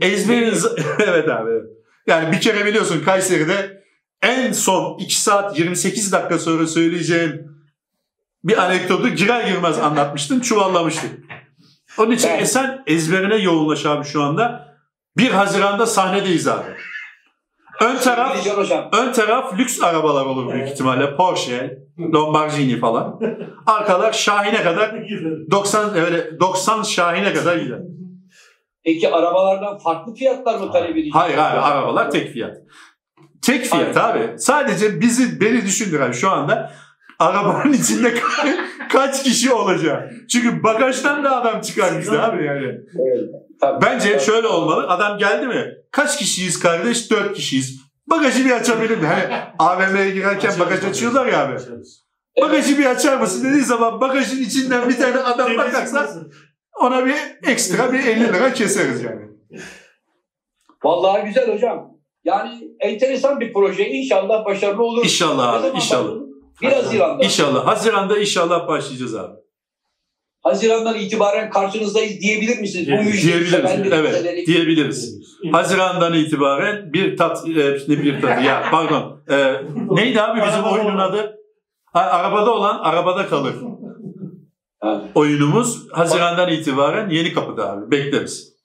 Ezberin 0.00 0.54
evet 0.98 1.28
abi. 1.28 1.50
evet. 1.50 1.64
Yani 2.06 2.32
bir 2.32 2.40
kere 2.40 2.66
biliyorsun 2.66 3.02
Kayseri'de 3.04 3.82
en 4.22 4.52
son 4.52 4.98
2 4.98 5.20
saat 5.20 5.58
28 5.58 6.12
dakika 6.12 6.38
sonra 6.38 6.66
söyleyeceğin 6.66 7.42
bir 8.44 8.62
anekdotu 8.64 9.08
girer 9.08 9.48
girmez 9.48 9.78
anlatmıştın, 9.78 10.40
çuvallamıştık. 10.40 11.10
Onun 11.98 12.10
için 12.10 12.28
Evet. 12.28 12.42
e 12.42 12.46
sen 12.46 12.82
ezberine 12.86 13.36
yoğunlaş 13.36 13.86
abi 13.86 14.04
şu 14.04 14.22
anda. 14.22 14.76
1 15.16 15.30
Haziran'da 15.30 15.86
sahnedeyiz 15.86 16.48
abi. 16.48 16.66
Ön 17.80 17.96
taraf 17.96 18.32
Gideceğim 18.32 18.58
hocam. 18.58 18.88
Ön 18.92 19.12
taraf 19.12 19.58
lüks 19.58 19.82
arabalar 19.82 20.26
olur 20.26 20.52
büyük 20.52 20.68
ihtimalle. 20.68 21.16
Porsche, 21.16 21.78
Lamborghini 22.14 22.78
falan. 22.80 23.20
Arkalar 23.66 24.12
Şahin'e 24.12 24.62
kadar 24.62 24.94
90 25.50 25.94
öyle 25.94 26.40
90 26.40 26.82
Şahin'e 26.82 27.32
kadar 27.34 27.56
gider. 27.56 27.78
Peki 28.84 29.10
arabalardan 29.14 29.78
farklı 29.78 30.14
fiyatlar 30.14 30.58
mı 30.58 30.72
talep 30.72 30.90
edeceğiz? 30.90 31.14
Hayır 31.14 31.38
abi 31.38 31.58
arabalar 31.58 32.10
tek 32.10 32.32
fiyat. 32.32 32.56
Tek 33.42 33.64
fiyat 33.64 33.96
Aynen. 33.96 34.28
abi. 34.28 34.38
Sadece 34.38 35.00
bizi 35.00 35.40
beni 35.40 35.62
düşündüren 35.62 36.12
şu 36.12 36.30
anda 36.30 36.72
arabanın 37.18 37.72
içinde 37.72 38.08
ka- 38.08 38.56
kaç 38.92 39.22
kişi 39.22 39.52
olacak. 39.52 40.12
Çünkü 40.32 40.62
bagajdan 40.62 41.24
da 41.24 41.36
adam 41.42 41.60
çıkar 41.60 41.92
abi 42.18 42.44
yani. 42.44 42.66
Evet. 42.66 43.30
Tabii. 43.60 43.84
Bence 43.86 44.12
Tabii. 44.12 44.24
şöyle 44.24 44.46
olmalı. 44.46 44.86
Adam 44.88 45.18
geldi 45.18 45.46
mi? 45.46 45.74
Kaç 45.90 46.18
kişiyiz 46.18 46.58
kardeş? 46.60 47.10
Dört 47.10 47.34
kişiyiz. 47.34 47.80
Bagajı 48.06 48.44
bir 48.44 48.50
açabilir 48.50 48.98
mi? 48.98 49.06
Hani 49.06 49.34
AVM'ye 49.58 50.10
girerken 50.10 50.52
bagaj 50.58 50.84
açıyorlar 50.84 51.26
ya 51.26 51.44
abi. 51.44 51.56
Bagajı 52.40 52.78
bir 52.78 52.86
açar 52.86 53.16
mısın 53.20 53.48
dediği 53.48 53.62
zaman 53.62 54.00
bagajın 54.00 54.42
içinden 54.42 54.88
bir 54.88 54.96
tane 54.96 55.18
adam 55.18 55.56
bakarsa 55.56 56.08
ona 56.80 57.06
bir 57.06 57.14
ekstra 57.46 57.92
bir 57.92 57.98
50 57.98 58.20
lira 58.20 58.52
keseriz 58.52 59.02
yani. 59.02 59.22
Vallahi 60.84 61.24
güzel 61.26 61.54
hocam. 61.54 61.90
Yani 62.24 62.68
enteresan 62.80 63.40
bir 63.40 63.52
proje. 63.52 63.88
İnşallah 63.88 64.44
başarılı 64.44 64.82
olur. 64.82 65.04
İnşallah 65.04 65.52
abi 65.52 65.76
inşallah. 65.76 66.04
başladı? 66.04 66.25
1 66.62 66.66
Haziran'da. 66.72 67.24
İnşallah. 67.24 67.66
Haziran'da 67.66 68.18
inşallah 68.18 68.68
başlayacağız 68.68 69.14
abi. 69.14 69.36
Haziran'dan 70.42 70.98
itibaren 70.98 71.50
karşınızdayız 71.50 72.20
diyebilir 72.20 72.58
misiniz? 72.58 72.86
Bu 72.86 72.90
Diyebiliriz. 72.90 73.14
müjdeyi 73.14 73.32
Diyebiliriz. 73.32 73.50
sevenlerin 73.50 73.90
Evet 73.92 74.46
diyebiliriz. 74.46 75.14
Haziran'dan 75.52 76.14
itibaren 76.14 76.92
bir 76.92 77.16
tat, 77.16 77.48
e, 77.48 77.50
ne 77.88 78.02
bir 78.02 78.20
tadı 78.20 78.42
ya 78.42 78.64
pardon. 78.70 79.22
E, 79.30 79.54
neydi 79.90 80.22
abi 80.22 80.40
bizim 80.40 80.54
Arabada 80.64 80.70
oyunun 80.74 80.94
olan. 80.96 81.10
adı? 81.10 81.36
Ha, 81.92 82.00
arabada 82.00 82.54
olan 82.54 82.78
arabada 82.82 83.26
kalır. 83.28 83.54
Ha. 84.80 85.02
Oyunumuz 85.14 85.88
Haziran'dan 85.92 86.52
itibaren 86.52 87.10
yeni 87.10 87.32
kapıda 87.32 87.72
abi. 87.72 87.90
Bekleriz. 87.90 88.56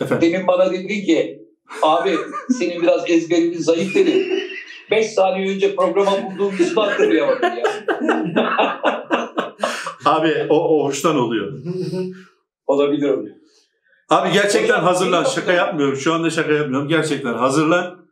Efendim. 0.00 0.32
demin 0.32 0.46
bana 0.46 0.72
dedin 0.72 0.88
ki 1.06 1.38
abi 1.82 2.10
senin 2.58 2.82
biraz 2.82 3.10
ezberin 3.10 3.52
zayıf 3.58 3.94
dedin. 3.94 4.45
5 4.90 5.06
saniye 5.06 5.54
önce 5.54 5.76
programa 5.76 6.12
bulduğum 6.22 6.54
ismi 6.60 6.82
hatırlayamadım 6.82 7.42
ya. 7.56 7.62
Abi 10.04 10.46
o, 10.48 10.56
o 10.78 10.84
hoştan 10.84 11.16
oluyor. 11.18 11.52
Olabilir 12.66 13.10
öyle. 13.10 13.30
Abi 14.10 14.32
gerçekten 14.32 14.80
hazırlan. 14.80 15.24
Şaka 15.24 15.52
yapmıyorum. 15.52 15.96
Şu 15.96 16.12
anda 16.14 16.30
şaka 16.30 16.52
yapmıyorum. 16.52 16.88
Gerçekten 16.88 17.34
hazırlan. 17.34 18.06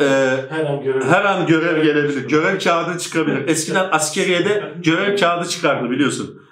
Ee, 0.00 0.04
Her 0.50 0.64
an 0.66 0.82
görev. 0.82 1.02
her 1.02 1.24
an 1.24 1.46
görev 1.46 1.82
gelebilir. 1.84 2.28
Görev 2.28 2.58
kağıdı 2.58 2.98
çıkabilir. 2.98 3.48
Eskiden 3.48 3.88
askeriyede 3.92 4.74
görev 4.84 5.16
kağıdı 5.16 5.48
çıkardı 5.48 5.90
biliyorsun. 5.90 6.42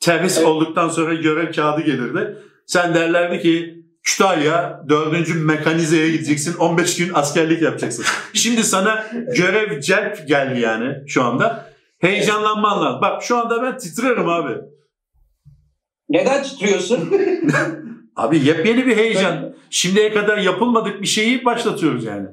Terhis 0.00 0.36
Evet. 0.38 0.46
olduktan 0.48 0.88
sonra 0.88 1.14
görev 1.14 1.52
kağıdı 1.52 1.80
gelirdi. 1.80 2.36
Sen 2.66 2.94
derlerdi 2.94 3.40
ki 3.42 3.75
Kütahya 4.06 4.82
4. 4.88 5.34
mekanizeye 5.34 6.10
gideceksin. 6.10 6.56
15 6.58 6.96
gün 6.96 7.10
askerlik 7.14 7.62
yapacaksın. 7.62 8.04
Şimdi 8.34 8.64
sana 8.64 9.06
görev 9.36 9.80
celp 9.80 10.28
geldi 10.28 10.60
yani 10.60 10.94
şu 11.06 11.22
anda. 11.22 11.66
Heyecanlanman 11.98 12.82
lazım. 12.82 13.00
Bak 13.00 13.22
şu 13.22 13.36
anda 13.36 13.62
ben 13.62 13.78
titrerim 13.78 14.28
abi. 14.28 14.52
Neden 16.08 16.42
titriyorsun? 16.42 17.10
Abi 18.16 18.44
yepyeni 18.44 18.86
bir 18.86 18.96
heyecan. 18.96 19.54
Şimdiye 19.70 20.14
kadar 20.14 20.38
yapılmadık 20.38 21.02
bir 21.02 21.06
şeyi 21.06 21.44
başlatıyoruz 21.44 22.04
yani. 22.04 22.28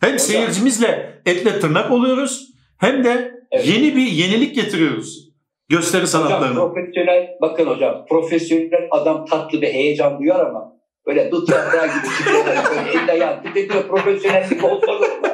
Hem 0.00 0.18
seyircimizle 0.18 1.22
etle 1.26 1.60
tırnak 1.60 1.90
oluyoruz 1.90 2.50
hem 2.78 3.04
de 3.04 3.34
Evet. 3.50 3.68
yeni 3.68 3.96
bir 3.96 4.06
yenilik 4.06 4.54
getiriyoruz 4.54 5.30
gösteri 5.68 6.02
Hocam 6.02 6.22
sanatlarına. 6.22 6.60
profesyonel, 6.72 7.28
bakın 7.42 7.66
hocam 7.66 8.06
profesyonel 8.08 8.88
adam 8.90 9.26
tatlı 9.26 9.62
bir 9.62 9.66
heyecan 9.66 10.18
duyar 10.18 10.46
ama 10.46 10.79
böyle 11.06 11.30
dut 11.30 11.48
yaprağı 11.48 11.86
gibi 11.86 12.14
titriyor. 12.18 12.46
böyle 12.46 12.90
elinde 12.90 13.12
ayağın 13.12 13.42
titriyor. 13.42 13.88
Profesyonellik 13.88 14.64
olsa 14.64 14.86
da 14.86 15.30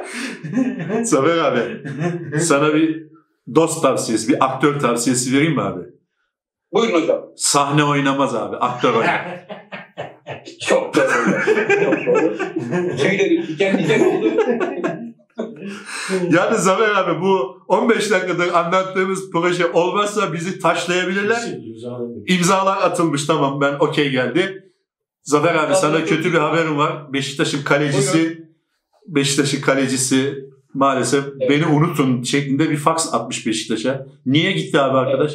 Zafer 1.05 1.39
abi 1.39 1.83
sana 2.41 2.75
bir 2.75 3.07
dost 3.55 3.83
tavsiyesi, 3.83 4.29
bir 4.29 4.45
aktör 4.45 4.81
tavsiyesi 4.81 5.37
vereyim 5.37 5.55
mi 5.55 5.62
abi? 5.62 5.81
Buyurun 6.73 7.03
hocam. 7.03 7.21
Sahne 7.37 7.85
oynamaz 7.85 8.35
abi, 8.35 8.57
aktör 8.57 8.95
oynar. 8.95 9.47
Çok 10.69 10.97
doğru. 10.97 11.05
Çok 11.85 12.07
doğru. 12.07 12.37
Tüylerim 12.97 13.47
diken 13.47 13.79
diken 13.79 14.01
oldu. 14.05 14.33
Yani 16.31 16.57
Zafer 16.57 16.95
abi 16.95 17.21
bu 17.21 17.62
15 17.69 18.11
dakikadır 18.11 18.55
anlattığımız 18.55 19.31
proje 19.31 19.67
olmazsa 19.67 20.33
bizi 20.33 20.59
taşlayabilirler. 20.59 21.43
İmzalar 22.27 22.77
atılmış 22.77 23.27
tamam 23.27 23.61
ben 23.61 23.75
okey 23.81 24.11
geldi. 24.11 24.66
Zafer 25.27 25.55
abi 25.55 25.74
sana 25.74 26.05
kötü 26.05 26.33
bir 26.33 26.39
haberim 26.39 26.77
var. 26.79 27.12
Beşiktaş'ın 27.12 27.62
kalecisi 27.64 28.47
Beşiktaş'ın 29.07 29.61
kalecisi 29.61 30.45
maalesef 30.74 31.24
Evet. 31.41 31.51
beni 31.51 31.66
unutun 31.66 32.22
şeklinde 32.22 32.70
bir 32.70 32.77
fax 32.77 33.14
atmış 33.14 33.47
Beşiktaş'a. 33.47 34.07
Niye 34.27 34.53
gitti 34.53 34.81
abi 34.81 34.99
arkadaş? 34.99 35.33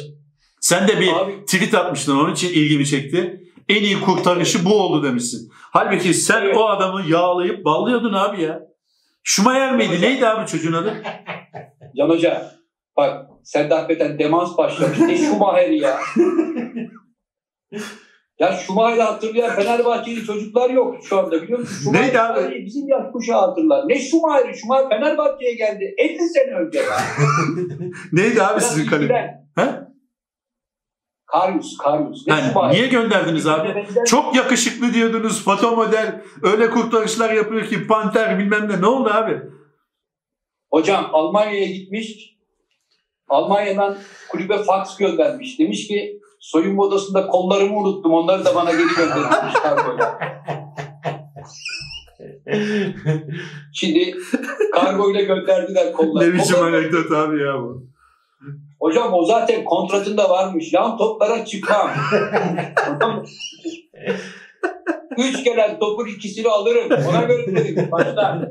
Sen 0.60 0.88
de 0.88 1.00
bir 1.00 1.08
Abi 1.12 1.44
tweet 1.44 1.74
atmıştın 1.74 2.16
onun 2.16 2.32
için 2.32 2.48
ilgimi 2.48 2.86
çekti. 2.86 3.42
En 3.68 3.82
iyi 3.82 4.00
kurtarışı 4.00 4.64
bu 4.64 4.74
oldu 4.82 5.02
demişsin. 5.06 5.50
Halbuki 5.52 6.14
sen 6.14 6.42
Evet. 6.42 6.56
o 6.56 6.68
adamı 6.68 7.02
yağlayıp 7.08 7.64
ballıyordun 7.64 8.12
abi 8.12 8.42
ya. 8.42 8.60
Schumacher 9.22 9.76
miydi? 9.76 10.00
Neydi 10.00 10.26
abi 10.26 10.46
çocuğun 10.46 10.72
adı? 10.72 11.02
Can 11.96 12.08
Hoca 12.08 12.52
bak 12.96 13.26
sen 13.44 13.70
de 13.70 13.74
hakikaten 13.74 14.18
demans 14.18 14.56
başlamış. 14.58 14.98
Ne 14.98 15.18
Schumacher'i 15.18 15.78
ya. 15.78 16.00
Ya 18.42 18.52
Schumacher'i 18.56 19.02
hatırlayan 19.02 19.56
Fenerbahçeli 19.56 20.24
çocuklar 20.24 20.70
yok 20.70 20.96
şu 21.04 21.18
anda 21.18 21.42
biliyor 21.42 21.58
musun? 21.58 21.74
Schumacher 21.82 22.02
Neydi 22.06 22.20
abi? 22.20 22.64
Bizim 22.66 22.88
yaş 22.88 23.12
kuşağı 23.12 23.40
hatırlar. 23.40 23.88
Ne 23.88 23.98
Schumacher'i? 24.00 24.58
Schumacher 24.58 24.88
Fenerbahçe'ye 24.88 25.54
geldi 25.54 25.94
50 25.98 26.28
sene 26.28 26.54
önce. 26.54 26.82
Neydi 28.12 28.42
abi 28.42 28.58
Biraz 28.60 28.68
sizin 28.74 28.84
ilgilen. 28.84 29.48
He? 29.54 29.66
Karius, 31.26 31.76
Karius. 31.78 32.26
Ne 32.26 32.34
Yani 32.34 32.44
Schumacher? 32.52 32.74
niye 32.74 32.86
gönderdiniz 32.88 33.46
abi? 33.46 33.68
Benzer- 33.68 34.04
Çok 34.06 34.36
yakışıklı 34.36 34.94
diyordunuz 34.94 35.44
foto 35.44 35.76
model 35.76 36.22
öyle 36.42 36.70
kurtarışlar 36.70 37.30
yapıyor 37.32 37.66
ki 37.66 37.86
panter 37.86 38.38
bilmem 38.38 38.68
ne 38.68 38.80
ne 38.80 38.86
oldu 38.86 39.10
abi? 39.12 39.42
Hocam 40.70 41.10
Almanya'ya 41.12 41.66
gitmiş. 41.66 42.36
Almanya'dan 43.28 43.96
kulübe 44.28 44.58
fax 44.62 44.96
göndermiş. 44.96 45.58
Demiş 45.58 45.88
ki 45.88 46.20
soyunma 46.42 46.82
odasında 46.82 47.26
kollarımı 47.26 47.78
unuttum. 47.78 48.12
Onları 48.12 48.44
da 48.44 48.54
bana 48.54 48.70
geri 48.70 48.94
göndermiş 48.96 49.54
kargoyla. 49.62 50.18
Şimdi 53.74 54.14
kargoyla 54.74 55.22
gönderdiler 55.22 55.92
kolları. 55.92 56.30
Ne 56.30 56.34
biçim 56.34 56.62
anekdot 56.62 57.12
abi 57.12 57.42
ya 57.42 57.62
bu. 57.62 57.86
Hocam 58.80 59.14
o 59.14 59.24
zaten 59.24 59.64
kontratında 59.64 60.30
varmış. 60.30 60.72
Yan 60.72 60.96
toplara 60.98 61.44
çıkmam. 61.44 61.90
Üç 65.18 65.44
gelen 65.44 65.78
topun 65.78 66.06
ikisini 66.06 66.48
alırım. 66.48 66.88
Ona 67.08 67.22
göre 67.22 67.46
dedim 67.46 67.88
başta. 67.92 68.50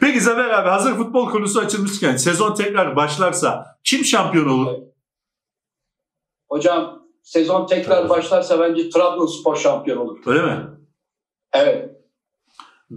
Peki 0.00 0.20
Zafer 0.20 0.50
abi 0.50 0.68
hazır 0.68 0.94
futbol 0.94 1.30
konusu 1.30 1.60
açılmışken 1.60 2.16
sezon 2.16 2.54
tekrar 2.54 2.96
başlarsa 2.96 3.78
kim 3.84 4.04
şampiyon 4.04 4.48
olur? 4.48 4.72
Hocam 6.48 7.05
sezon 7.26 7.66
tekrar 7.66 8.08
başlarsa 8.08 8.60
bence 8.60 8.90
Trabzonspor 8.90 9.56
şampiyon 9.56 9.98
olur. 9.98 10.18
Öyle 10.26 10.42
mi? 10.42 10.56
Evet. 11.52 11.90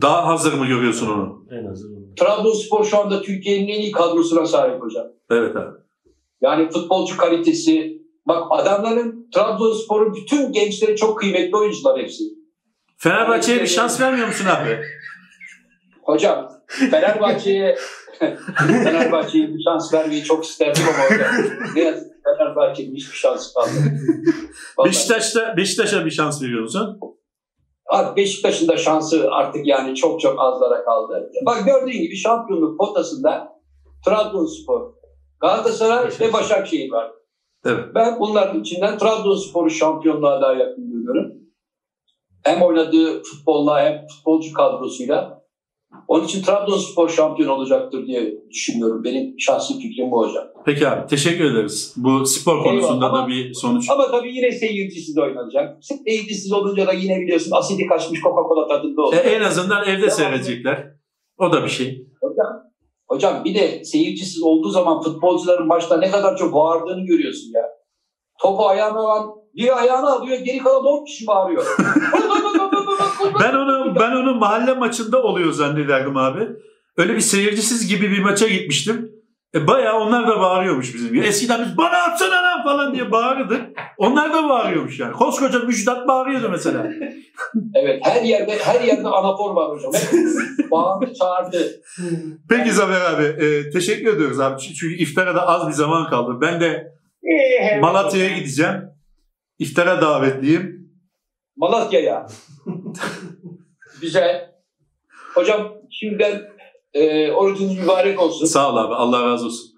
Daha 0.02 0.28
hazır 0.28 0.54
mı 0.54 0.66
görüyorsun 0.66 1.10
onu? 1.10 1.46
en 1.52 1.66
azından. 1.66 2.16
Trabzonspor 2.16 2.86
şu 2.86 2.98
anda 3.00 3.22
Türkiye'nin 3.22 3.68
en 3.68 3.80
iyi 3.80 3.92
kadrosuna 3.92 4.46
sahip 4.46 4.82
hocam. 4.82 5.08
Evet 5.30 5.56
abi. 5.56 5.78
Yani 6.42 6.70
futbolcu 6.70 7.18
kalitesi. 7.18 8.00
Bak 8.28 8.48
adamların 8.50 9.30
Trabzonspor'un 9.36 10.14
bütün 10.16 10.52
gençleri 10.52 10.96
çok 10.96 11.20
kıymetli 11.20 11.58
oyuncular 11.58 12.02
hepsi. 12.02 12.24
Fenerbahçe'ye 12.98 13.62
bir 13.62 13.68
şans 13.68 14.02
vermiyor 14.02 14.28
musun 14.28 14.46
abi? 14.46 14.80
Hocam 16.02 16.52
Fenerbahçe'ye 16.68 17.76
Fenerbahçe'ye 18.68 19.48
bir 19.48 19.64
şans 19.64 19.94
vermeyi 19.94 20.24
çok 20.24 20.46
isterdim 20.46 20.84
ama 20.88 21.16
hocam. 21.16 21.46
Ne 21.76 21.82
yazık 21.82 22.09
Fenerbahçe'nin 22.38 22.96
hiçbir 22.96 23.18
şansı 23.18 23.54
kalmadı. 23.54 23.74
Beşiktaş'ta 24.86 25.58
Beşiktaş'a 25.58 26.06
bir 26.06 26.12
şans 26.12 26.44
veriyor 26.44 26.62
musun? 26.62 27.00
Abi 27.90 28.16
Beşiktaş'ın 28.16 28.68
da 28.68 28.78
şansı 28.78 29.32
artık 29.32 29.68
yani 29.68 29.96
çok 29.96 30.22
çok 30.22 30.40
azlara 30.40 30.86
kaldı. 30.86 31.32
Bak 31.46 31.66
gördüğün 31.66 32.02
gibi 32.02 32.16
şampiyonluk 32.16 32.80
potasında 32.80 33.62
Trabzonspor, 34.06 34.94
Galatasaray 35.40 36.10
ve 36.20 36.34
Başakşehir 36.34 36.92
var. 36.92 37.12
Evet. 37.66 37.86
Ben 37.96 38.20
bunların 38.20 38.62
içinden 38.62 38.98
Trabzonspor'u 38.98 39.70
şampiyonluğa 39.70 40.42
daha 40.42 40.54
yakın 40.54 40.92
görüyorum. 40.92 41.34
Hem 42.44 42.62
oynadığı 42.62 43.24
futbolla 43.24 43.84
hem 43.84 44.08
futbolcu 44.08 44.54
kadrosuyla. 44.54 45.39
Onun 46.08 46.26
için 46.26 46.42
Trabzonspor 46.44 47.10
şampiyon 47.10 47.50
olacaktır 47.50 48.08
diye 48.08 48.34
düşünüyorum. 48.50 49.04
Benim 49.04 49.40
şahsi 49.40 49.80
fikrim 49.80 50.12
bu 50.12 50.28
hocam. 50.28 50.44
Peki 50.66 50.88
abi 50.90 51.08
teşekkür 51.08 51.46
ederiz. 51.54 51.94
Bu 51.98 52.26
spor 52.26 52.64
konusunda 52.64 52.94
Eyvallah. 53.06 53.14
da 53.14 53.18
Ama- 53.20 53.28
bir 53.28 53.54
sonuç. 53.54 53.90
Ama 53.90 54.12
tabii 54.12 54.36
yine 54.36 54.52
seyircisiz 54.52 55.18
oynanacak. 55.18 55.78
Seyircisiz 56.06 56.52
olunca 56.54 56.88
da 56.88 56.94
yine 56.94 57.20
biliyorsun 57.22 57.52
asidi 57.56 57.86
kaçmış 57.88 58.20
Coca-Cola 58.22 58.68
tadında 58.68 59.02
E, 59.02 59.06
oluyor. 59.06 59.26
en 59.26 59.42
azından 59.42 59.84
evde 59.88 60.02
Devam. 60.02 60.12
seyredecekler. 60.12 60.88
O 61.38 61.52
da 61.52 61.64
bir 61.64 61.70
şey. 61.70 62.08
Hocam, 62.22 62.64
hocam 63.08 63.44
bir 63.46 63.56
de 63.56 63.84
seyircisiz 63.84 64.44
olduğu 64.44 64.70
zaman 64.70 65.02
futbolcuların 65.02 65.68
maçta 65.68 65.98
ne 65.98 66.12
kadar 66.12 66.38
çok 66.38 66.54
bağırdığını 66.54 67.06
görüyorsun 67.06 67.52
ya. 67.56 67.62
Topu 68.42 68.68
ayağına 68.68 69.00
alan 69.00 69.30
bir 69.56 69.78
ayağına 69.82 70.12
alıyor 70.14 70.38
geri 70.40 70.58
kalan 70.58 70.86
10 70.86 71.06
kişi 71.06 71.28
bağırıyor. 71.28 71.66
Ben 73.44 73.54
onu 73.54 73.96
ben 74.00 74.12
onu 74.12 74.36
mahalle 74.36 74.74
maçında 74.74 75.24
oluyor 75.24 75.52
zannederdim 75.52 76.18
abi. 76.18 76.48
Öyle 76.98 77.16
bir 77.16 77.20
seyircisiz 77.22 77.88
gibi 77.88 78.12
bir 78.12 78.20
maça 78.20 78.48
gitmiştim. 78.48 79.12
E 79.56 79.68
bayağı 79.68 80.00
onlar 80.00 80.28
da 80.28 80.40
bağırıyormuş 80.40 80.94
bizim 80.94 81.08
gibi. 81.08 81.20
Eskiden 81.20 81.66
biz 81.66 81.78
bana 81.78 81.98
atsana 81.98 82.44
lan 82.44 82.64
falan 82.64 82.94
diye 82.94 83.12
bağırırdık. 83.12 83.62
Onlar 83.98 84.34
da 84.34 84.50
bağırıyormuş 84.50 85.00
yani. 85.00 85.14
Koskoca 85.14 85.60
Müjdat 85.60 86.08
bağırıyordu 86.08 86.50
mesela. 86.50 86.88
evet 87.76 88.06
her 88.06 88.22
yerde 88.22 88.58
her 88.64 88.82
yerde 88.82 89.08
anafor 89.08 89.56
var 89.56 89.72
hocam. 89.72 89.92
Bağırdı 90.72 91.14
çağırdı. 91.14 91.82
Peki 92.50 92.72
Zafer 92.72 93.02
abi 93.14 93.46
e, 93.46 93.70
teşekkür 93.70 94.16
ediyoruz 94.16 94.40
abi. 94.40 94.62
Çünkü 94.62 94.96
iftara 94.98 95.36
da 95.36 95.48
az 95.48 95.68
bir 95.68 95.74
zaman 95.74 96.10
kaldı. 96.10 96.38
Ben 96.42 96.62
de 96.62 96.92
Malatya'ya 97.82 98.38
gideceğim. 98.38 98.82
İftara 99.60 100.02
davetliyim. 100.02 100.79
Malatya'ya. 101.60 102.28
Güzel. 104.02 104.52
Hocam 105.36 105.74
şimdiden 105.92 106.42
e, 106.94 107.32
orucunuz 107.32 107.78
mübarek 107.78 108.22
olsun. 108.22 108.46
Sağ 108.46 108.72
ol 108.74 108.78
abi. 108.78 108.96
Allah 108.96 109.26
razı 109.26 109.46
olsun. 109.46 109.70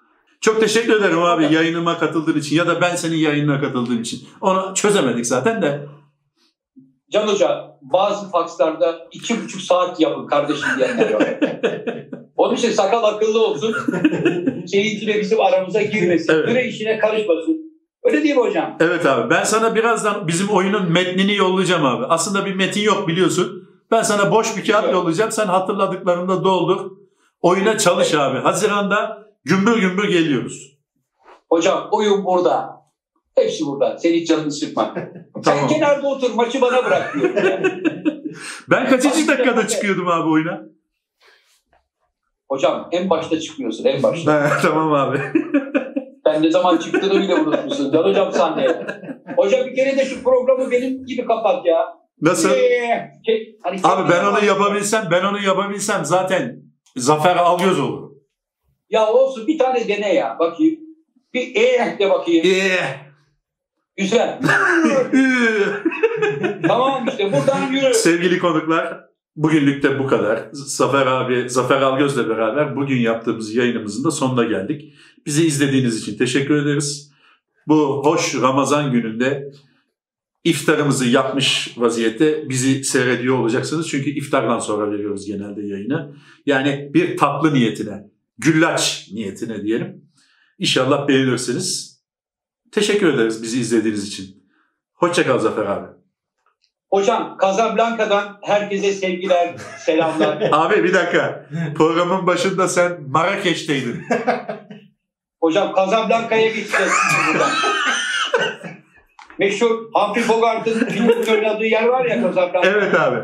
Çok 0.41 0.59
teşekkür 0.61 0.95
ederim 0.95 1.19
abi 1.19 1.53
yayınıma 1.53 1.97
katıldığın 1.97 2.39
için 2.39 2.55
ya 2.55 2.67
da 2.67 2.81
ben 2.81 2.95
senin 2.95 3.15
yayınına 3.15 3.61
katıldığım 3.61 4.01
için. 4.01 4.19
Onu 4.41 4.73
çözemedik 4.75 5.25
zaten 5.25 5.61
de. 5.61 5.85
Can 7.11 7.27
Hoca 7.27 7.77
bazı 7.81 8.29
fakslarda 8.29 9.07
iki 9.11 9.43
buçuk 9.43 9.61
saat 9.61 9.99
yapın 9.99 10.27
kardeşim 10.27 10.67
diyenler 10.77 11.13
var. 11.13 11.39
Onun 12.35 12.55
için 12.55 12.71
sakal 12.71 13.03
akıllı 13.03 13.47
olsun. 13.47 13.75
Seyirciyle 14.67 15.19
bizim 15.21 15.39
aramıza 15.41 15.81
girmesin. 15.81 16.33
Evet. 16.33 16.49
Süre 16.49 16.67
işine 16.67 16.99
karışmasın. 16.99 17.60
Öyle 18.03 18.23
değil 18.23 18.35
mi 18.35 18.41
hocam? 18.41 18.77
Evet 18.79 19.05
abi 19.05 19.29
ben 19.29 19.43
sana 19.43 19.75
birazdan 19.75 20.27
bizim 20.27 20.49
oyunun 20.49 20.91
metnini 20.91 21.35
yollayacağım 21.35 21.85
abi. 21.85 22.05
Aslında 22.05 22.45
bir 22.45 22.55
metin 22.55 22.81
yok 22.81 23.07
biliyorsun. 23.07 23.69
Ben 23.91 24.01
sana 24.01 24.31
boş 24.31 24.57
bir 24.57 24.65
kağıt 24.65 24.83
Evet. 24.83 24.93
yollayacağım. 24.93 25.31
Sen 25.31 25.45
hatırladıklarını 25.47 26.27
da 26.29 26.43
doldur. 26.43 26.91
Oyuna 27.41 27.77
çalış 27.77 28.13
abi. 28.13 28.39
Haziranda 28.39 29.27
gümbür 29.43 29.77
gümbür 29.79 30.09
geliyoruz. 30.09 30.77
Hocam 31.49 31.87
oyun 31.91 32.25
burada. 32.25 32.81
Hepsi 33.35 33.65
burada. 33.65 33.97
Sen 33.97 34.13
hiç 34.13 34.27
canını 34.27 34.51
sıkma. 34.51 34.93
Tamam. 35.43 35.59
Sen 35.59 35.67
kenarda 35.67 36.07
otur 36.07 36.33
maçı 36.33 36.61
bana 36.61 36.85
bırak 36.85 37.13
diyor. 37.13 37.29
Ben 38.69 38.89
kaçıncı 38.89 39.27
dakikada 39.27 39.67
çıkıyordum 39.67 40.07
abi 40.07 40.29
oyuna? 40.29 40.61
Hocam 42.49 42.87
en 42.91 43.09
başta 43.09 43.39
çıkmıyorsun 43.39 43.85
en 43.85 44.03
başta. 44.03 44.49
Tamam 44.61 44.93
abi. 44.93 45.19
Sen 46.41 46.47
ne 46.47 46.51
zaman 46.51 46.77
çıktığını 46.77 47.21
bile 47.21 47.35
unutmuşsun. 47.35 47.91
Can 47.91 48.03
hocam 48.03 48.31
sahneye. 48.31 48.85
Hocam 49.37 49.65
bir 49.65 49.75
kere 49.75 49.97
de 49.97 50.05
şu 50.05 50.23
programı 50.23 50.71
benim 50.71 51.05
gibi 51.05 51.25
kapat 51.25 51.65
ya. 51.65 51.85
Nasıl? 52.21 52.49
Ee, 52.49 53.11
şey, 53.25 53.57
hani 53.63 53.79
Abi 53.83 54.11
ben 54.11 54.25
onu 54.25 54.45
yapabilsem, 54.45 55.07
ben 55.11 55.23
onu 55.23 55.43
yapabilsem 55.43 56.05
zaten 56.05 56.61
Zafer 56.95 57.35
Algöz 57.35 57.79
olur. 57.79 58.11
Ya 58.89 59.07
olsun 59.07 59.47
bir 59.47 59.57
tane 59.57 59.87
dene 59.87 60.13
ya 60.13 60.35
bakayım. 60.39 60.79
Bir 61.33 61.55
e 61.55 61.99
de 61.99 62.09
bakayım. 62.09 62.45
Eee. 62.45 62.79
Güzel. 63.97 64.39
tamam 66.67 67.07
işte 67.07 67.33
buradan 67.33 67.71
yürü. 67.71 67.93
Sevgili 67.93 68.39
konuklar, 68.39 68.99
Bugünlük 69.35 69.83
de 69.83 69.99
bu 69.99 70.07
kadar. 70.07 70.49
Zafer 70.51 71.07
abi, 71.07 71.49
Zafer 71.49 71.81
Algöz'le 71.81 72.29
beraber 72.29 72.75
bugün 72.75 72.97
yaptığımız 72.97 73.55
yayınımızın 73.55 74.03
da 74.03 74.11
sonuna 74.11 74.43
geldik. 74.43 74.93
Bizi 75.25 75.45
izlediğiniz 75.45 76.01
için 76.01 76.17
teşekkür 76.17 76.55
ederiz. 76.55 77.11
Bu 77.67 78.01
hoş 78.05 78.35
Ramazan 78.35 78.91
gününde 78.91 79.51
iftarımızı 80.43 81.07
yapmış 81.07 81.73
vaziyette 81.77 82.49
bizi 82.49 82.83
seyrediyor 82.83 83.39
olacaksınız. 83.39 83.89
Çünkü 83.89 84.09
iftardan 84.09 84.59
sonra 84.59 84.91
veriyoruz 84.91 85.25
genelde 85.25 85.61
yayını. 85.61 86.15
Yani 86.45 86.91
bir 86.93 87.17
tatlı 87.17 87.53
niyetine, 87.53 88.09
güllaç 88.37 89.09
niyetine 89.13 89.63
diyelim. 89.63 90.05
İnşallah 90.59 91.07
beğenirsiniz. 91.07 92.01
Teşekkür 92.71 93.13
ederiz 93.13 93.43
bizi 93.43 93.59
izlediğiniz 93.59 94.07
için. 94.07 94.43
Hoşçakal 94.93 95.39
Zafer 95.39 95.65
abi. 95.65 96.00
Hocam 96.91 97.37
Casablanca'dan 97.41 98.39
herkese 98.41 98.91
sevgiler, 98.91 99.55
selamlar. 99.77 100.49
Abi 100.51 100.83
bir 100.83 100.93
dakika. 100.93 101.45
Programın 101.75 102.27
başında 102.27 102.67
sen 102.67 103.01
Marrakeş'teydin. 103.07 104.03
Hocam 105.41 105.73
Casablanca'ya 105.75 106.47
geçeceğiz 106.47 106.91
şimdi 107.11 107.33
buradan. 107.33 107.51
Meşhur 109.39 109.69
Humphrey 109.93 110.27
Bogart'ın 110.27 110.85
filmin 110.85 111.25
oynadığı 111.31 111.65
yer 111.65 111.85
var 111.85 112.05
ya 112.05 112.21
Casablanca. 112.21 112.69
Evet 112.69 112.95
abi. 112.95 113.19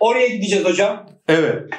Oraya 0.00 0.26
gideceğiz 0.26 0.64
hocam. 0.64 1.06
Evet. 1.28 1.70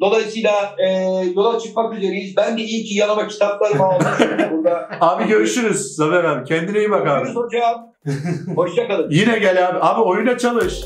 Dolayısıyla 0.00 0.76
e, 0.78 0.88
yola 1.34 1.58
çıkmak 1.58 1.94
üzereyiz. 1.94 2.36
Ben 2.36 2.58
de 2.58 2.62
iyi 2.62 2.84
ki 2.84 2.94
yanıma 2.94 3.28
kitaplarımı 3.28 3.84
aldım. 3.84 4.06
Burada. 4.52 4.88
Abi 5.00 5.28
görüşürüz 5.28 5.96
Zafer 5.96 6.24
abi. 6.24 6.44
Kendine 6.44 6.78
iyi 6.78 6.90
bak 6.90 7.06
abi. 7.06 7.18
Görüşürüz 7.18 7.36
hocam. 7.36 7.93
Hoşçakalın. 8.56 9.10
Yine 9.10 9.38
gel 9.38 9.68
abi. 9.68 9.78
Abi 9.80 10.00
oyuna 10.00 10.38
çalış. 10.38 10.84